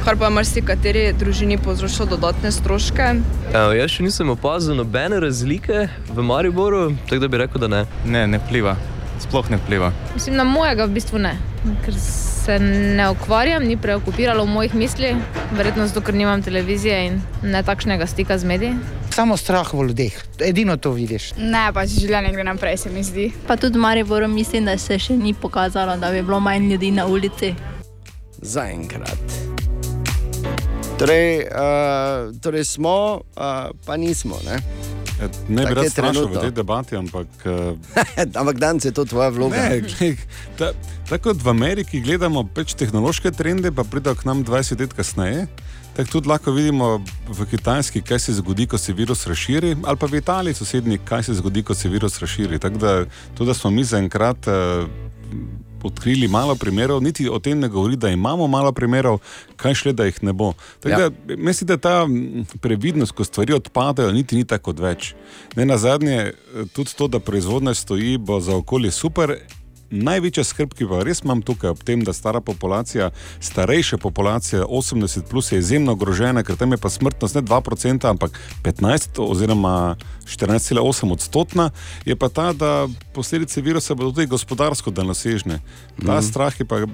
kar 0.03 0.17
pa 0.19 0.29
marsikateri 0.29 1.13
družini 1.15 1.55
povzročilo 1.57 2.05
dodatne 2.11 2.51
stroške. 2.51 3.05
Evo, 3.53 3.71
jaz 3.77 3.93
še 3.95 4.03
nisem 4.03 4.33
opazil 4.33 4.75
nobene 4.75 5.19
razlike 5.23 5.85
v 6.09 6.25
Mariboru, 6.27 6.89
tako 7.07 7.21
da 7.23 7.29
bi 7.31 7.39
rekel, 7.39 7.63
da 7.63 7.69
ne. 7.71 7.79
Ne, 8.03 8.25
ne 8.27 8.41
vpliva, 8.41 8.75
sploh 9.23 9.47
ne 9.53 9.61
vpliva. 9.61 9.93
Mislim, 10.11 10.35
na 10.35 10.43
mojega 10.43 10.89
v 10.89 10.97
bistvu 10.97 11.23
ne, 11.23 11.37
ker 11.85 11.95
se 11.95 12.57
ne 12.59 13.07
ukvarjam, 13.13 13.63
ni 13.63 13.77
preokupiralo 13.79 14.43
mojih 14.45 14.75
mislih, 14.75 15.23
verjetno 15.55 15.87
zato, 15.87 16.03
ker 16.03 16.19
nimam 16.19 16.43
televizije 16.43 16.99
in 17.07 17.21
ne 17.47 17.63
takšnega 17.63 18.07
stika 18.11 18.37
z 18.37 18.51
mediji. 18.51 18.75
Samo 19.15 19.39
strah 19.39 19.71
v 19.71 19.87
ljudeh, 19.87 20.19
edino 20.43 20.75
to 20.75 20.91
vidiš. 20.97 21.31
Ne, 21.39 21.69
pač 21.71 21.95
življenje 21.95 22.35
gre 22.35 22.49
naprej, 22.51 22.81
se 22.83 22.91
mi 22.91 23.07
zdi. 23.07 23.31
Pa 23.47 23.55
tudi 23.55 23.79
v 23.79 23.87
Mariboru 23.87 24.27
mislim, 24.27 24.67
da 24.67 24.75
se 24.75 24.99
še 24.99 25.15
ni 25.15 25.31
pokazalo, 25.31 25.95
da 26.01 26.11
bi 26.11 26.25
bilo 26.25 26.43
manj 26.43 26.73
ljudi 26.75 26.91
na 26.91 27.07
ulici. 27.07 27.55
Zaenkrat. 28.43 29.62
Torej, 30.97 31.47
uh, 31.49 32.35
torej 32.41 32.65
smo, 32.65 33.21
uh, 33.35 33.73
pa 33.85 33.97
nismo. 33.97 34.37
Ne, 34.45 34.61
Ja, 35.21 35.29
Ne 35.47 35.65
bi 35.65 35.73
rad 35.73 35.91
strašil 35.91 36.27
v 36.27 36.41
tej 36.41 36.51
debati, 36.51 36.95
ampak. 36.97 37.27
Uh, 37.45 37.77
ampak 38.39 38.57
danes 38.57 38.85
je 38.85 38.91
to 38.91 39.05
tvoja 39.05 39.29
vloga. 39.29 39.55
Ne, 39.55 39.85
glej, 39.85 40.17
ta, 40.57 40.73
tako 41.09 41.31
kot 41.31 41.43
v 41.43 41.49
Ameriki 41.53 42.01
gledamo 42.01 42.43
pač 42.43 42.73
tehnološke 42.73 43.31
trende, 43.31 43.71
pa 43.71 43.85
pridejo 43.85 44.17
k 44.17 44.25
nam 44.25 44.41
20 44.41 44.81
let 44.81 44.93
kasneje. 44.97 45.45
Tako 45.93 46.09
tudi 46.09 46.29
lahko 46.29 46.51
vidimo 46.51 47.05
v 47.29 47.45
Kitajski, 47.45 48.01
kaj 48.01 48.19
se 48.19 48.33
zgodi, 48.41 48.65
ko 48.65 48.81
se 48.81 48.93
virus 48.97 49.27
razširi, 49.29 49.75
ali 49.85 49.97
pa 50.01 50.09
v 50.09 50.17
Italiji, 50.17 50.57
sosednji, 50.57 50.97
kaj 51.05 51.29
se 51.29 51.37
zgodi, 51.37 51.61
ko 51.61 51.77
se 51.77 51.89
virus 51.89 52.17
razširi. 52.17 52.57
Tako 52.59 52.81
da 52.81 52.93
to, 53.37 53.45
da 53.45 53.53
smo 53.53 53.69
mi 53.69 53.85
zaenkrat 53.85 54.49
uh, 54.49 54.89
odkrili 55.83 56.27
malo 56.27 56.55
primerov, 56.55 57.03
niti 57.03 57.29
o 57.29 57.39
tem 57.39 57.59
ne 57.59 57.67
govori, 57.67 57.95
da 57.95 58.09
imamo 58.09 58.47
malo 58.47 58.71
primerov, 58.71 59.19
kaj 59.55 59.73
šle, 59.73 59.93
da 59.93 60.05
jih 60.05 60.23
ne 60.23 60.33
bo. 60.33 60.53
Tako 60.79 61.01
Ja. 61.01 61.09
da 61.09 61.35
mislim, 61.37 61.67
da 61.67 61.77
ta 61.77 62.07
previdnost, 62.61 63.11
ko 63.11 63.23
stvari 63.23 63.53
odpadajo, 63.53 64.11
niti 64.11 64.35
ni 64.35 64.45
tako 64.45 64.69
odveč. 64.69 65.13
Ne 65.55 65.65
na 65.65 65.77
zadnje, 65.77 66.33
tudi 66.73 66.93
to, 66.97 67.07
da 67.07 67.19
proizvodnja 67.19 67.73
stoji, 67.73 68.17
bo 68.17 68.39
za 68.39 68.55
okolje 68.55 68.91
super. 68.91 69.35
Največja 69.93 70.43
skrb, 70.43 70.73
ki 70.73 70.87
pa 70.89 71.03
res 71.05 71.21
imam 71.21 71.43
tukaj, 71.45 71.69
ob 71.75 71.83
tem, 71.85 72.01
da 72.01 72.13
stara 72.13 72.41
populacija, 72.41 73.11
starejša 73.39 73.97
populacija, 74.01 74.65
80 74.65 75.29
plus, 75.29 75.51
je 75.51 75.59
izjemno 75.61 75.93
ogrožena, 75.93 76.41
ker 76.43 76.57
tam 76.57 76.73
je 76.73 76.81
pa 76.81 76.89
smrtnost 76.89 77.35
ne 77.37 77.41
2%, 77.45 78.09
ampak 78.09 78.39
15 78.65 79.21
oziroma 79.21 79.95
14,8 80.25 81.13
odstotna, 81.13 81.69
je 82.05 82.15
pa 82.15 82.29
ta, 82.29 82.53
da 82.53 82.87
posledice 83.13 83.61
virusa 83.61 83.93
bodo 83.93 84.11
tudi 84.11 84.27
gospodarsko 84.27 84.91
daljnosežne. 84.91 85.59
Ta 86.05 86.17
Mhm. 86.17 86.25
strah 86.25 86.59
je 86.59 86.65
pa 86.65 86.85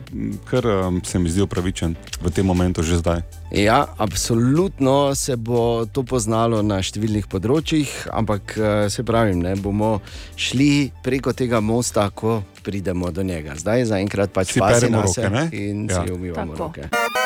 kar 0.46 0.68
um, 0.68 1.02
se 1.06 1.20
mi 1.20 1.30
zdi 1.30 1.42
upravičen 1.42 1.96
v 2.22 2.32
tem 2.32 2.46
momentu 2.46 2.84
že 2.84 2.98
zdaj. 2.98 3.22
Ja, 3.52 3.86
absolutno 3.98 5.16
se 5.16 5.36
bo 5.36 5.86
to 5.86 6.04
poznalo 6.04 6.62
na 6.62 6.84
številnih 6.86 7.26
področjih, 7.26 7.90
ampak 8.14 8.54
eh, 8.54 8.90
se 8.90 9.02
pravim, 9.04 9.42
ne 9.42 9.56
bomo 9.56 9.96
šli 10.38 10.92
preko 11.02 11.34
tega 11.34 11.58
mosta, 11.60 12.06
ko 12.10 12.44
pridemo 12.62 13.10
do 13.12 13.24
njega. 13.24 13.58
Zdaj 13.58 13.90
zaenkrat 13.90 14.30
pač 14.30 14.54
Si 14.54 14.62
peremo 14.62 15.02
roke, 15.02 15.30
ne? 15.30 15.50
in 15.52 15.90
Ja. 15.90 16.06
si 16.06 16.14
umivamo 16.14 16.54
Tako. 16.54 16.64
roke. 16.64 17.19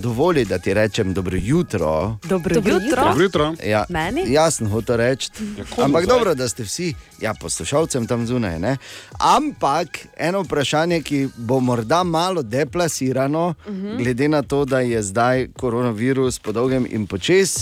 Dovoli, 0.00 0.44
da 0.44 0.58
ti 0.58 0.74
rečem 0.74 1.14
dobro 1.14 1.36
jutro. 1.38 2.16
Dobro 2.22 2.54
Dobro 2.54 2.72
jutro. 2.72 2.86
jutro. 2.86 3.04
Dobro 3.04 3.22
jutro. 3.22 3.54
Ja, 3.64 3.84
Meni? 3.88 4.24
Jaz 4.28 4.54
sem 4.54 4.68
hotel 4.68 4.96
reči. 4.96 5.30
komu 5.66 5.84
Ampak 5.84 6.04
zdaj? 6.04 6.06
dobro, 6.08 6.34
da 6.34 6.48
ste 6.48 6.62
vsi, 6.62 6.88
ja, 7.18 7.34
poslušalcem 7.34 8.06
tam 8.06 8.26
zunaj. 8.26 8.58
Ne? 8.58 8.76
Ampak 9.14 9.88
eno 10.18 10.40
vprašanje, 10.40 11.02
ki 11.02 11.28
bo 11.36 11.60
morda 11.60 12.02
malo 12.04 12.42
deplasirano, 12.42 13.54
uh 13.58 13.72
Mhm. 13.72 13.86
-huh. 13.86 13.96
glede 13.98 14.28
na 14.28 14.42
to, 14.42 14.64
da 14.64 14.80
je 14.80 15.02
zdaj 15.02 15.48
koronavirus 15.50 16.38
po 16.38 16.52
dolgem 16.52 16.86
in 16.86 17.06
počes. 17.06 17.56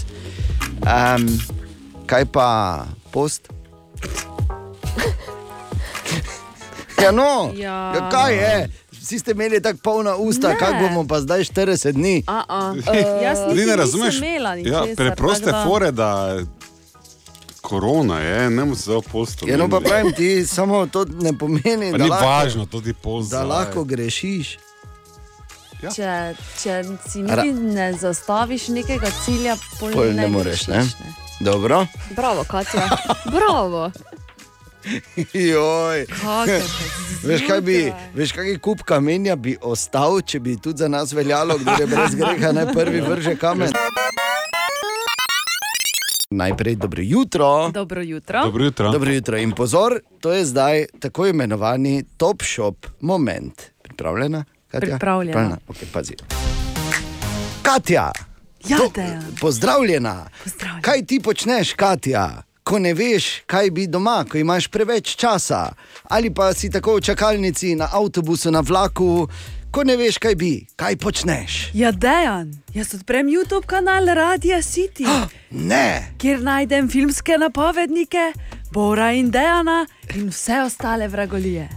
Um, 0.78 1.38
kaj 2.06 2.24
pa 2.26 2.84
post? 3.10 3.48
Ja, 6.98 7.10
no, 7.12 7.52
Ja. 7.54 7.92
ja, 7.92 8.10
kaj 8.10 8.34
je? 8.34 8.68
Vsi 9.08 9.18
ste 9.18 9.30
imeli 9.30 9.62
tako 9.62 9.78
polna 9.82 10.16
usta, 10.16 10.48
Ne. 10.48 10.58
kako 10.58 10.74
bomo 10.80 11.06
pa 11.08 11.20
zdaj 11.20 11.40
40 11.40 11.92
dni. 11.92 12.24
A 12.26 12.44
-a. 12.48 12.70
Uh, 12.70 13.22
jaz 13.24 13.38
Ti 13.38 13.54
niti 13.54 13.66
ne 13.66 13.76
razumeš? 13.76 14.20
Ja, 14.64 14.84
preproste 14.96 15.50
da- 15.50 15.64
fore, 15.66 15.90
da 15.90 16.38
korona 17.60 18.20
je, 18.20 18.50
ne 18.50 18.64
moreš 18.64 18.78
zelo 18.78 19.00
posto. 19.02 19.46
Ja, 19.48 19.56
no, 19.56 19.68
pa 19.68 19.80
pravim 19.80 20.12
ti, 20.12 20.46
samo 20.46 20.86
to 20.86 21.04
ne 21.20 21.38
pomeni, 21.38 21.92
Pa 21.92 21.98
da, 21.98 22.04
ni 22.04 22.10
lahko, 22.10 22.26
važno, 22.26 22.66
tudi 22.66 22.92
post. 22.92 23.30
da 23.30 23.44
lahko 23.44 23.84
grešiš. 23.84 24.58
Ja. 25.82 25.90
Če, 25.90 26.34
če 26.62 26.84
si 27.08 27.22
niti 27.22 27.52
ne 27.52 27.92
zastaviš 27.92 28.68
nekega 28.68 29.10
cilja, 29.24 29.56
pol 29.80 29.92
Pol 29.92 30.12
ne 30.12 30.28
moreš, 30.28 30.66
ne? 30.66 30.86
Dobro. 31.40 31.86
Bravo, 32.16 32.44
Katja. 32.44 32.88
Bravo. 33.24 33.90
Joj. 35.52 36.06
Veš, 37.24 37.42
kaj 37.46 37.60
bi, 37.60 37.78
veš, 38.14 38.32
kakšen 38.32 38.58
kup 38.58 38.82
kamenja 38.82 39.36
bi 39.36 39.56
ostal, 39.60 40.20
če 40.20 40.38
bi 40.40 40.56
tudi 40.56 40.78
za 40.78 40.88
nas 40.88 41.12
veljalo, 41.12 41.58
kdo 41.58 41.72
je 41.72 41.86
brez 41.86 42.14
greha, 42.14 42.52
naj 42.52 42.72
prvi 42.72 43.00
vrže 43.00 43.36
kamen. 43.36 43.72
Najprej 46.30 46.76
dobro 46.76 47.02
jutro. 47.02 47.70
Dobro 47.70 48.02
jutro. 48.02 48.42
Dobro 48.44 48.64
jutro. 48.64 48.92
Dobro 48.92 49.12
jutro. 49.12 49.38
In 49.38 49.52
pozor, 49.52 49.98
to 50.20 50.32
je 50.32 50.44
zdaj 50.44 50.86
tako 51.00 51.26
imenovani 51.26 52.04
top 52.16 52.42
shop 52.44 52.86
moment. 53.00 53.62
Pripravljena? 53.82 54.44
Katja? 54.68 54.88
Pripravljena. 54.88 55.58
Okay, 55.68 55.84
pazi. 55.92 56.14
Katja, 57.62 58.12
Ja, 58.64 58.76
to- 58.78 58.90
Dejan. 58.94 59.24
pozdravljena. 59.40 60.28
Kaj 60.82 61.02
ti 61.02 61.20
počneš, 61.20 61.72
Katja? 61.72 62.42
Ko 62.68 62.78
ne 62.78 62.92
veš, 62.92 63.42
kaj 63.48 63.70
bi 63.70 63.86
doma, 63.88 64.24
ko 64.28 64.36
imaš 64.38 64.66
preveč 64.68 65.14
časa, 65.16 65.72
ali 66.04 66.28
pa 66.30 66.52
si 66.52 66.68
tako 66.70 66.98
v 66.98 67.00
čakalnici, 67.00 67.72
na 67.74 67.88
avtobusu, 67.92 68.50
na 68.52 68.60
vlaku, 68.60 69.24
ko 69.72 69.84
ne 69.84 69.96
veš, 69.96 70.18
kaj 70.20 70.34
bi, 70.36 70.66
kaj 70.76 70.96
počneš. 71.00 71.70
Ja, 71.72 71.92
dejan, 71.92 72.52
jaz 72.74 72.92
odprem 72.94 73.28
YouTube 73.32 73.64
kanal 73.66 74.04
Radia 74.12 74.60
City, 74.62 75.08
Ne, 75.50 76.12
kjer 76.20 76.42
najdem 76.44 76.90
filmske 76.92 77.38
napovednike, 77.40 78.32
Bora 78.72 79.12
in 79.16 79.30
Dejana 79.32 79.86
in 80.14 80.28
vse 80.28 80.60
ostale 80.66 81.08
vragolije. 81.08 81.68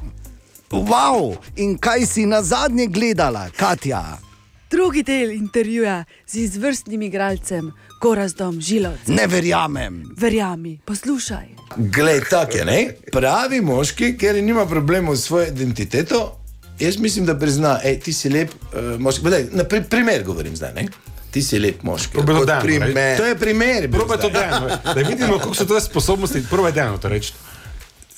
wow, 0.72 1.38
in 1.56 1.78
kaj 1.78 2.06
si 2.06 2.26
na 2.26 2.44
zadnje 2.44 2.88
gledala, 2.88 3.48
Katja? 3.56 4.31
Drugi 4.72 5.04
del 5.04 5.32
intervjuja 5.32 6.04
z 6.28 6.36
izvrstnim 6.36 7.02
igralcem, 7.02 7.72
Gorazdom 8.02 8.62
Žilovcem. 8.62 9.16
Ne 9.16 9.28
verjamem. 9.28 10.04
Verjami, 10.18 10.80
poslušaj. 10.86 11.48
Glej, 11.76 12.22
tako 12.30 12.58
je, 12.58 12.66
ne? 12.66 12.94
pravi 13.12 13.62
moški, 13.62 14.14
ker 14.18 14.40
nima 14.44 14.66
problemov 14.66 15.16
s 15.16 15.26
svojo 15.28 15.48
identiteto. 15.48 16.40
Jaz 16.80 16.98
mislim, 16.98 17.26
da 17.26 17.36
prizna, 17.40 17.74
da 17.84 18.00
ti 18.00 18.14
si 18.14 18.30
lep 18.30 18.54
uh, 18.54 19.00
moški. 19.00 19.30
Daj, 19.30 19.46
na 19.52 19.64
pri, 19.64 19.84
primer 19.84 20.24
govorim 20.24 20.56
zdaj. 20.56 20.74
Ne? 20.74 20.88
Ti 21.32 21.44
si 21.44 21.60
lep 21.60 21.84
moški. 21.84 22.18
To 22.18 22.24
Dejanu 22.24 22.62
primer. 22.62 22.90
reči. 22.96 23.18
To 23.18 23.26
je 23.26 23.36
primer. 23.36 23.92
Probaj 23.92 24.18
to 24.18 24.30
reči. 24.30 24.78
Da 24.96 25.02
vidimo, 25.02 25.40
koliko 25.40 25.54
so 25.54 25.66
tvoje 25.66 25.82
sposobnosti. 25.82 26.44
Probaj 26.50 26.72
Dejanu 26.72 26.98
to 26.98 27.10
reči. 27.10 27.34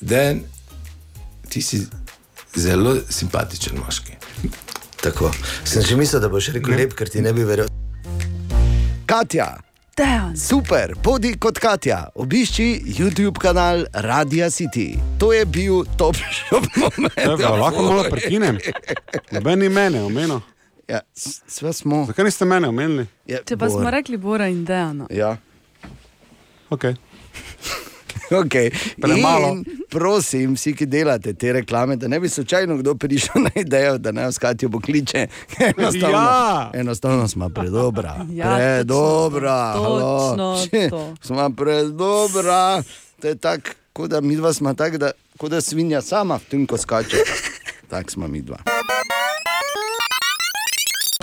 Dan, 0.01 0.41
ti 1.49 1.61
si 1.61 1.81
zelo 2.55 2.97
simpatičen 3.09 3.77
moški. 3.85 4.22
Tako, 5.03 5.31
sem 5.63 5.81
že 5.81 5.95
mislil, 5.95 6.21
da 6.21 6.29
boš 6.29 6.47
rekel 6.49 6.75
lep, 6.75 6.93
ker 6.93 7.09
ti 7.09 7.19
ne 7.19 7.33
bi 7.33 7.43
verjel. 7.43 7.67
Katja, 9.05 9.57
Dejan. 9.93 10.31
super, 10.33 10.93
podi 10.97 11.33
kot 11.35 11.59
Katja, 11.59 12.07
obišči 12.15 12.67
YouTube 12.89 13.35
kanal 13.35 13.83
Radia 13.93 14.47
City. 14.49 14.95
To 15.19 15.33
je 15.33 15.43
bil 15.45 15.83
top 15.97 16.15
shop 16.39 16.63
moment. 16.77 17.13
Evo, 17.17 17.35
lahko 17.57 17.83
malo 17.83 18.03
prekinem. 18.09 18.57
Noben 19.29 19.59
ni 19.59 19.69
mene, 19.69 20.01
omenil. 20.01 20.39
Ja, 20.87 21.01
s- 21.13 21.41
sva 21.49 21.73
smo. 21.73 22.05
Zakaj 22.05 22.25
niste 22.25 22.45
mene 22.45 22.67
omenili? 22.67 23.05
Ja, 23.25 23.39
Če 23.41 23.57
pa 23.57 23.69
smo 23.69 23.91
rekli 23.91 24.17
Bora 24.17 24.47
in 24.47 24.63
Dejana. 24.65 25.07
Ja. 25.11 25.35
Okay. 26.69 26.95
Okay. 28.35 28.69
Premalo. 28.97 29.47
In 29.49 29.61
prosim, 29.87 30.53
vsi, 30.53 30.73
ki 30.73 30.85
delate 30.87 31.33
te 31.33 31.53
reklame, 31.53 31.95
da 31.95 32.07
ne 32.07 32.19
bi 32.19 32.29
slučajno 32.29 32.77
kdo 32.77 32.95
prišel 32.95 33.41
na 33.43 33.51
idejo, 33.55 33.97
da 33.97 34.11
naj 34.11 34.31
skatijo 34.31 34.69
pokliče. 34.69 35.27
Enostavno, 35.69 36.07
Ja. 36.09 36.71
enostavno 36.73 37.27
smo 37.27 37.49
predobra. 37.49 38.25
Ja, 38.31 38.55
predobra. 38.55 39.73
točno 39.73 39.83
halo. 39.85 40.35
to, 40.37 40.65
Če 40.67 40.89
to. 40.89 41.13
Smo 41.21 41.49
predobra. 41.51 42.83
To 43.21 43.27
je 43.27 43.35
tako, 43.35 43.69
kot 43.93 44.09
da 44.09 44.21
mi 44.21 44.35
dva 44.35 44.53
smo 44.53 44.73
tako, 44.73 44.97
da, 44.97 45.11
kot 45.37 45.51
da 45.51 45.61
svinja 45.61 46.01
sama 46.01 46.35
v 46.37 46.49
tem, 46.49 46.67
ko 46.67 46.77
skače. 46.77 47.17
Tako 47.87 48.11
smo 48.11 48.27
mi 48.27 48.41
dva. 48.41 48.57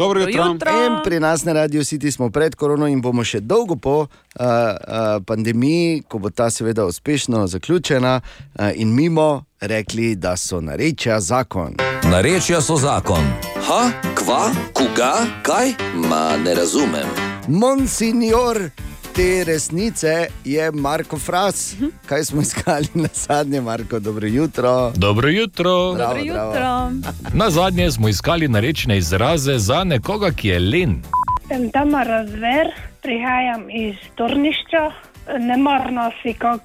Dobro 0.01 0.21
jutro. 0.21 0.73
In 0.87 1.03
pri 1.05 1.21
nas 1.21 1.45
na 1.45 1.53
radiju 1.53 1.85
City 1.85 2.13
smo 2.13 2.31
pred 2.31 2.55
korono 2.55 2.87
in 2.89 3.01
bomo 3.01 3.25
še 3.25 3.41
dolgo 3.41 3.77
po 3.77 3.97
uh, 4.01 4.07
uh, 4.41 5.21
pandemiji, 5.27 6.03
ko 6.09 6.19
bo 6.19 6.31
ta 6.31 6.49
seveda 6.51 6.87
uspešno 6.89 7.47
zaključena 7.47 8.21
uh, 8.21 8.71
in 8.75 8.95
mimo, 8.95 9.45
rekli, 9.61 10.15
da 10.17 10.37
so 10.37 10.61
narečja 10.61 11.21
zakon. 11.21 11.77
Narečja 12.09 12.63
so 12.65 12.81
zakon. 12.81 13.29
Ha, 13.69 13.83
kva, 14.17 14.43
koga, 14.73 15.13
kaj? 15.43 15.77
Ma 16.09 16.37
ne 16.37 16.55
razumem. 16.55 17.13
Monsignor 17.49 18.71
te 19.15 19.45
resnice 19.45 20.27
je 20.45 20.73
Marko 20.73 21.19
Fras. 21.19 21.77
Kaj 22.07 22.25
smo 22.25 22.43
iskali 22.43 22.87
na 22.95 23.09
zadnje, 23.13 23.61
Marko? 23.61 23.99
Dobro 23.99 24.27
jutro. 24.27 24.93
Dobro 24.97 25.29
jutro. 25.29 25.95
Bravo, 25.95 26.15
Dobro 26.15 26.33
bravo. 26.33 26.53
jutro. 26.53 27.11
Na 27.33 27.51
zadnje 27.51 27.91
smo 27.91 28.09
iskali 28.09 28.49
narečne 28.49 28.99
izraze 28.99 29.59
za 29.59 29.85
nekoga, 29.85 30.31
ki 30.31 30.49
je 30.49 30.59
len. 30.59 31.03
Sem 31.49 31.71
Tamara 31.71 32.27
Zver, 32.27 32.67
prihajam 33.03 33.71
iz 33.71 33.95
Tornišča, 34.15 34.91
nemarno 35.39 36.11
si 36.23 36.35
kot 36.35 36.61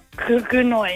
gnoj. 0.51 0.89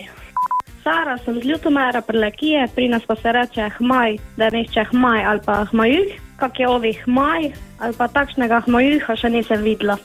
Sara 0.83 1.17
sem 1.25 1.41
z 1.41 1.45
Ljutomera 1.45 2.01
prelekije, 2.01 2.67
pri 2.75 2.87
nas 2.87 3.01
pa 3.07 3.15
se 3.15 3.31
reče 3.31 3.69
hmaj, 3.77 4.17
da 4.37 4.45
je 4.45 4.51
nešče 4.51 4.83
hmaj 4.91 5.25
ali 5.25 5.39
pa 5.45 5.65
hmajuh, 5.65 6.07
kak 6.37 6.59
je 6.59 6.67
ovi 6.67 6.93
hmaj 6.93 7.51
ali 7.79 7.93
pa 7.97 8.07
takšnega 8.07 8.61
hmajuha 8.65 9.15
še 9.15 9.29
nisem 9.29 9.61
videla. 9.63 9.97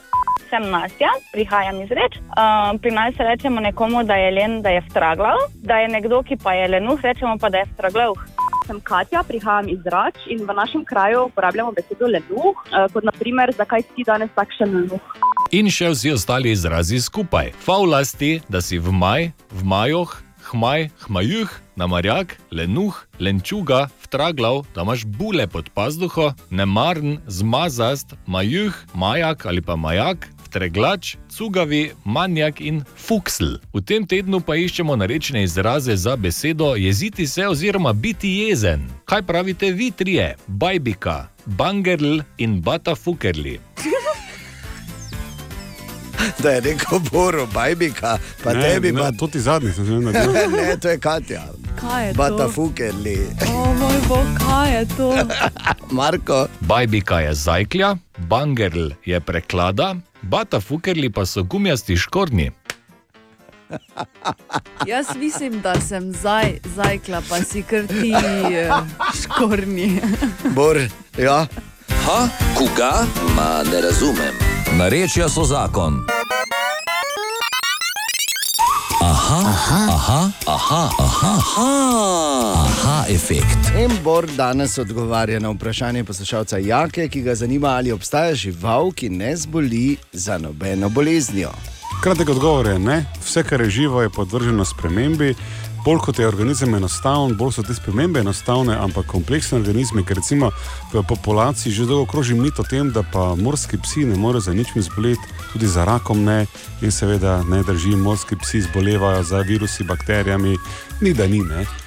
Sem 0.55 0.69
Nastja, 0.71 1.09
prihajam 1.33 1.81
iz 1.83 1.89
reč. 1.91 2.13
Uh, 2.31 2.71
pri 2.79 2.91
nas 2.95 3.17
rečemo 3.19 3.59
nekomu, 3.59 4.05
da 4.07 4.15
je 4.15 4.29
len, 4.31 4.61
da 4.63 4.71
je 4.71 4.85
vstraglav, 4.87 5.35
da 5.67 5.81
je 5.83 5.89
nekdo, 5.91 6.21
ki 6.23 6.37
pa 6.39 6.53
je 6.55 6.69
lenuh, 6.71 7.01
rečemo 7.03 7.35
pa, 7.41 7.49
da 7.51 7.57
je 7.57 7.67
vstraglav. 7.73 8.15
Sem 8.63 8.79
Katja, 8.79 9.25
prihajam 9.27 9.67
iz 9.73 9.83
Rač 9.91 10.15
in 10.31 10.45
v 10.47 10.55
našem 10.55 10.85
kraju 10.87 11.25
uporabljamo 11.27 11.73
besedo 11.75 12.07
lenuh, 12.07 12.55
eh, 12.71 12.87
kot 12.93 13.03
naprimer, 13.03 13.51
zakaj 13.51 13.83
si 13.83 14.07
danes 14.07 14.31
takšen 14.35 14.71
lenuh. 14.77 15.03
In 15.51 15.67
še 15.67 15.91
vsi 15.91 16.15
ostali 16.15 16.55
izrazi 16.55 17.01
skupaj. 17.03 17.51
Favlasti, 17.59 18.39
da 18.47 18.63
si 18.63 18.79
v 18.79 18.95
maj, 18.95 19.33
v 19.51 19.67
majoh, 19.67 20.15
hmaj, 20.45 20.87
hmajuh, 21.03 21.51
namarjak, 21.75 22.37
lenuh, 22.51 22.95
lenčuga, 23.19 23.89
vtraglav, 24.05 24.63
da 24.75 24.85
imaš 24.87 25.03
bule 25.05 25.47
pod 25.51 25.69
pazduho, 25.75 26.31
nemarn, 26.49 27.19
zmazast, 27.27 28.15
majuh, 28.25 28.71
majak 28.93 29.45
ali 29.45 29.61
pa 29.61 29.75
majak. 29.75 30.29
Treglač, 30.55 31.17
cugavi, 31.27 31.91
manjak 32.05 32.61
in 32.63 32.79
fuksl. 32.95 33.57
V 33.75 33.81
tem 33.83 34.05
tednu 34.07 34.39
pa 34.39 34.55
iščemo 34.55 34.95
narečne 34.95 35.43
izraze 35.43 35.97
za 35.99 36.15
besedo 36.15 36.75
jeziti 36.79 37.27
se 37.27 37.47
oziroma 37.47 37.91
biti 37.93 38.29
jezen. 38.29 38.87
Kaj 39.05 39.25
pravite 39.27 39.71
vi 39.71 39.91
trije? 39.91 40.35
Bajbika, 40.47 41.27
bangerl 41.45 42.23
in 42.37 42.61
batafukerli. 42.61 43.59
Da 46.43 46.49
je 46.49 46.59
rekel 46.61 46.99
Boro, 47.11 47.47
bajbika, 47.53 48.17
pa 48.43 48.53
Ne, 48.53 48.61
tebi 48.61 48.91
ne, 48.91 48.99
pa. 49.01 49.11
To 49.11 49.27
ti 49.27 49.39
zadnji, 49.39 49.73
sem 49.73 49.85
že 49.85 49.93
naredil. 49.93 50.31
ne, 50.57 50.77
to 50.77 50.89
je 50.89 50.97
Katja. 50.99 51.43
Kaj 51.75 52.07
je 52.07 52.13
to? 52.13 52.17
Batafukerli. 52.17 53.27
O 53.51 53.73
moj 53.73 53.99
bog, 54.07 54.25
kaj 54.39 54.79
je 54.79 54.87
to? 54.97 55.11
Marko. 55.97 56.47
Bajbika 56.59 57.19
je 57.19 57.33
zajklja, 57.33 57.95
bangerl 58.17 58.89
je 59.05 59.19
preklada, 59.19 59.95
batafukerli 60.29 61.09
pa 61.09 61.25
so 61.25 61.43
gumijasti 61.43 61.97
škornji. 61.97 62.51
Jaz 64.91 65.05
mislim, 65.19 65.61
da 65.61 65.81
sem 65.81 66.11
zaj, 66.13 66.59
zajkla, 66.75 67.21
pa 67.29 67.41
si 67.41 67.63
kar 67.63 67.87
ti 67.87 68.13
eh, 68.53 68.71
škornji. 69.21 70.01
Bor, 70.55 70.77
ja. 71.17 71.47
Ha, 72.05 72.27
koga? 72.57 73.05
Ma 73.35 73.63
ne 73.71 73.81
razumem. 73.81 74.33
Narečja 74.77 75.29
so 75.29 75.43
zakon. 75.43 76.14
Aha, 79.05 79.37
aha, 79.45 79.81
aha, 79.93 80.31
aha, 80.47 80.89
aha, 80.97 81.33
aha, 81.37 81.67
aha 82.57 83.05
efekt. 83.13 83.69
In 83.77 83.91
Bor 84.03 84.25
danes 84.37 84.77
odgovarja 84.81 85.39
na 85.39 85.51
vprašanje 85.53 86.03
poslušalca 86.03 86.57
Jake, 86.57 87.05
ki 87.09 87.21
ga 87.21 87.35
zanima, 87.35 87.67
ali 87.67 87.91
obstaja 87.91 88.33
žival, 88.35 88.89
ki 88.91 89.09
ne 89.09 89.35
zboli 89.37 89.97
za 90.13 90.37
nobeno 90.37 90.89
boleznijo. 90.89 91.51
Kratek 92.01 92.29
odgovor 92.29 92.67
je 92.67 92.79
ne. 92.79 93.05
Vse, 93.25 93.43
kar 93.43 93.61
je 93.61 93.69
živo, 93.69 94.01
je 94.01 94.09
podvrženo 94.09 94.65
spremembi. 94.65 95.35
Bolj 95.85 95.99
kot 96.01 96.19
je 96.19 96.27
organizem 96.27 96.73
enostaven, 96.75 97.35
bolj 97.37 97.51
so 97.53 97.63
te 97.63 97.73
spremembe 97.77 98.19
enostavne, 98.19 98.73
ampak 98.81 99.05
kompleksni 99.05 99.59
organizmi, 99.59 100.01
ker 100.01 100.17
recimo 100.17 100.49
v 100.93 101.03
populaciji 101.05 101.73
že 101.73 101.85
dolgo 101.85 102.07
kroži 102.09 102.33
mit 102.33 102.57
o 102.59 102.65
tem, 102.65 102.89
da 102.89 103.03
pa 103.05 103.35
morski 103.37 103.77
psi 103.77 104.07
ne 104.09 104.17
morejo 104.17 104.47
za 104.47 104.53
ničem 104.57 104.81
zboleti, 104.81 105.29
tudi 105.53 105.69
za 105.69 105.85
rakom 105.85 106.23
ne. 106.25 106.47
In 106.81 106.91
seveda 106.91 107.43
ne 107.45 107.61
drži, 107.63 107.93
morski 107.95 108.33
psi 108.35 108.65
zbolevajo 108.65 109.23
za 109.23 109.45
virusi, 109.45 109.85
bakterijami, 109.85 110.57
ni 111.01 111.13
da 111.13 111.27
ni. 111.27 111.43
Ne. 111.45 111.84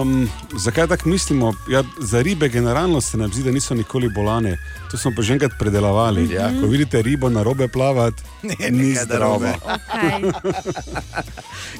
Um, 0.00 0.28
zakaj 0.56 0.86
tako 0.86 1.08
mislimo? 1.08 1.54
Ja, 1.70 1.84
za 2.00 2.22
ribe 2.22 2.48
generalno 2.48 3.00
se 3.00 3.16
nam 3.16 3.32
zdi, 3.32 3.42
da 3.42 3.50
niso 3.50 3.74
nikoli 3.74 4.08
bolane. 4.08 4.58
To 4.90 4.98
smo 4.98 5.10
pa 5.16 5.22
že 5.22 5.32
enkrat 5.32 5.52
predelovali. 5.58 6.34
Ja. 6.34 6.50
Ko 6.60 6.66
vidite 6.66 7.02
ribo 7.02 7.28
na 7.28 7.42
robe 7.42 7.68
plavati, 7.68 8.22
ni 8.42 8.70
nekaj 8.70 9.04
zdravo. 9.04 9.38
narobe. 9.38 9.54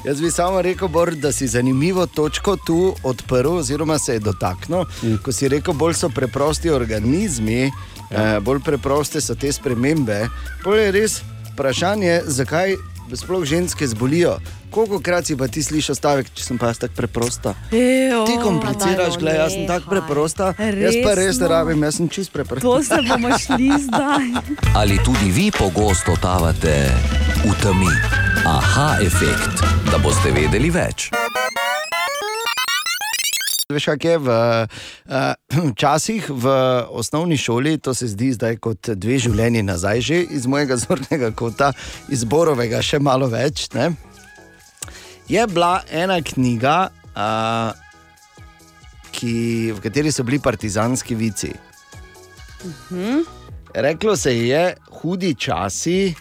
Jaz 0.07 0.21
bi 0.21 0.31
samo 0.31 0.61
rekel, 0.61 0.87
Bor, 0.87 1.15
da 1.15 1.31
si 1.31 1.47
zanimivo 1.47 2.05
točko 2.05 2.57
tu 2.65 2.95
odprl, 3.03 3.49
oziroma 3.49 3.99
se 3.99 4.13
je 4.13 4.19
dotaknil. 4.19 4.83
Mm. 5.03 5.15
Ko 5.23 5.31
si 5.31 5.47
rekel, 5.47 5.73
bolj 5.73 5.93
so 5.93 6.09
preprosti 6.09 6.69
organizmi, 6.69 7.71
ja. 8.11 8.35
eh, 8.35 8.39
bolj 8.39 8.59
preproste 8.65 9.21
so 9.21 9.35
te 9.35 9.51
spremembe. 9.53 10.27
Pol 10.63 10.75
je 10.75 10.91
res 10.91 11.21
vprašanje, 11.53 12.21
zakaj 12.25 12.75
sploh 13.13 13.43
ženske 13.43 13.87
zbolijo. 13.87 14.37
Koliko 14.69 14.99
krat 14.99 15.25
si 15.25 15.37
pa 15.37 15.47
ti 15.47 15.63
slišiš 15.63 15.95
stavek, 15.95 16.27
če 16.29 16.43
sem 16.43 16.57
pa 16.57 16.67
jaz 16.67 16.77
tako 16.77 16.93
preprosta? 16.93 17.53
Ejo, 17.71 18.25
Ti 18.25 18.35
kompliciraš, 18.37 19.13
daj, 19.13 19.19
gledaj, 19.19 19.39
jaz 19.39 19.51
sem 19.53 19.63
tako 19.65 19.89
preprosta. 19.89 20.45
Jaz 20.57 20.95
pa 20.99 21.11
res 21.11 21.37
ne 21.37 21.39
Resno? 21.39 21.47
rabim, 21.47 21.83
jaz 21.83 21.95
sem 21.95 22.09
čist 22.09 22.31
preprosta. 22.31 22.63
To 22.63 22.83
se 22.83 22.99
bomo 23.01 23.31
šli 23.31 23.69
zdaj. 23.87 24.27
Ali 24.75 24.99
tudi 24.99 25.31
vi 25.31 25.47
pogosto 25.49 26.17
tavate 26.17 26.91
v 27.39 27.53
temi? 27.57 27.93
Aha 28.45 28.97
efekt, 29.01 29.63
da 29.85 29.97
boste 29.97 30.31
vedeli 30.31 30.69
več. 30.69 31.09
Veš, 33.67 33.85
kaj 33.99 34.11
je 34.11 34.17
v 34.23 34.29
uh, 34.31 35.71
časih 35.75 36.29
v 36.31 36.51
osnovni 36.87 37.35
šoli, 37.37 37.75
to 37.77 37.91
se 37.93 38.07
zdi 38.07 38.29
zdaj 38.31 38.55
kot 38.63 38.95
dve 38.95 39.17
življenji 39.19 39.59
nazaj, 39.67 40.03
že 40.07 40.19
iz 40.23 40.47
mojega 40.47 40.77
zornega 40.85 41.33
kota, 41.35 41.73
iz 42.07 42.23
Borovega, 42.23 42.79
še 42.79 43.01
malo 43.03 43.27
več. 43.27 43.65
Ne? 43.75 43.89
Je 45.27 45.43
bila 45.51 45.81
ena 45.91 46.15
knjiga, 46.23 46.77
uh, 47.11 47.75
ki, 49.11 49.35
v 49.75 49.83
kateri 49.83 50.15
so 50.15 50.23
bili 50.23 50.39
partizanski 50.39 51.19
vici. 51.19 51.51
Hm? 52.87 53.27
Reklo 53.75 54.15
se 54.15 54.31
je, 54.31 54.63
hudi 55.03 55.35
časi, 55.35 56.15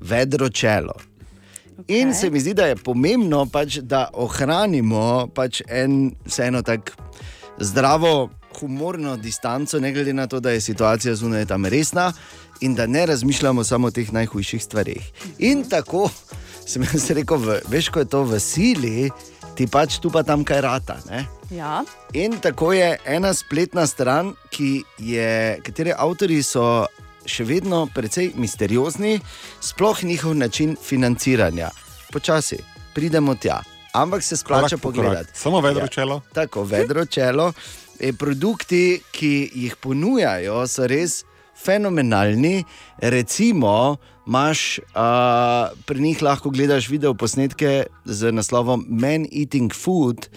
vedro 0.00 0.48
čelo. 0.48 0.96
Okay. 1.82 2.00
In 2.00 2.14
se 2.14 2.30
mi 2.30 2.40
zdi, 2.40 2.54
da 2.54 2.66
je 2.66 2.76
pomembno, 2.76 3.46
pač, 3.50 3.80
da 3.82 4.06
ohranimo 4.14 5.26
pač 5.34 5.62
en, 5.66 6.12
vseeno 6.26 6.62
tako 6.62 6.94
zdravo, 7.58 8.30
humorno 8.60 9.16
distanco, 9.16 9.80
ne 9.80 9.92
glede 9.92 10.12
na 10.12 10.26
to, 10.26 10.40
da 10.40 10.50
je 10.50 10.60
situacija 10.60 11.14
zunaj 11.14 11.46
tam 11.46 11.66
resna 11.66 12.12
in 12.60 12.74
da 12.74 12.86
ne 12.86 13.06
razmišljamo 13.06 13.64
samo 13.64 13.86
o 13.86 13.90
teh 13.90 14.12
najhujših 14.12 14.62
stvareh. 14.62 15.02
In 15.38 15.64
tako 15.68 16.10
sem 16.70 16.82
jaz 16.82 17.10
rekel, 17.10 17.36
v, 17.36 17.58
veš, 17.68 17.88
ko 17.90 18.04
je 18.04 18.10
to 18.14 18.22
v 18.24 18.40
sili, 18.40 19.10
ti 19.58 19.66
pač 19.66 19.98
tu 19.98 20.10
pa 20.10 20.22
tam 20.22 20.44
kaj 20.44 20.60
rata. 20.60 20.96
Ne? 21.10 21.26
Ja. 21.50 21.82
In 22.14 22.38
tako 22.40 22.72
je 22.72 22.96
ena 23.04 23.34
spletna 23.34 23.86
stran, 23.86 24.34
ki 24.50 24.84
je, 24.98 25.58
katere 25.64 25.96
avtori 25.98 26.42
so 26.42 26.86
še 27.26 27.44
vedno 27.44 27.86
precej 27.86 28.32
misteriozni, 28.34 29.20
sploh 29.60 30.04
njihov 30.04 30.34
način 30.34 30.76
financiranja. 30.76 31.70
Počasi 32.12 32.58
pridemo 32.94 33.34
tja, 33.34 33.62
ampak 33.92 34.22
se 34.22 34.36
splača 34.36 34.76
Korak 34.76 34.80
po 34.82 34.92
korak. 34.92 34.94
pogledati. 34.94 35.38
Samo 35.38 35.60
vedro 35.60 35.82
Ja. 35.82 35.88
čelo. 35.88 36.20
Tako, 36.32 36.64
vedro 36.64 37.06
čelo. 37.06 37.52
E, 38.00 38.12
produkti, 38.12 39.00
ki 39.12 39.50
jih 39.54 39.76
ponujajo, 39.76 40.66
so 40.66 40.86
res 40.86 41.24
fenomenalni. 41.64 42.64
Recimo, 42.98 43.96
imaš, 44.26 44.78
uh, 44.78 45.78
pri 45.86 46.00
njih 46.00 46.22
lahko 46.22 46.50
gledaš 46.50 46.88
video 46.88 47.14
posnetke 47.14 47.86
z 48.04 48.32
naslovom 48.32 48.86
Men 48.88 49.26
Eating 49.32 49.72
Food. 49.74 50.28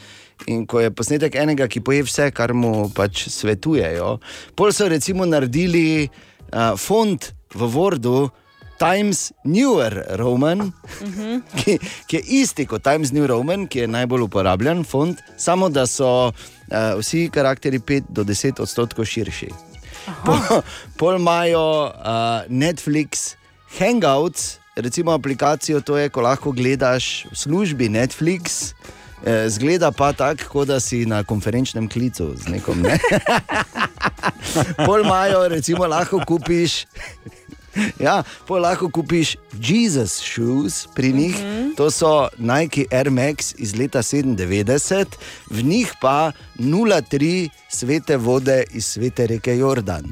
In 0.47 0.65
ko 0.67 0.79
je 0.79 0.91
posnetek 0.91 1.35
enega, 1.35 1.67
ki 1.67 1.81
poje 1.81 2.03
vse, 2.03 2.31
kar 2.31 2.53
mu 2.53 2.89
pač 2.89 3.29
svetujejo. 3.29 4.19
Pol 4.55 4.71
so 4.71 4.87
recimo 4.87 5.25
naredili 5.25 6.03
uh, 6.03 6.34
font 6.77 7.31
v 7.55 7.69
Wordu. 7.75 8.29
Times 8.75 9.31
Newer 9.45 10.03
Roman, 10.19 10.73
ki, 11.63 11.77
ki 12.11 12.17
je 12.17 12.41
isti 12.41 12.65
kot 12.67 12.83
Times 12.83 13.13
New 13.15 13.23
Roman, 13.23 13.69
ki 13.71 13.85
je 13.85 13.87
najbolj 13.87 14.25
uporabljen 14.27 14.83
font, 14.83 15.19
samo 15.39 15.69
da 15.71 15.85
so 15.87 16.09
uh, 16.27 16.33
vsi 16.99 17.29
karakteri 17.31 17.79
5 17.79 18.11
do 18.11 18.27
10 18.27 18.59
odstotkov 18.59 19.07
širši. 19.07 19.47
Po, 20.27 20.35
pol 20.99 21.15
imajo 21.21 21.63
uh, 21.87 22.43
Netflix 22.51 23.33
Hangouts, 23.79 24.59
recimo 24.75 25.15
aplikacijo, 25.15 25.79
to 25.81 25.97
je, 25.97 26.11
ko 26.11 26.27
lahko 26.27 26.51
gledaš 26.51 27.25
v 27.31 27.35
službi 27.35 27.89
Netflix. 27.89 28.75
Eh, 29.25 29.49
Zgleda 29.49 29.91
pa 29.91 30.13
tako, 30.13 30.49
kot 30.49 30.67
da 30.67 30.79
si 30.79 31.05
na 31.05 31.23
konferenčnem 31.23 31.89
klicu 31.89 32.33
z 32.37 32.47
nekom. 32.49 32.81
Ne? 32.81 32.99
Pol 34.85 35.05
imajo, 35.05 35.47
recimo, 35.47 35.87
lahko 35.87 36.21
kupiš. 36.27 36.85
Ja, 37.99 38.23
pol 38.47 38.61
lahko 38.63 38.87
kupiš 38.87 39.35
Jesus 39.59 40.21
shoes 40.23 40.87
pri 40.95 41.11
njih, 41.13 41.35
mm 41.35 41.43
-hmm. 41.43 41.75
to 41.75 41.91
so 41.91 42.27
Nike 42.37 42.85
Air 42.91 43.11
Max 43.11 43.55
iz 43.57 43.75
leta 43.75 43.99
97, 43.99 45.05
v 45.49 45.63
njih 45.63 45.93
pa 46.01 46.31
0,3 46.59 47.49
svete 47.69 48.17
vode 48.17 48.63
iz 48.71 48.85
svete 48.85 49.27
reke 49.27 49.57
Jordan. 49.57 50.03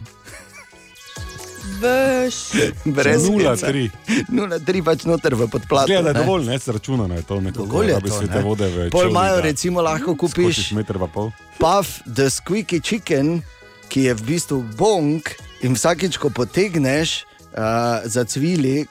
Veš. 1.83 2.35
Brez 2.87 3.23
0,3. 3.23 3.89
0,3 4.29 4.81
pač 4.81 5.03
noter 5.03 5.35
v 5.35 5.45
podplatu. 5.45 5.85
Zgleda, 5.85 6.01
da 6.01 6.09
je 6.09 6.13
ne. 6.13 6.19
dovolj, 6.19 6.45
ne, 6.45 6.57
zračunano 6.57 7.13
je 7.13 7.21
to 7.21 7.41
nekako, 7.41 7.65
Dovolj 7.65 7.85
je 7.85 7.93
da 7.93 7.99
bi 7.99 8.09
svete 8.09 8.33
ne. 8.33 8.41
vode 8.41 8.67
v 8.67 8.89
Pol 8.89 9.09
imajo 9.09 9.41
recimo 9.41 9.81
lahko 9.81 10.15
kupiš 10.15 10.71
meter 10.71 10.97
pa 10.97 11.07
pol. 11.07 11.31
Puff 11.57 12.01
the 12.05 12.29
Squeaky 12.29 12.79
Chicken, 12.79 13.43
ki 13.85 14.03
je 14.03 14.13
v 14.13 14.23
bistvu 14.23 14.63
bong 14.73 15.21
in 15.61 15.73
vsakič, 15.73 16.15
ko 16.15 16.29
potegneš, 16.29 17.25
uh, 17.51 18.01
zacvili, 18.05 18.87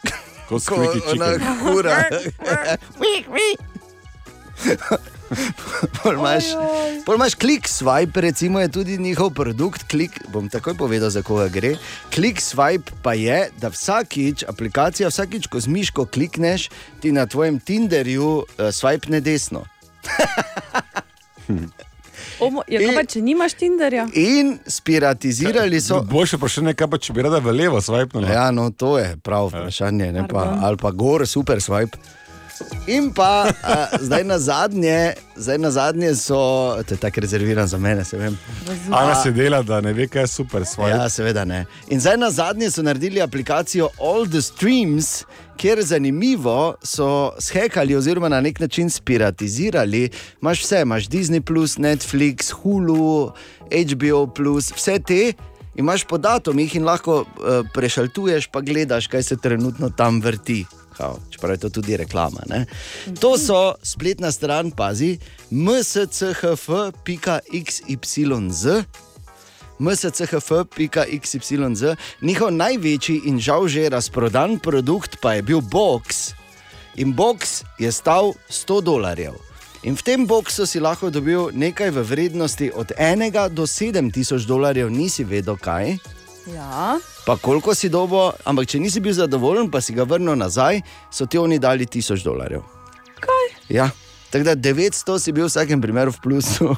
Kot 0.46 0.62
squeaky 0.62 1.00
ona 1.10 1.32
chicken. 1.32 1.58
hura. 1.62 2.02
Pol 6.02 6.18
imaš, 6.18 6.44
pol 7.06 7.18
klik 7.38 7.68
swipe, 7.68 8.20
recimo 8.20 8.60
je 8.60 8.68
tudi 8.68 8.98
njihov 8.98 9.30
produkt. 9.34 9.86
Klik, 9.90 10.20
bom 10.32 10.48
takoj 10.48 10.74
povedal, 10.74 11.10
za 11.10 11.22
koga 11.22 11.48
gre. 11.48 11.76
Klik 12.14 12.40
swipe 12.40 12.92
pa 13.02 13.14
je, 13.14 13.50
da 13.60 13.68
vsakič, 13.72 14.44
aplikacija 14.48 15.08
vsakič, 15.08 15.46
ko 15.46 15.60
z 15.60 15.68
miško 15.68 16.06
klikneš, 16.06 16.68
ti 17.00 17.12
na 17.12 17.26
tvojem 17.26 17.60
Tinderju 17.60 18.30
uh, 18.42 18.44
swipe 18.72 19.10
ne 19.10 19.20
desno. 19.20 19.64
Omo, 22.42 22.62
ja, 22.68 22.80
pa, 22.94 23.04
če 23.06 23.20
nimaš 23.22 23.54
Tinderja? 23.58 24.06
In 24.18 24.56
spiratizirali 24.66 25.78
so. 25.82 26.00
Boljše 26.08 26.38
pa 26.42 26.50
še 26.50 26.64
nekaj, 26.66 26.88
pa 26.90 26.98
če 26.98 27.14
bi 27.14 27.22
rada 27.26 27.38
v 27.42 27.54
levo 27.54 27.80
svajpnila. 27.82 28.32
Ja, 28.32 28.46
no, 28.54 28.70
to 28.74 28.96
je 28.98 29.14
prav 29.22 29.52
vprašanje. 29.52 30.10
ne 30.14 30.26
Pa, 30.30 30.48
ali 30.66 30.80
pa 30.80 30.90
gor, 30.90 31.26
super 31.28 31.62
swipe. 31.62 32.00
In 32.86 33.12
pa 33.14 33.46
uh, 33.48 33.98
zdaj 34.00 34.24
na 34.24 34.38
zadnje, 34.38 35.14
zdaj 35.36 35.58
na 35.58 35.70
zadnje 35.70 36.14
so, 36.14 36.36
to 36.88 36.94
je 36.94 36.98
tako 36.98 37.20
rezervirano 37.20 37.66
za 37.66 37.78
mene, 37.78 38.04
se 38.04 38.18
vem. 38.18 38.38
Ana 38.90 39.14
se 39.14 39.30
dela, 39.30 39.62
da 39.62 39.80
ne 39.80 39.92
ve, 39.92 40.08
kaj 40.08 40.22
je 40.22 40.26
super 40.26 40.66
svoj. 40.66 40.90
Ja, 40.90 41.08
seveda 41.08 41.44
ne. 41.44 41.66
In 41.88 42.00
zdaj 42.00 42.16
na 42.16 42.30
zadnje 42.30 42.70
so 42.70 42.82
naredili 42.82 43.22
aplikacijo 43.22 43.88
All 44.00 44.26
the 44.26 44.42
Streams, 44.42 45.24
kjer 45.56 45.82
zanimivo 45.82 46.74
so 46.82 47.32
shekali 47.38 47.96
oziroma 47.96 48.28
na 48.28 48.40
nek 48.40 48.60
način 48.60 48.90
spiratizirali. 48.90 50.10
Imáš 50.42 50.64
vse, 50.64 50.80
imaš 50.82 51.08
Disney, 51.08 51.40
Netflix, 51.78 52.52
Hulu, 52.52 53.32
HBO, 53.70 54.28
vse 54.76 54.98
te. 54.98 55.32
Imaš 55.74 56.04
po 56.04 56.18
datumih 56.18 56.76
in 56.76 56.84
lahko 56.84 57.20
uh, 57.20 57.26
prešaltuješ, 57.74 58.46
pa 58.52 58.60
gledaš, 58.60 59.06
kaj 59.06 59.22
se 59.22 59.36
trenutno 59.36 59.90
tam 59.90 60.20
vrti. 60.20 60.64
Kao, 61.02 61.18
čeprav 61.30 61.52
je 61.54 61.58
to 61.58 61.68
tudi 61.68 61.96
reklama. 61.96 62.40
Ne? 62.46 62.66
To 63.20 63.38
so 63.38 63.74
spletna 63.82 64.32
stran, 64.32 64.70
pazi, 64.70 65.18
mschf.xyz. 65.50 66.04
mschf.xyz. 69.78 71.02
Njihov 72.20 72.52
največji 72.52 73.20
in 73.24 73.40
žal 73.40 73.68
že 73.68 73.88
razprodan 73.88 74.58
produkt 74.58 75.16
pa 75.20 75.32
je 75.34 75.42
bil 75.42 75.60
box. 75.60 76.34
In 76.94 77.16
box 77.16 77.64
je 77.78 77.92
stal 77.92 78.32
100 78.50 78.80
dolarjev. 78.82 79.34
In 79.82 79.98
v 79.98 80.02
tem 80.02 80.26
boxu 80.26 80.66
si 80.66 80.78
lahko 80.78 81.10
dobil 81.10 81.50
nekaj 81.50 81.90
v 81.90 82.06
vrednosti 82.06 82.70
od 82.70 82.94
1 82.94 83.48
do 83.50 83.66
7000 83.66 84.46
dolarjev, 84.46 84.86
nisi 84.90 85.24
vedel 85.26 85.58
kaj. 85.58 85.98
Ja. 86.54 87.02
Pa 87.26 87.36
koliko 87.36 87.74
si 87.74 87.88
dobo, 87.88 88.32
ampak 88.44 88.66
če 88.66 88.80
nisi 88.82 89.00
bil 89.00 89.14
zadovoljen, 89.14 89.70
pa 89.70 89.80
si 89.80 89.94
ga 89.94 90.02
vrnil 90.02 90.34
nazaj, 90.34 90.80
so 91.10 91.26
ti 91.26 91.38
oni 91.38 91.58
dali 91.62 91.86
1000 91.86 92.24
dolarjev. 92.24 92.64
Kaj? 93.22 93.46
Ja, 93.70 93.90
tako 94.30 94.44
da 94.44 94.56
900 94.56 95.18
si 95.22 95.32
bil 95.32 95.46
v 95.46 95.52
vsakem 95.52 95.82
primeru 95.82 96.10
v 96.10 96.18
plusu. 96.24 96.74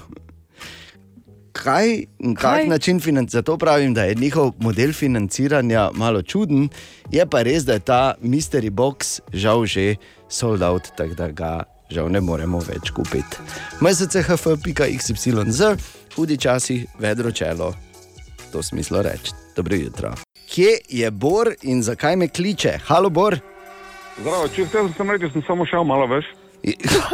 Kaj 1.55 2.05
in 2.18 2.34
kak 2.36 2.66
način 2.68 3.01
financiranja? 3.01 3.40
Zato 3.40 3.57
pravim, 3.57 3.95
da 3.95 4.05
je 4.05 4.14
njihov 4.14 4.53
model 4.59 4.92
financiranja 4.92 5.90
malo 5.95 6.22
čuden, 6.22 6.68
je 7.11 7.24
pa 7.26 7.42
res, 7.42 7.64
da 7.64 7.78
je 7.78 7.80
ta 7.80 8.14
mystery 8.20 8.70
box 8.70 9.20
žal 9.32 9.64
že 9.64 9.97
sold 10.28 10.62
out, 10.62 10.90
tako 10.97 11.14
da 11.14 11.28
ga 11.30 11.62
žal 11.90 12.11
ne 12.11 12.20
moremo 12.20 12.59
več 12.59 12.90
kupiti. 12.90 13.40
mschf.xyz, 13.80 15.78
hudi 16.16 16.36
časi, 16.36 16.84
vedro 16.99 17.30
čelo, 17.32 17.72
to 18.53 18.62
smislo 18.62 19.03
reči. 19.03 19.32
Dobro 19.57 19.76
jutro. 19.76 20.24
Kje 20.55 20.78
je 20.88 21.11
Bor 21.11 21.48
in 21.62 21.82
zakaj 21.82 22.16
me 22.16 22.28
kliče? 22.28 22.78
Halo, 22.86 23.09
Bor. 23.11 23.34
Zdravo, 24.20 24.46
če 24.55 24.66
sem 24.70 24.90
sem 24.94 25.09
rekel, 25.11 25.32
sem 25.34 25.42
samo 25.48 25.66
šel 25.66 25.82
malo 25.82 26.07
več. 26.07 26.28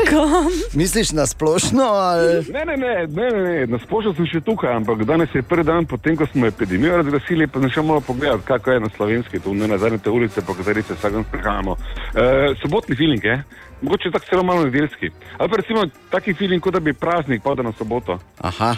Misliš 0.79 1.15
na 1.17 1.25
splošno? 1.27 1.87
Ali? 2.03 2.35
Ne, 2.53 2.67
ne, 2.69 2.77
ne, 2.77 2.91
ne, 3.07 3.31
ne, 3.31 3.41
ne. 3.47 3.65
na 3.73 3.81
splošno 3.81 4.13
sem 4.19 4.29
še 4.29 4.43
tukaj, 4.45 4.75
ampak 4.83 5.07
danes 5.09 5.33
je 5.33 5.41
prvi 5.41 5.65
dan 5.71 5.89
potem, 5.89 6.21
ko 6.21 6.29
smo 6.29 6.53
epidemijo 6.53 7.01
razglasili, 7.01 7.49
pa 7.49 7.65
sem 7.65 7.73
šel 7.79 7.89
malo 7.89 8.05
pogledati, 8.05 8.45
kako 8.53 8.77
je 8.77 8.85
na 8.85 8.93
slovenski, 8.99 9.41
tu 9.41 9.57
ne 9.57 9.73
na 9.73 9.81
zadnje 9.81 10.03
te 10.05 10.13
ulice, 10.13 10.45
po 10.45 10.59
katerih 10.61 10.85
se 10.85 11.01
vsak 11.01 11.17
dan 11.17 11.29
sprehajamo. 11.33 11.81
E, 12.13 12.31
sobotni 12.61 13.01
feeling 13.01 13.25
je, 13.25 13.41
mogoče 13.81 14.13
tako 14.13 14.29
celo 14.29 14.45
malo 14.53 14.69
nedeljski. 14.69 15.15
Ali 15.39 15.49
pa 15.49 15.65
recimo 15.65 15.89
taki 16.13 16.37
feeling, 16.37 16.61
kot 16.61 16.77
da 16.77 16.85
bi 16.85 16.93
praznik 16.93 17.41
padel 17.43 17.73
na 17.73 17.73
soboto. 17.81 18.21
Aha. 18.53 18.75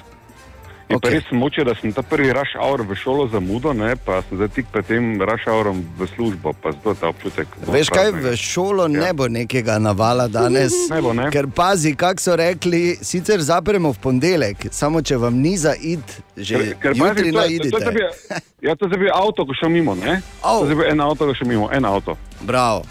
In 0.89 0.97
okay. 0.97 1.01
pa 1.01 1.09
res 1.14 1.24
sem 1.28 1.39
moče, 1.39 1.64
da 1.64 1.74
sem 1.80 1.93
ta 1.93 2.03
prvi 2.03 2.33
rush 2.33 2.57
hour 2.59 2.83
v 2.83 2.95
šolo 2.99 3.28
zamudil, 3.33 3.72
ne, 3.72 3.95
pa 3.97 4.20
sem 4.28 4.37
zdaj 4.37 4.49
tik 4.53 4.66
pred 4.72 4.87
tem 4.87 5.14
rush 5.22 5.47
hourom 5.49 5.80
v 5.99 6.09
službo, 6.11 6.53
pa 6.53 6.72
zato 6.72 6.95
ta 6.95 7.09
občutek. 7.09 7.49
Veš 7.66 7.89
kaj, 7.89 8.11
praznega. 8.11 8.28
v 8.28 8.37
šolo 8.37 8.83
ja. 8.83 9.01
ne 9.07 9.11
bo 9.16 9.28
nekega 9.28 9.78
navala 9.78 10.28
danes. 10.28 10.74
Ne 10.91 11.01
bo, 11.03 11.14
ne. 11.16 11.30
Ker 11.33 11.49
pazi, 11.55 11.95
kako 11.97 12.20
so 12.20 12.37
rekli, 12.37 12.99
sicer 13.01 13.41
zapremo 13.41 13.93
v 13.93 13.99
ponedeljek, 14.03 14.68
samo 14.74 15.03
če 15.03 15.16
vam 15.16 15.39
ni 15.41 15.57
za 15.57 15.72
id, 15.78 16.03
že 16.37 16.59
Ker- 16.59 16.74
ker 16.83 16.93
jutri 16.97 17.30
to 17.33 17.39
je- 17.39 17.39
najdete. 17.41 17.70
to 17.70 17.78
je 17.78 17.83
zdaj 17.83 17.95
bil- 17.95 18.41
Ja, 18.62 18.76
to 18.76 18.87
je 18.87 18.99
bil 18.99 19.11
avto, 19.14 19.47
ko 19.47 19.55
šel 19.55 19.70
mimo, 19.74 19.95
ne? 19.95 20.22
Oh. 20.43 20.62
To 20.62 20.70
je 20.70 20.76
bil 20.76 20.87
en 20.87 21.01
avto, 21.01 21.26
ko 21.26 21.35
šel 21.35 21.49
mimo, 21.49 21.70
en 21.72 21.85
avto. 21.85 22.14
Bravo. 22.43 22.85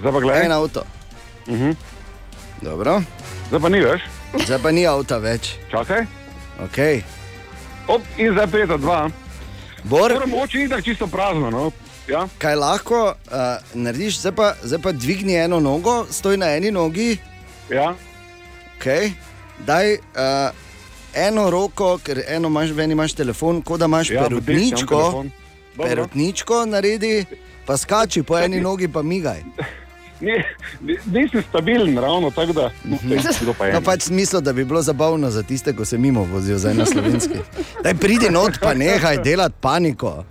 Zdaj 0.00 0.12
pa 0.12 0.20
gledaj. 0.20 0.44
En 0.44 0.52
avto. 0.52 0.82
Uh 1.46 1.54
-huh. 1.54 1.74
Dobro. 2.62 3.02
Zdaj 3.48 3.60
pa 3.60 3.68
ni 3.68 3.80
več. 3.80 4.00
Zdaj 4.46 4.58
pa 4.62 4.70
ni 4.70 4.86
avta 4.86 5.18
več. 5.18 5.56
Čakaj. 5.70 6.06
Okay. 6.64 7.02
Op, 7.88 8.02
in 8.18 8.32
zdaj 8.32 8.46
pet 8.50 8.68
za 8.68 8.76
dva. 8.76 9.10
Bor. 9.84 10.12
Moče 10.26 10.58
ni 10.58 10.68
tako 10.68 10.82
čisto 10.82 11.06
prazno, 11.06 11.50
no? 11.50 11.70
Ja. 12.08 12.28
Kaj 12.38 12.54
lahko 12.54 13.14
uh, 13.14 13.40
narediš, 13.74 14.18
zdaj 14.20 14.32
pa, 14.32 14.54
zdaj 14.62 14.82
pa 14.82 14.92
dvigni 14.92 15.34
eno 15.34 15.60
nogo, 15.60 16.06
stoj 16.10 16.36
na 16.36 16.50
eni 16.56 16.70
nogi. 16.70 17.16
Ja. 17.70 17.94
Okay. 18.78 19.10
Daj 19.66 19.92
uh, 19.94 20.00
eno 21.14 21.50
roko, 21.50 21.98
ker 22.02 22.22
eno 22.28 22.48
imaš, 22.48 22.70
v 22.70 22.84
eni 22.84 22.92
imaš 22.92 23.14
telefon, 23.14 23.62
kot 23.62 23.80
da 23.80 23.86
imaš 23.86 24.10
Ja, 24.10 24.22
perutničko. 24.22 25.00
Dobro. 25.76 25.88
Perutničko 25.88 26.66
naredi, 26.66 27.24
pa 27.66 27.76
skači 27.76 28.22
po 28.22 28.38
eni 28.38 28.60
nogi, 28.66 28.88
pa 28.88 29.02
migaj. 29.02 29.42
Ni, 30.20 30.32
ni- 30.80 30.98
nisem 31.12 31.42
stabilen, 31.42 31.98
ravno 31.98 32.30
tako 32.30 32.52
da. 32.52 32.70
No, 32.84 32.96
kdo 33.40 33.52
pa 33.52 33.66
je? 33.66 33.72
No, 33.72 33.80
pač 33.80 34.02
smisel, 34.02 34.40
da 34.40 34.52
bi 34.52 34.64
bilo 34.64 34.82
zabavno 34.82 35.30
za 35.30 35.42
tiste, 35.42 35.72
ko 35.72 35.84
se 35.84 35.98
mimo 35.98 36.24
vozijo 36.24 36.58
zdaj 36.58 36.74
na 36.74 36.86
slovenski. 36.86 37.34
Daj 37.82 37.94
pridi 37.94 38.30
not, 38.30 38.52
pa 38.60 38.74
nehaj 38.74 39.18
delati 39.18 39.54
paniko. 39.60 40.24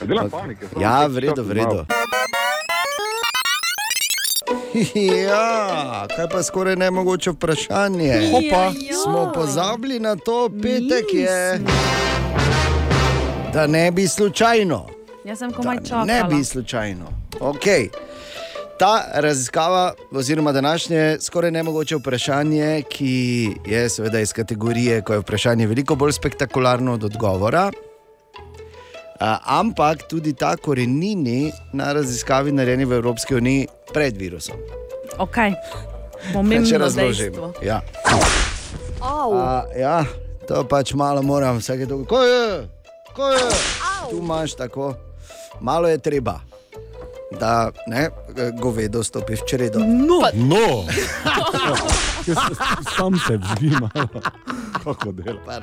Delam 0.00 0.30
panike. 0.30 0.66
samo 0.66 0.82
Ja, 0.82 1.06
v 1.06 1.18
redu, 1.18 1.42
v 1.42 1.52
redu. 1.52 1.84
Ja, 5.26 6.06
kaj 6.08 6.28
pa 6.28 6.42
skoraj 6.42 6.76
nemogoče 6.76 7.30
vprašanje. 7.30 8.30
Hopa. 8.30 8.72
Smo 9.04 9.32
pozabili 9.34 10.00
na 10.00 10.16
to, 10.16 10.50
petek 10.52 11.04
je. 11.12 11.60
Da 13.52 13.66
ne 13.66 13.90
bi 13.90 14.08
slučajno. 14.08 14.86
Jaz 15.24 15.38
sem 15.38 15.52
komaj 15.52 15.76
čakala. 15.78 16.04
Ne 16.04 16.24
bi 16.24 16.44
slučajno. 16.44 17.06
Okay. 17.32 17.88
Ta 18.78 19.04
raziskava, 19.14 19.94
oziroma 20.12 20.52
današnje 20.52 21.16
skoraj 21.20 21.50
nemogoče 21.50 21.96
vprašanje, 21.96 22.82
ki 22.88 23.50
je 23.66 23.88
seveda 23.88 24.20
iz 24.20 24.32
kategorije, 24.32 25.02
ko 25.02 25.12
je 25.12 25.18
vprašanje 25.18 25.66
veliko 25.66 25.94
bolj 25.94 26.12
spektakularno 26.12 26.92
od 26.94 27.04
odgovora. 27.04 27.70
Ampak 29.44 30.06
tudi 30.08 30.32
ta 30.32 30.56
korenini 30.56 31.52
na 31.72 31.92
raziskavi, 31.92 32.52
narejeni 32.52 32.84
v 32.84 32.92
Evropski 32.92 33.34
uniji 33.34 33.66
pred 33.94 34.16
virusom. 34.16 34.56
Če 35.34 35.52
Pomembno 36.32 36.78
razložim. 36.78 37.32
dejstvo. 37.32 37.52
Ja. 37.62 37.80
A, 39.02 39.64
ja, 39.78 40.04
to 40.48 40.64
pač 40.68 40.94
malo 40.94 41.22
moram, 41.22 41.58
vsake 41.58 41.86
dolgo. 41.86 42.06
Ko 42.06 42.22
je, 42.22 42.68
ko 43.16 43.30
je, 43.30 43.42
tu 44.10 44.18
imaš 44.18 44.54
tako, 44.54 44.94
malo 45.60 45.88
je 45.88 45.98
treba, 45.98 46.40
da 47.30 47.70
ne, 47.86 48.08
govedo 48.60 49.04
stopi 49.04 49.36
v 49.36 49.42
čredo. 49.46 49.78
No, 49.78 50.20
No, 50.34 50.84
sam 52.96 53.18
se 53.26 53.36
vzgima, 53.36 53.90
kako 54.84 55.12
dela. 55.12 55.60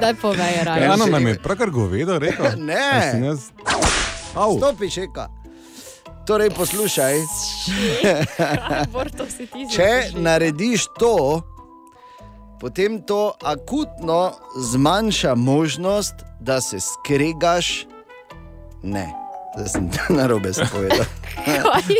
Daj 0.00 0.14
povej, 0.14 0.64
raje. 0.64 0.84
Eno 0.84 1.06
nam 1.06 1.26
je 1.26 1.38
pravkar 1.42 1.70
govedo 1.70 2.18
rekel. 2.18 2.46
Ne. 2.68 3.20
Jaz... 3.24 3.50
Au. 4.34 4.56
Stopi, 4.56 4.90
šeka. 4.90 5.28
Torej, 6.26 6.50
poslušaj. 6.50 7.14
Če 9.72 10.12
narediš 10.20 10.84
to, 10.98 11.40
potem 12.60 13.00
to 13.02 13.32
akutno 13.42 14.32
zmanjša 14.60 15.34
možnost, 15.34 16.14
da 16.40 16.60
se 16.60 16.76
skregaš. 16.80 17.86
Ne, 18.82 19.08
da 19.56 19.68
sem 19.68 19.90
to 19.92 20.14
na 20.14 20.26
robe 20.26 20.52
povedal. 20.72 21.06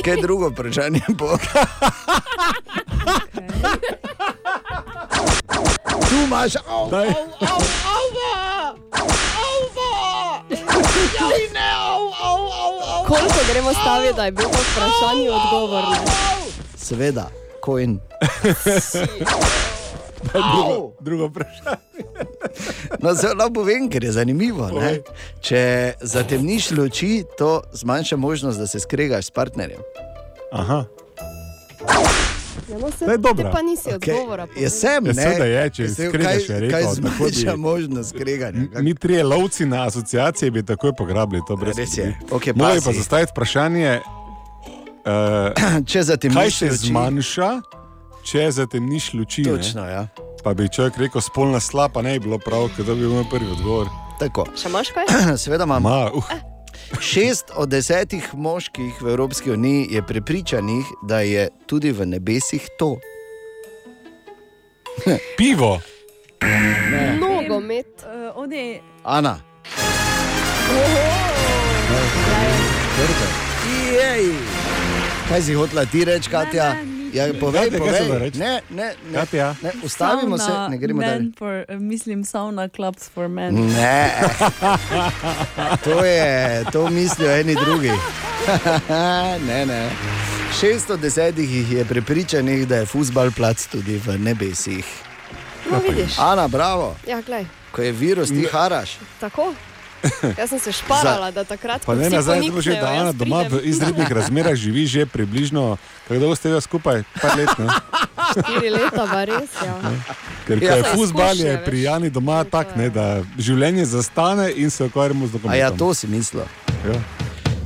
Kaj 0.05 0.17
drugo 0.23 0.49
vprašanje? 0.49 1.01
Tu 6.09 6.15
imaš, 6.25 6.57
au, 6.69 6.85
au, 6.85 6.89
Joj, 11.21 11.49
ne, 11.55 11.71
au. 11.79 12.11
Koliko 13.07 13.35
gremo 13.53 13.73
staviti, 13.73 14.15
da 14.17 14.25
je 14.25 14.33
bil 14.33 14.45
to 14.45 14.59
vprašanje 14.73 15.31
odgovor? 15.31 15.85
Seveda, 16.77 17.31
koin. 17.63 18.01
Drugo, 20.33 20.93
drugo 21.01 21.27
vprašanje. 21.27 21.88
No, 23.03 23.15
zelo 23.15 23.51
povem, 23.51 23.89
ker 23.89 24.05
je 24.05 24.13
zanimivo. 24.13 24.69
Ne? 24.71 24.99
Če 25.41 25.63
zatemniš 26.03 26.71
luči, 26.71 27.25
to 27.39 27.51
zmanjša 27.75 28.17
možnost, 28.19 28.59
da 28.59 28.67
se 28.67 28.81
skregaš 28.81 29.25
s 29.25 29.31
partnerjem. 29.33 29.81
Aha. 30.53 30.85
Ja, 32.69 32.79
no, 32.79 32.91
se, 32.91 33.05
je 33.07 33.19
dobra. 33.19 33.45
Ti 33.45 33.53
pa 33.53 33.63
nisi 33.63 33.89
Okej, 33.89 34.13
odgovora. 34.13 34.47
Jaz 34.55 34.73
sem, 34.75 34.91
Ja, 35.01 35.01
ne? 35.09 35.15
seveda 35.17 35.45
je, 35.47 35.71
če 35.71 35.89
sem- 35.89 36.09
skregaš, 36.09 36.35
kaj- 36.37 36.51
je 36.51 36.61
rekel, 36.61 36.95
zmanjša 36.95 37.57
možnost 37.59 38.11
skreganja? 38.11 38.59
M- 38.59 38.71
Mi 38.79 38.95
trije 38.95 39.25
lovci 39.25 39.67
na 39.67 39.87
asociaciji 39.87 40.51
bi 40.51 40.63
takoj 40.65 40.93
pograbili 40.93 41.43
to 41.49 41.57
brez 41.57 41.79
Res 41.79 41.97
je. 41.97 42.15
Morajo 42.55 42.75
pazi. 42.75 42.85
pa 42.85 42.93
zastaviti 42.93 43.33
vprašanje, 43.33 44.01
uh, 45.07 45.85
Če 45.87 46.03
zatemniš 46.05 46.37
kaj 46.37 46.51
se 46.51 46.67
luči- 46.67 46.87
zmanjša, 46.87 47.51
če 48.25 48.51
zatemniš 48.51 49.13
luči. 49.15 49.43
ne? 49.43 49.51
Točno, 49.51 49.85
ja. 49.87 50.09
Pa 50.43 50.55
bi 50.55 50.69
človek 50.69 50.99
rekel, 50.99 51.21
spolna 51.21 51.61
slapa 51.61 52.03
ne 52.03 52.19
bi 52.19 52.27
bilo 52.29 52.39
prav, 52.39 52.69
ker 52.77 52.87
to 52.87 52.95
bi 52.95 53.09
bil 53.09 53.25
prvi 53.31 53.51
odgovor. 53.53 53.91
Tako. 54.19 54.47
Še 54.59 54.71
imaš 54.71 54.93
kaj? 54.95 55.11
Seveda 55.43 55.67
imam. 55.67 55.83
Ma, 55.83 56.11
uh. 56.15 56.31
Šest 57.01 57.51
od 57.57 57.69
desetih 57.69 58.31
moških 58.35 59.03
v 59.03 59.11
Evropski 59.13 59.51
uniji 59.51 59.87
je 59.91 60.03
prepričanih, 60.03 60.87
da 61.03 61.21
je 61.21 61.49
tudi 61.67 61.93
v 61.93 62.07
nebesih 62.07 62.69
to. 62.79 62.97
Pivo. 65.37 65.81
Nogomet. 67.21 68.05
Uh, 68.07 68.43
ode, 68.43 68.81
Ana. 69.05 69.39
Jej. 73.93 74.33
Kaj 75.29 75.43
si 75.43 75.55
hotela 75.55 75.85
ti 75.85 76.05
reči, 76.05 76.31
Katja? 76.31 76.98
Ja, 77.19 77.35
povej, 77.41 77.71
Katja, 77.71 77.79
povej. 77.79 78.31
Ne, 78.35 78.61
ne, 78.71 78.93
ne. 79.11 79.15
Katja. 79.15 79.55
ne 79.63 79.73
ustavimo 79.83 80.39
se, 80.39 80.45
sauna 80.45 80.69
ne 80.69 80.79
gremo 80.79 81.01
men 81.01 81.09
dalje. 81.11 81.33
For, 81.39 81.65
uh, 81.69 81.81
mislim, 81.81 82.25
sauna 82.25 82.69
clubs 82.69 83.09
for 83.09 83.29
men. 83.29 83.55
Ne, 83.55 84.11
to 85.85 86.05
je, 86.05 86.65
to 86.73 86.91
mislijo 86.91 87.31
eni 87.31 87.55
drugi. 87.55 87.93
ne, 89.49 89.67
ne. 89.67 89.91
610 90.63 91.39
jih 91.39 91.73
je 91.73 91.85
prepričanih, 91.85 92.69
da 92.69 92.77
je 92.77 92.87
futbal 92.87 93.31
plac 93.31 93.67
tudi 93.67 93.97
v 93.97 94.19
nebesih. 94.19 94.85
No, 95.71 95.81
vidiš. 95.89 96.19
Ana, 96.19 96.49
bravo, 96.49 96.97
Ja, 97.07 97.21
glej. 97.21 97.47
ko 97.73 97.83
je 97.83 97.93
virus, 97.93 98.29
ti 98.29 98.47
haraš. 98.53 98.99
Tako. 99.21 99.55
Jaz 100.39 100.51
sem 100.51 100.59
se 100.59 100.73
šparala, 100.73 101.31
da 101.31 101.45
takrat, 101.45 101.83
Pa 101.83 101.95
ne 101.95 102.09
nazaj, 102.09 102.41
to 102.41 102.61
že 102.61 102.71
poniknejo, 102.71 102.81
da 102.81 102.89
Ana 102.93 103.05
jaz 103.07 103.15
doma 103.15 103.43
v 103.45 103.61
izrednih 103.65 104.09
razmerah 104.09 104.55
živi 104.55 104.87
že 104.87 105.07
približno, 105.07 105.77
kako 106.05 106.21
dolgo 106.21 106.37
ste 106.37 106.51
ga 106.51 106.61
skupaj? 106.61 107.03
Par 107.15 107.37
let, 107.37 107.51
ne? 107.59 107.67
Štiri 108.31 108.71
leta, 108.71 109.05
pa 109.05 109.25
res. 109.25 109.51
Ja. 109.59 109.75
Ker 110.45 110.59
ko 110.59 110.65
Ja. 110.65 110.75
je 110.75 110.83
izkušnje, 110.95 111.47
je 111.47 111.65
pri 111.65 111.83
Jani 111.83 112.11
doma 112.11 112.45
tak, 112.45 112.77
ne, 112.77 112.89
da 112.89 113.07
življenje 113.37 113.85
zastane 113.87 114.53
in 114.53 114.71
se 114.71 114.85
ukvarjamo 114.85 115.27
z 115.27 115.31
A 115.31 115.33
dokumentom. 115.33 115.59
ja, 115.59 115.71
to 115.71 115.95
si 115.95 116.07
mislil. 116.07 116.45
Ja. 116.85 116.99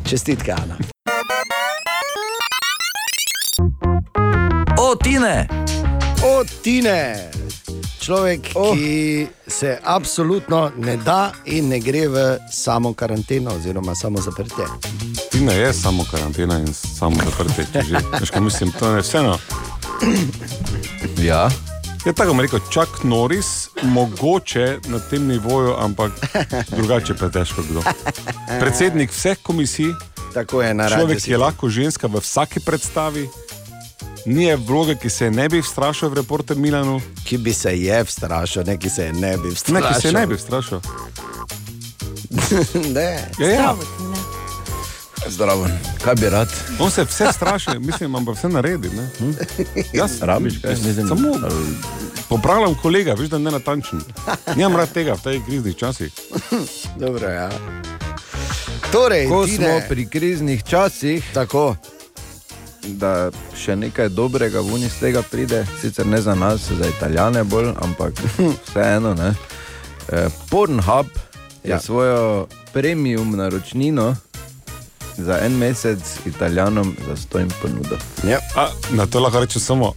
Čestitke, 0.05 0.53
Ana. 0.53 0.77
O, 4.79 4.95
Tine! 4.95 5.49
O, 6.23 6.45
Tine! 6.63 7.31
Človek, 8.03 8.41
oh. 8.55 8.75
ki 8.75 9.27
se 9.47 9.79
absolutno 9.85 10.71
ne 10.77 10.97
da 10.97 11.33
in 11.45 11.69
ne 11.69 11.79
gre 11.81 12.09
v 12.09 12.39
samo 12.51 12.95
karanteno, 12.95 13.55
oziroma 13.55 13.95
samo 13.95 14.19
zaprtje. 14.21 14.67
Tina 15.31 15.53
je 15.53 15.73
samo 15.73 16.05
karantena 16.11 16.59
in 16.59 16.75
samo 16.75 17.17
zaprtje. 17.25 17.67
če 17.73 17.83
že. 17.83 18.01
Veš, 18.21 18.31
kaj 18.31 18.43
mislim, 18.43 18.73
to 18.79 18.91
je 18.91 19.03
vseeno. 19.03 19.39
Ja. 21.23 21.49
Je 22.05 22.13
tako 22.13 22.35
rekel, 22.43 22.59
čak 22.71 22.89
Noris, 23.05 23.69
mogoče 23.83 24.79
na 24.91 24.99
tem 24.99 25.27
nivoju, 25.27 25.77
ampak 25.79 26.13
drugače 26.77 27.15
pa 27.15 27.25
je 27.25 27.33
težko 27.33 27.63
kdo. 27.63 27.83
Predsednik 28.61 29.15
vseh 29.15 29.39
komisij, 29.43 29.95
Tako 30.35 30.63
je 30.63 30.75
na 30.75 30.89
človek, 30.89 31.21
ki 31.21 31.31
je 31.31 31.39
lahko 31.39 31.69
ženska 31.69 32.09
v 32.09 32.21
vsaki 32.21 32.61
predstavi, 32.65 33.29
ni 34.27 34.45
je 34.45 34.57
vloge, 34.57 34.95
ki 34.95 35.11
se 35.11 35.31
ne 35.31 35.49
bi 35.49 35.61
vstrašil 35.61 36.09
v 36.09 36.15
reporter 36.15 36.57
Milanu. 36.57 37.01
Ki 37.25 37.39
bi 37.39 37.53
se 37.53 37.79
je 37.79 38.05
vstrašil, 38.05 38.63
ne 38.67 38.79
ki 38.79 38.91
se 38.91 39.05
je 39.05 39.13
ne 39.13 39.37
bi 39.37 39.49
Ne, 39.49 39.55
vstrašil. 39.55 39.89
ki 39.91 40.01
se 40.01 40.13
ne 40.13 40.27
bi 40.27 40.35
vstrašil. 40.35 40.81
ne. 42.95 43.29
Ja, 43.39 43.49
ja. 43.49 43.75
Zdravo, 45.29 45.67
kaj 46.05 46.15
bi 46.15 46.29
rad? 46.29 46.49
On 46.79 46.91
se 46.91 47.05
vse 47.05 47.33
straši, 47.33 47.71
mislim, 47.79 48.15
ampak 48.15 48.37
vse 48.37 48.49
naredi. 48.49 48.89
Ne? 48.89 49.09
Hm? 49.19 49.31
Jaz 49.93 50.11
Rabiš 50.21 50.55
kaj? 50.63 50.71
Mislim, 50.73 51.09
Samo 51.09 51.33
popravljam 52.29 52.75
kolega, 52.75 53.15
veš, 53.15 53.29
da 53.29 53.37
je 53.37 53.43
nenatančen. 53.43 54.01
Nimam 54.57 54.77
rad 54.77 54.93
tega 54.93 55.13
v 55.13 55.21
teh 55.21 55.45
kriznih 55.47 55.77
časih. 55.77 56.13
Dobro, 56.97 57.29
ja. 57.29 57.51
Torej, 58.93 59.29
Ko 59.29 59.47
Tine, 59.47 59.57
smo 59.57 59.89
pri 59.89 60.07
kriznih 60.07 60.65
časih, 60.65 61.25
tako. 61.35 61.77
Da 62.85 63.31
še 63.57 63.77
nekaj 63.77 64.09
dobrega 64.09 64.61
ven 64.61 64.83
iz 64.83 64.99
tega 65.01 65.23
pride, 65.23 65.67
sicer 65.81 66.07
ne 66.07 66.21
za 66.21 66.35
nas, 66.35 66.61
za 66.71 66.87
italijane 66.89 67.45
bolj, 67.45 67.69
ampak 67.79 68.13
vseeno. 68.67 69.15
ne. 69.15 69.35
Eh, 70.09 70.29
Pornhub 70.51 71.07
je 71.65 71.71
Ja. 71.71 71.81
svojo 71.81 72.47
premium 72.73 73.37
naročnino 73.37 74.17
za 75.17 75.39
en 75.39 75.53
mesec 75.53 75.99
italijanom 76.27 76.97
za 77.09 77.17
stojim 77.17 77.49
ponudil. 77.63 77.99
Ja. 78.25 78.39
A, 78.57 78.69
na 78.91 79.07
to 79.07 79.21
lahko 79.21 79.41
rečem 79.41 79.61
samo 79.61 79.93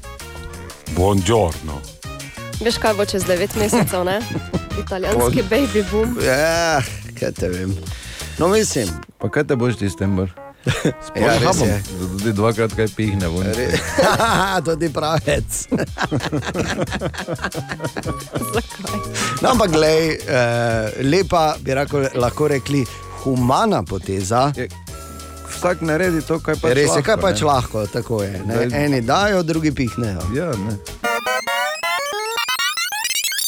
buongiorno. 0.90 1.82
Veš, 2.62 2.78
kaj 2.78 2.94
bo 2.94 3.06
čez 3.06 3.24
9 3.24 3.58
mesecev, 3.58 4.06
ne? 4.06 4.22
Italijanski 4.84 5.44
baby 5.50 5.84
boom. 5.92 6.18
Ja, 6.22 6.82
kaj 7.20 7.32
te 7.32 7.50
vem. 7.50 7.76
No, 8.38 8.48
mislim. 8.48 8.88
Pa 9.18 9.30
kaj 9.30 9.44
te 9.44 9.56
boš 9.56 9.76
ti 9.76 9.90
s 9.90 9.96
tem, 9.96 10.16
bor? 10.16 10.30
Ja, 11.16 11.38
res 11.38 11.60
je. 11.60 11.68
Da 11.68 11.80
tudi 12.10 12.34
dvakrat 12.34 12.74
kaj 12.74 12.90
pihne 12.90 13.28
Re- 13.28 13.54
tega. 13.54 13.78
Tudi 14.62 14.90
pravec. 14.90 15.68
no, 19.42 19.48
ampak, 19.48 19.70
glej, 19.70 20.20
eh, 20.20 20.92
lepa 21.02 21.56
bi 21.60 21.72
rako, 21.72 22.00
lahko 22.16 22.48
rekli, 22.48 22.86
humana 23.20 23.84
poteza. 23.84 24.52
vsak 25.48 25.82
naredi 25.82 26.22
to, 26.22 26.40
kar 26.40 26.56
pač 26.56 26.74
Res 26.74 26.90
je, 26.90 27.02
kaj 27.02 27.14
lahko, 27.14 27.22
pač 27.22 27.38
ne. 27.38 27.46
lahko, 27.46 27.88
tako 27.88 28.22
je. 28.22 28.42
Ne? 28.42 28.56
Zdaj- 28.56 28.76
Eni 28.76 29.02
dajo, 29.02 29.44
drugi 29.44 29.72
pihnejo. 29.72 30.20
Ja, 30.34 30.52
ne. 30.52 30.78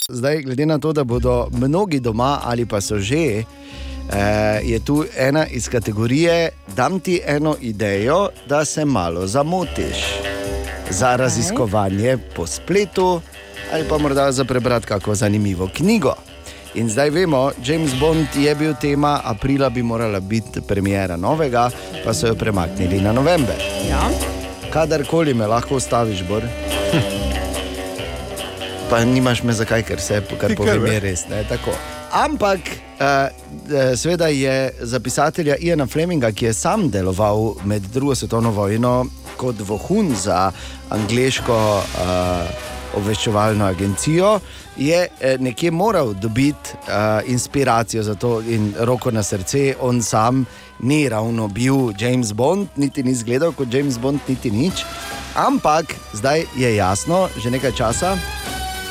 Zdaj, 0.10 0.42
glede 0.42 0.66
na 0.66 0.78
to, 0.78 0.94
da 0.94 1.04
bodo 1.04 1.50
mnogi 1.52 2.00
doma 2.00 2.40
ali 2.42 2.66
pa 2.66 2.80
so 2.80 2.98
že, 2.98 3.44
je 4.64 4.80
tu 4.86 5.06
ena 5.18 5.46
iz 5.46 5.70
kategorije, 5.70 6.50
dam 6.76 7.00
ti 7.00 7.22
eno 7.26 7.56
idejo, 7.62 8.30
da 8.50 8.66
se 8.66 8.86
malo 8.86 9.28
zamotiš 9.28 9.98
za 10.90 11.16
raziskovanje 11.16 12.18
po 12.36 12.48
spletu 12.48 13.22
ali 13.74 13.84
pa 13.90 13.98
morda 13.98 14.32
za 14.32 14.46
prebrati 14.46 14.86
kako 14.86 15.16
zanimivo 15.16 15.70
knjigo. 15.74 16.14
In 16.76 16.90
zdaj 16.90 17.10
vemo, 17.10 17.52
James 17.66 17.92
Bond 18.00 18.28
je 18.36 18.56
bil 18.56 18.74
tema, 18.82 19.22
aprila 19.24 19.70
bi 19.70 19.84
morala 19.84 20.20
biti 20.20 20.62
premjera 20.62 21.18
novega, 21.18 21.70
pa 22.06 22.14
so 22.14 22.28
jo 22.28 22.36
premaknili 22.36 23.02
na 23.02 23.14
november. 23.14 23.56
Ja. 23.90 24.10
Kadarkoli 24.74 25.34
me 25.34 25.48
lahko 25.48 25.76
ustaviš, 25.76 26.24
Bor. 26.24 26.44
Pa 28.90 29.04
nimaš 29.06 29.44
me 29.44 29.54
zakaj, 29.54 29.84
ker 29.84 30.00
se 30.00 30.22
kar 30.40 30.56
povem, 30.56 30.82
ve. 30.82 30.94
je 30.94 31.00
res. 31.00 31.26
Ne, 31.30 31.44
tako. 31.50 31.74
Ampak, 32.12 32.60
uh, 33.00 33.96
seveda 33.96 34.28
je 34.28 34.72
za 34.80 35.00
pisatelja 35.00 35.58
Iana 35.60 35.88
Fleminga, 35.88 36.32
ki 36.32 36.46
je 36.46 36.54
sam 36.54 36.90
deloval 36.90 37.56
med 37.66 37.82
drugo 37.94 38.16
svetovno 38.16 38.52
vojno 38.52 39.06
kot 39.38 39.60
vohun 39.60 40.16
za 40.16 40.52
angliško 40.90 41.58
uh, 41.78 42.78
obveščevalno 42.96 43.66
agencijo, 43.66 44.40
je 44.78 45.08
eh, 45.20 45.38
nekje 45.40 45.72
moral 45.72 46.14
dobiti 46.14 46.74
uh, 46.74 47.30
inspiracijo 47.30 48.04
za 48.04 48.16
to 48.16 48.42
in 48.42 48.74
roko 48.80 49.12
na 49.12 49.24
srce. 49.24 49.74
On 49.80 50.02
sam 50.02 50.46
ni 50.80 51.10
ravno 51.10 51.48
bil 51.48 51.92
James 52.00 52.34
Bond, 52.34 52.68
niti 52.76 53.04
ni 53.04 53.12
izgledal 53.12 53.52
kot 53.52 53.74
James 53.74 54.00
Bond, 54.00 54.20
niti 54.28 54.52
nič. 54.52 54.86
Ampak 55.36 55.96
zdaj 56.14 56.46
je 56.56 56.76
jasno, 56.76 57.28
že 57.38 57.52
nekaj 57.52 57.72
časa. 57.72 58.18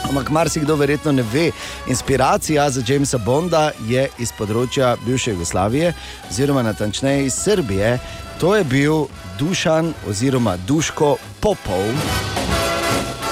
Ampak 0.05 0.31
marsikdo 0.31 0.77
verjetno 0.77 1.13
ne 1.13 1.23
ve. 1.33 1.51
Inspiracija 1.89 2.71
za 2.71 2.83
Jamesa 2.87 3.19
Bonda 3.19 3.71
je 3.89 4.09
iz 4.19 4.33
področja 4.39 4.97
bivše 5.07 5.31
Jugoslavije, 5.31 5.95
oziroma 6.31 6.63
natančneje 6.63 7.27
iz 7.27 7.35
Srbije. 7.35 7.99
To 8.41 8.57
je 8.57 8.65
bil 8.65 9.07
Dušan 9.39 9.95
oziroma 10.09 10.57
Duško 10.67 11.17
Popov. 11.41 11.89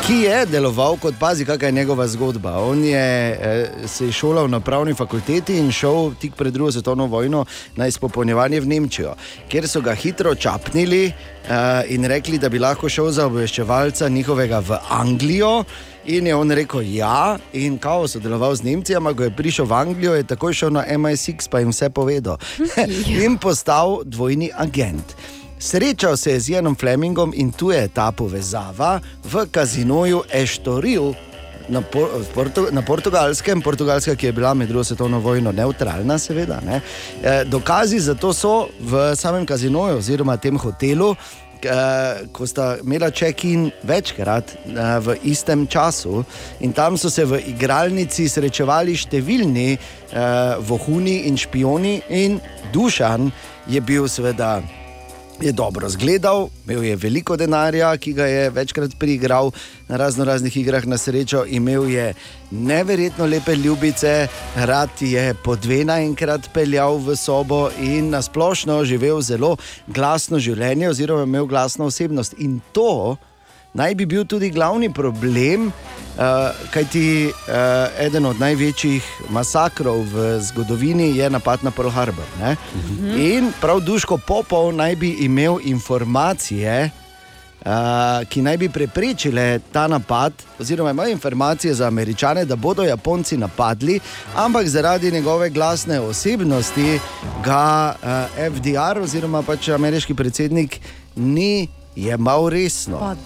Ki 0.05 0.19
je 0.27 0.43
deloval 0.47 0.99
kot 1.01 1.15
pazi, 1.17 1.47
kakšna 1.49 1.71
je 1.71 1.73
njegova 1.73 2.05
zgodba. 2.09 2.59
On 2.61 2.85
je 2.85 3.39
eh, 3.41 3.89
se 3.89 4.07
je 4.07 4.13
šolal 4.13 4.51
na 4.53 4.61
pravni 4.61 4.95
fakulteti 4.95 5.57
in 5.57 5.73
šel 5.73 6.13
tik 6.21 6.35
pred 6.37 6.53
drugo 6.53 6.73
svetovno 6.73 7.07
vojno 7.07 7.45
na 7.77 7.87
izpopolnjevanje 7.87 8.61
v 8.61 8.67
Nemčijo, 8.67 9.15
kjer 9.49 9.69
so 9.69 9.81
ga 9.81 9.95
hitro 9.95 10.35
čapnili 10.35 11.07
eh, 11.07 11.15
in 11.89 12.05
rekli, 12.05 12.39
da 12.39 12.49
bi 12.49 12.59
lahko 12.59 12.89
šel 12.89 13.11
za 13.11 13.27
obveščevalca 13.27 14.09
njihovega 14.09 14.59
v 14.59 14.77
Anglijo. 14.91 15.65
In 16.07 16.27
je 16.27 16.35
on 16.37 16.51
rekel, 16.51 16.83
ja, 16.93 17.39
in 17.53 17.79
kao 17.79 18.09
sodeloval 18.09 18.53
z 18.55 18.63
Nemci, 18.63 18.93
ampak 18.93 19.17
ko 19.17 19.23
je 19.25 19.33
prišel 19.33 19.65
v 19.65 19.73
Anglijo, 19.73 20.13
je 20.13 20.27
takoj 20.29 20.53
šel 20.53 20.77
na 20.77 20.85
MI6, 20.85 21.49
pa 21.49 21.65
jim 21.65 21.73
vse 21.73 21.89
povedal. 21.89 22.37
in 23.25 23.41
postal 23.41 24.05
dvojni 24.05 24.53
agent. 24.53 25.17
Srečal 25.57 26.17
se 26.17 26.37
je 26.37 26.41
z 26.41 26.49
Janom 26.49 26.77
Flemingom 26.77 27.33
in 27.33 27.53
tu 27.53 27.73
je 27.73 27.89
ta 27.89 28.13
povezava 28.13 29.01
v 29.25 29.49
kazinoju 29.49 30.29
Eštoril. 30.29 31.15
Na, 31.69 31.81
por, 31.81 32.13
Portu, 32.35 32.69
na 32.69 32.85
portugalskem, 32.85 33.63
Portugalska, 33.65 34.13
ki 34.13 34.27
je 34.27 34.33
bila 34.37 34.53
med 34.55 34.69
drugo 34.69 34.85
svetovno 34.85 35.19
vojno 35.19 35.53
neutralna, 35.53 36.19
seveda. 36.19 36.61
Ne. 36.61 36.81
E, 37.23 37.45
dokazi 37.49 37.97
za 37.97 38.13
to 38.15 38.33
so 38.37 38.69
v 38.81 39.17
samem 39.17 39.47
kazinoju, 39.49 39.97
oziroma 40.05 40.37
tem 40.37 40.61
hotelu, 40.61 41.15
eh, 41.65 42.27
ko 42.33 42.47
sta 42.47 42.77
imela 42.83 43.11
check-in 43.11 43.71
večkrat 43.83 44.55
eh, 44.55 44.99
v 45.01 45.17
istem 45.31 45.67
času, 45.67 46.25
in 46.61 46.73
tam 46.73 46.97
so 46.97 47.11
se 47.11 47.25
v 47.25 47.41
igralnici 47.55 48.29
srečevali 48.29 48.97
številni 48.97 49.69
eh, 49.75 49.81
vohuni 50.61 51.25
in 51.29 51.37
špioni, 51.41 52.01
in 52.09 52.41
Dušan 52.73 53.31
je 53.67 53.81
bil 53.81 54.09
seveda. 54.09 54.84
Je 55.41 55.53
dobro 55.53 55.89
zgledal, 55.89 56.49
imel 56.65 56.85
je 56.85 56.97
veliko 56.97 57.37
denarja, 57.37 57.97
ki 57.97 58.13
ga 58.13 58.27
je 58.27 58.51
večkrat 58.51 58.91
priigral 58.99 59.51
na 59.89 59.97
razno 59.97 60.25
raznih 60.25 60.57
igrah 60.57 60.87
na 60.87 60.99
srečo, 60.99 61.45
imel 61.49 61.91
je 61.91 62.15
neverjetno 62.51 63.27
lepe 63.27 63.57
ljubice, 63.57 64.29
rad 64.55 64.89
je 65.01 65.35
po 65.45 65.57
dve 65.57 65.85
naenkrat 65.85 66.49
peljal 66.55 66.97
v 66.97 67.17
sobo 67.17 67.71
in 67.81 68.11
nasplošno 68.11 68.85
živel 68.85 69.21
zelo 69.21 69.57
glasno 69.87 70.39
življenje, 70.39 70.89
oziroma 70.89 71.23
imel 71.23 71.47
glasno 71.47 71.91
osebnost. 71.91 72.35
In 72.39 72.61
to 72.73 73.17
naj 73.75 73.95
bi 73.95 74.07
bil 74.07 74.25
tudi 74.25 74.51
glavni 74.51 74.93
problem, 74.93 75.67
uh, 75.67 76.23
kajti 76.71 77.27
uh, 77.27 78.07
eden 78.07 78.27
od 78.27 78.41
največjih 78.41 79.05
masakrov 79.35 80.05
v 80.13 80.39
zgodovini 80.41 81.11
je 81.17 81.31
napad 81.31 81.65
na 81.65 81.71
Pearl 81.71 81.91
Harbor. 81.91 82.27
Ne? 82.41 82.57
In 83.19 83.51
prav 83.61 83.81
Duško 83.81 84.19
Popov 84.27 84.73
naj 84.75 84.97
bi 84.97 85.17
imel 85.27 85.59
informacije. 85.65 86.91
Uh, 87.65 88.21
ki 88.29 88.43
naj 88.45 88.59
bi 88.61 88.67
preprečile 88.69 89.57
ta 89.73 89.87
napad, 89.89 90.33
oziroma 90.61 90.91
imajo 90.91 91.11
informacije 91.11 91.75
za 91.75 91.87
američane, 91.87 92.45
da 92.45 92.57
bodo 92.57 92.85
Japonci 92.85 93.37
napadli, 93.37 94.01
ampak 94.37 94.69
zaradi 94.69 95.11
njegove 95.11 95.49
glasne 95.51 96.01
osebnosti 96.01 96.99
ga 97.45 97.95
uh, 97.97 98.53
FDR, 98.53 99.01
oziroma 99.01 99.43
pač 99.43 99.69
ameriški 99.69 100.15
predsednik, 100.15 100.77
ni 101.17 101.69
jemal 101.97 102.49
resno. 102.49 103.17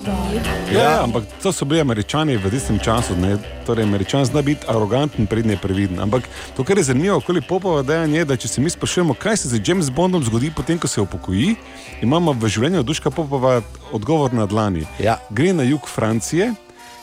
Ja, 0.73 0.81
ja, 0.81 1.05
ampak 1.05 1.25
to 1.43 1.53
so 1.53 1.65
bili 1.65 1.81
američani 1.81 2.37
v 2.37 2.51
tistem 2.51 2.79
času. 2.79 3.17
Ne? 3.17 3.37
Torej, 3.67 3.85
američan 3.85 4.25
zna 4.25 4.43
biti 4.43 4.67
aroganten, 4.69 5.27
prednje 5.27 5.57
previden. 5.57 6.01
Ampak 6.01 6.29
to, 6.57 6.65
kar 6.65 6.79
je 6.79 6.85
zanimivo, 6.85 7.17
okoli 7.17 7.41
popova 7.41 7.83
dejanja, 7.83 8.19
je, 8.19 8.25
da 8.25 8.37
če 8.37 8.49
se 8.49 8.61
mi 8.61 8.71
sprašujemo, 8.71 9.15
kaj 9.15 9.37
se 9.37 9.49
z 9.49 9.61
James 9.65 9.91
Bondom 9.91 10.25
zgodi, 10.25 10.51
potem 10.57 10.79
ko 10.79 10.89
se 10.89 11.01
upokoji, 11.01 11.57
imamo 12.03 12.33
v 12.33 12.49
življenju 12.49 12.83
Duška 12.83 13.11
Popova 13.11 13.61
odgovor 13.93 14.35
na 14.35 14.47
dlani. 14.47 14.87
Ja. 15.01 15.19
Gre 15.31 15.53
na 15.53 15.63
jug 15.63 15.89
Francije, 15.89 16.53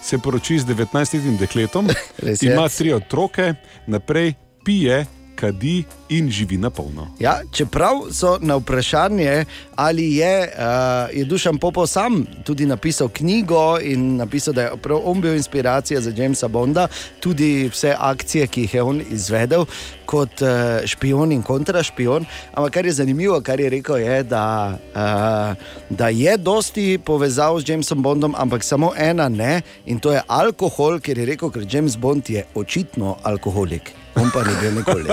se 0.05 0.18
poroči 0.18 0.59
z 0.59 0.70
19-letnim 0.70 1.38
dekletom, 1.38 1.89
je. 2.22 2.38
ima 2.41 2.70
tri 2.70 2.93
otroke, 2.93 3.53
naprej 3.88 4.34
pije, 4.66 5.05
kadi 5.36 5.84
in 6.10 6.30
živi 6.32 6.58
na 6.58 6.70
polno. 6.70 7.08
Ja, 7.20 7.40
čeprav 7.52 8.12
so 8.12 8.38
na 8.42 8.56
vprašanje, 8.56 9.46
ali 9.76 10.16
je, 10.16 10.52
uh, 10.58 11.18
je 11.18 11.26
Dušan 11.26 11.58
Popov 11.58 11.88
sam 11.88 12.26
tudi 12.44 12.66
napisal 12.66 13.10
knjigo 13.10 13.80
in 13.82 14.16
napisal, 14.16 14.54
da 14.54 14.62
je 14.62 14.78
prav 14.82 15.02
on 15.04 15.22
bil 15.22 15.36
inspiracija 15.36 16.02
za 16.02 16.14
Jamesa 16.16 16.48
Bonda, 16.48 16.88
tudi 17.20 17.70
vse 17.74 17.96
akcije, 18.00 18.48
ki 18.48 18.62
jih 18.62 18.74
je 18.74 18.84
on 18.84 19.02
izvedel 19.12 19.66
kot 20.06 20.42
uh, 20.42 20.86
špion 20.86 21.32
in 21.32 21.44
kontrašpion. 21.44 22.26
Ampak 22.54 22.74
kar 22.74 22.86
je 22.86 22.94
zanimivo, 22.94 23.42
kar 23.42 23.60
je 23.60 23.70
rekel, 23.70 23.98
je, 23.98 24.24
da, 24.24 24.78
uh, 24.96 25.66
da 25.90 26.10
je 26.10 26.38
dosti 26.38 27.00
povezal 27.06 27.60
z 27.60 27.70
Jamesom 27.70 28.02
Bondom, 28.02 28.36
ampak 28.38 28.64
samo 28.64 28.94
ena 28.98 29.30
ne 29.30 29.62
in 29.86 30.00
to 30.00 30.12
je 30.12 30.22
alkohol, 30.28 31.00
ker 31.00 31.18
je 31.18 31.26
rekel, 31.26 31.50
ker 31.50 31.66
James 31.70 31.98
Bond 31.98 32.30
je 32.30 32.46
očitno 32.56 33.18
alkoholik. 33.24 34.05
On 34.16 34.30
pa 34.32 34.41
ni 34.47 34.53
bil 34.61 34.72
nikoli. 34.80 35.09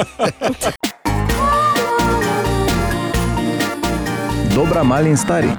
Dobra, 4.54 4.82
mali 4.84 5.10
in 5.10 5.16
stari. 5.16 5.50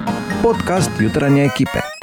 Podcast 0.42 0.90
jutranje 1.00 1.44
ekipe. 1.44 1.93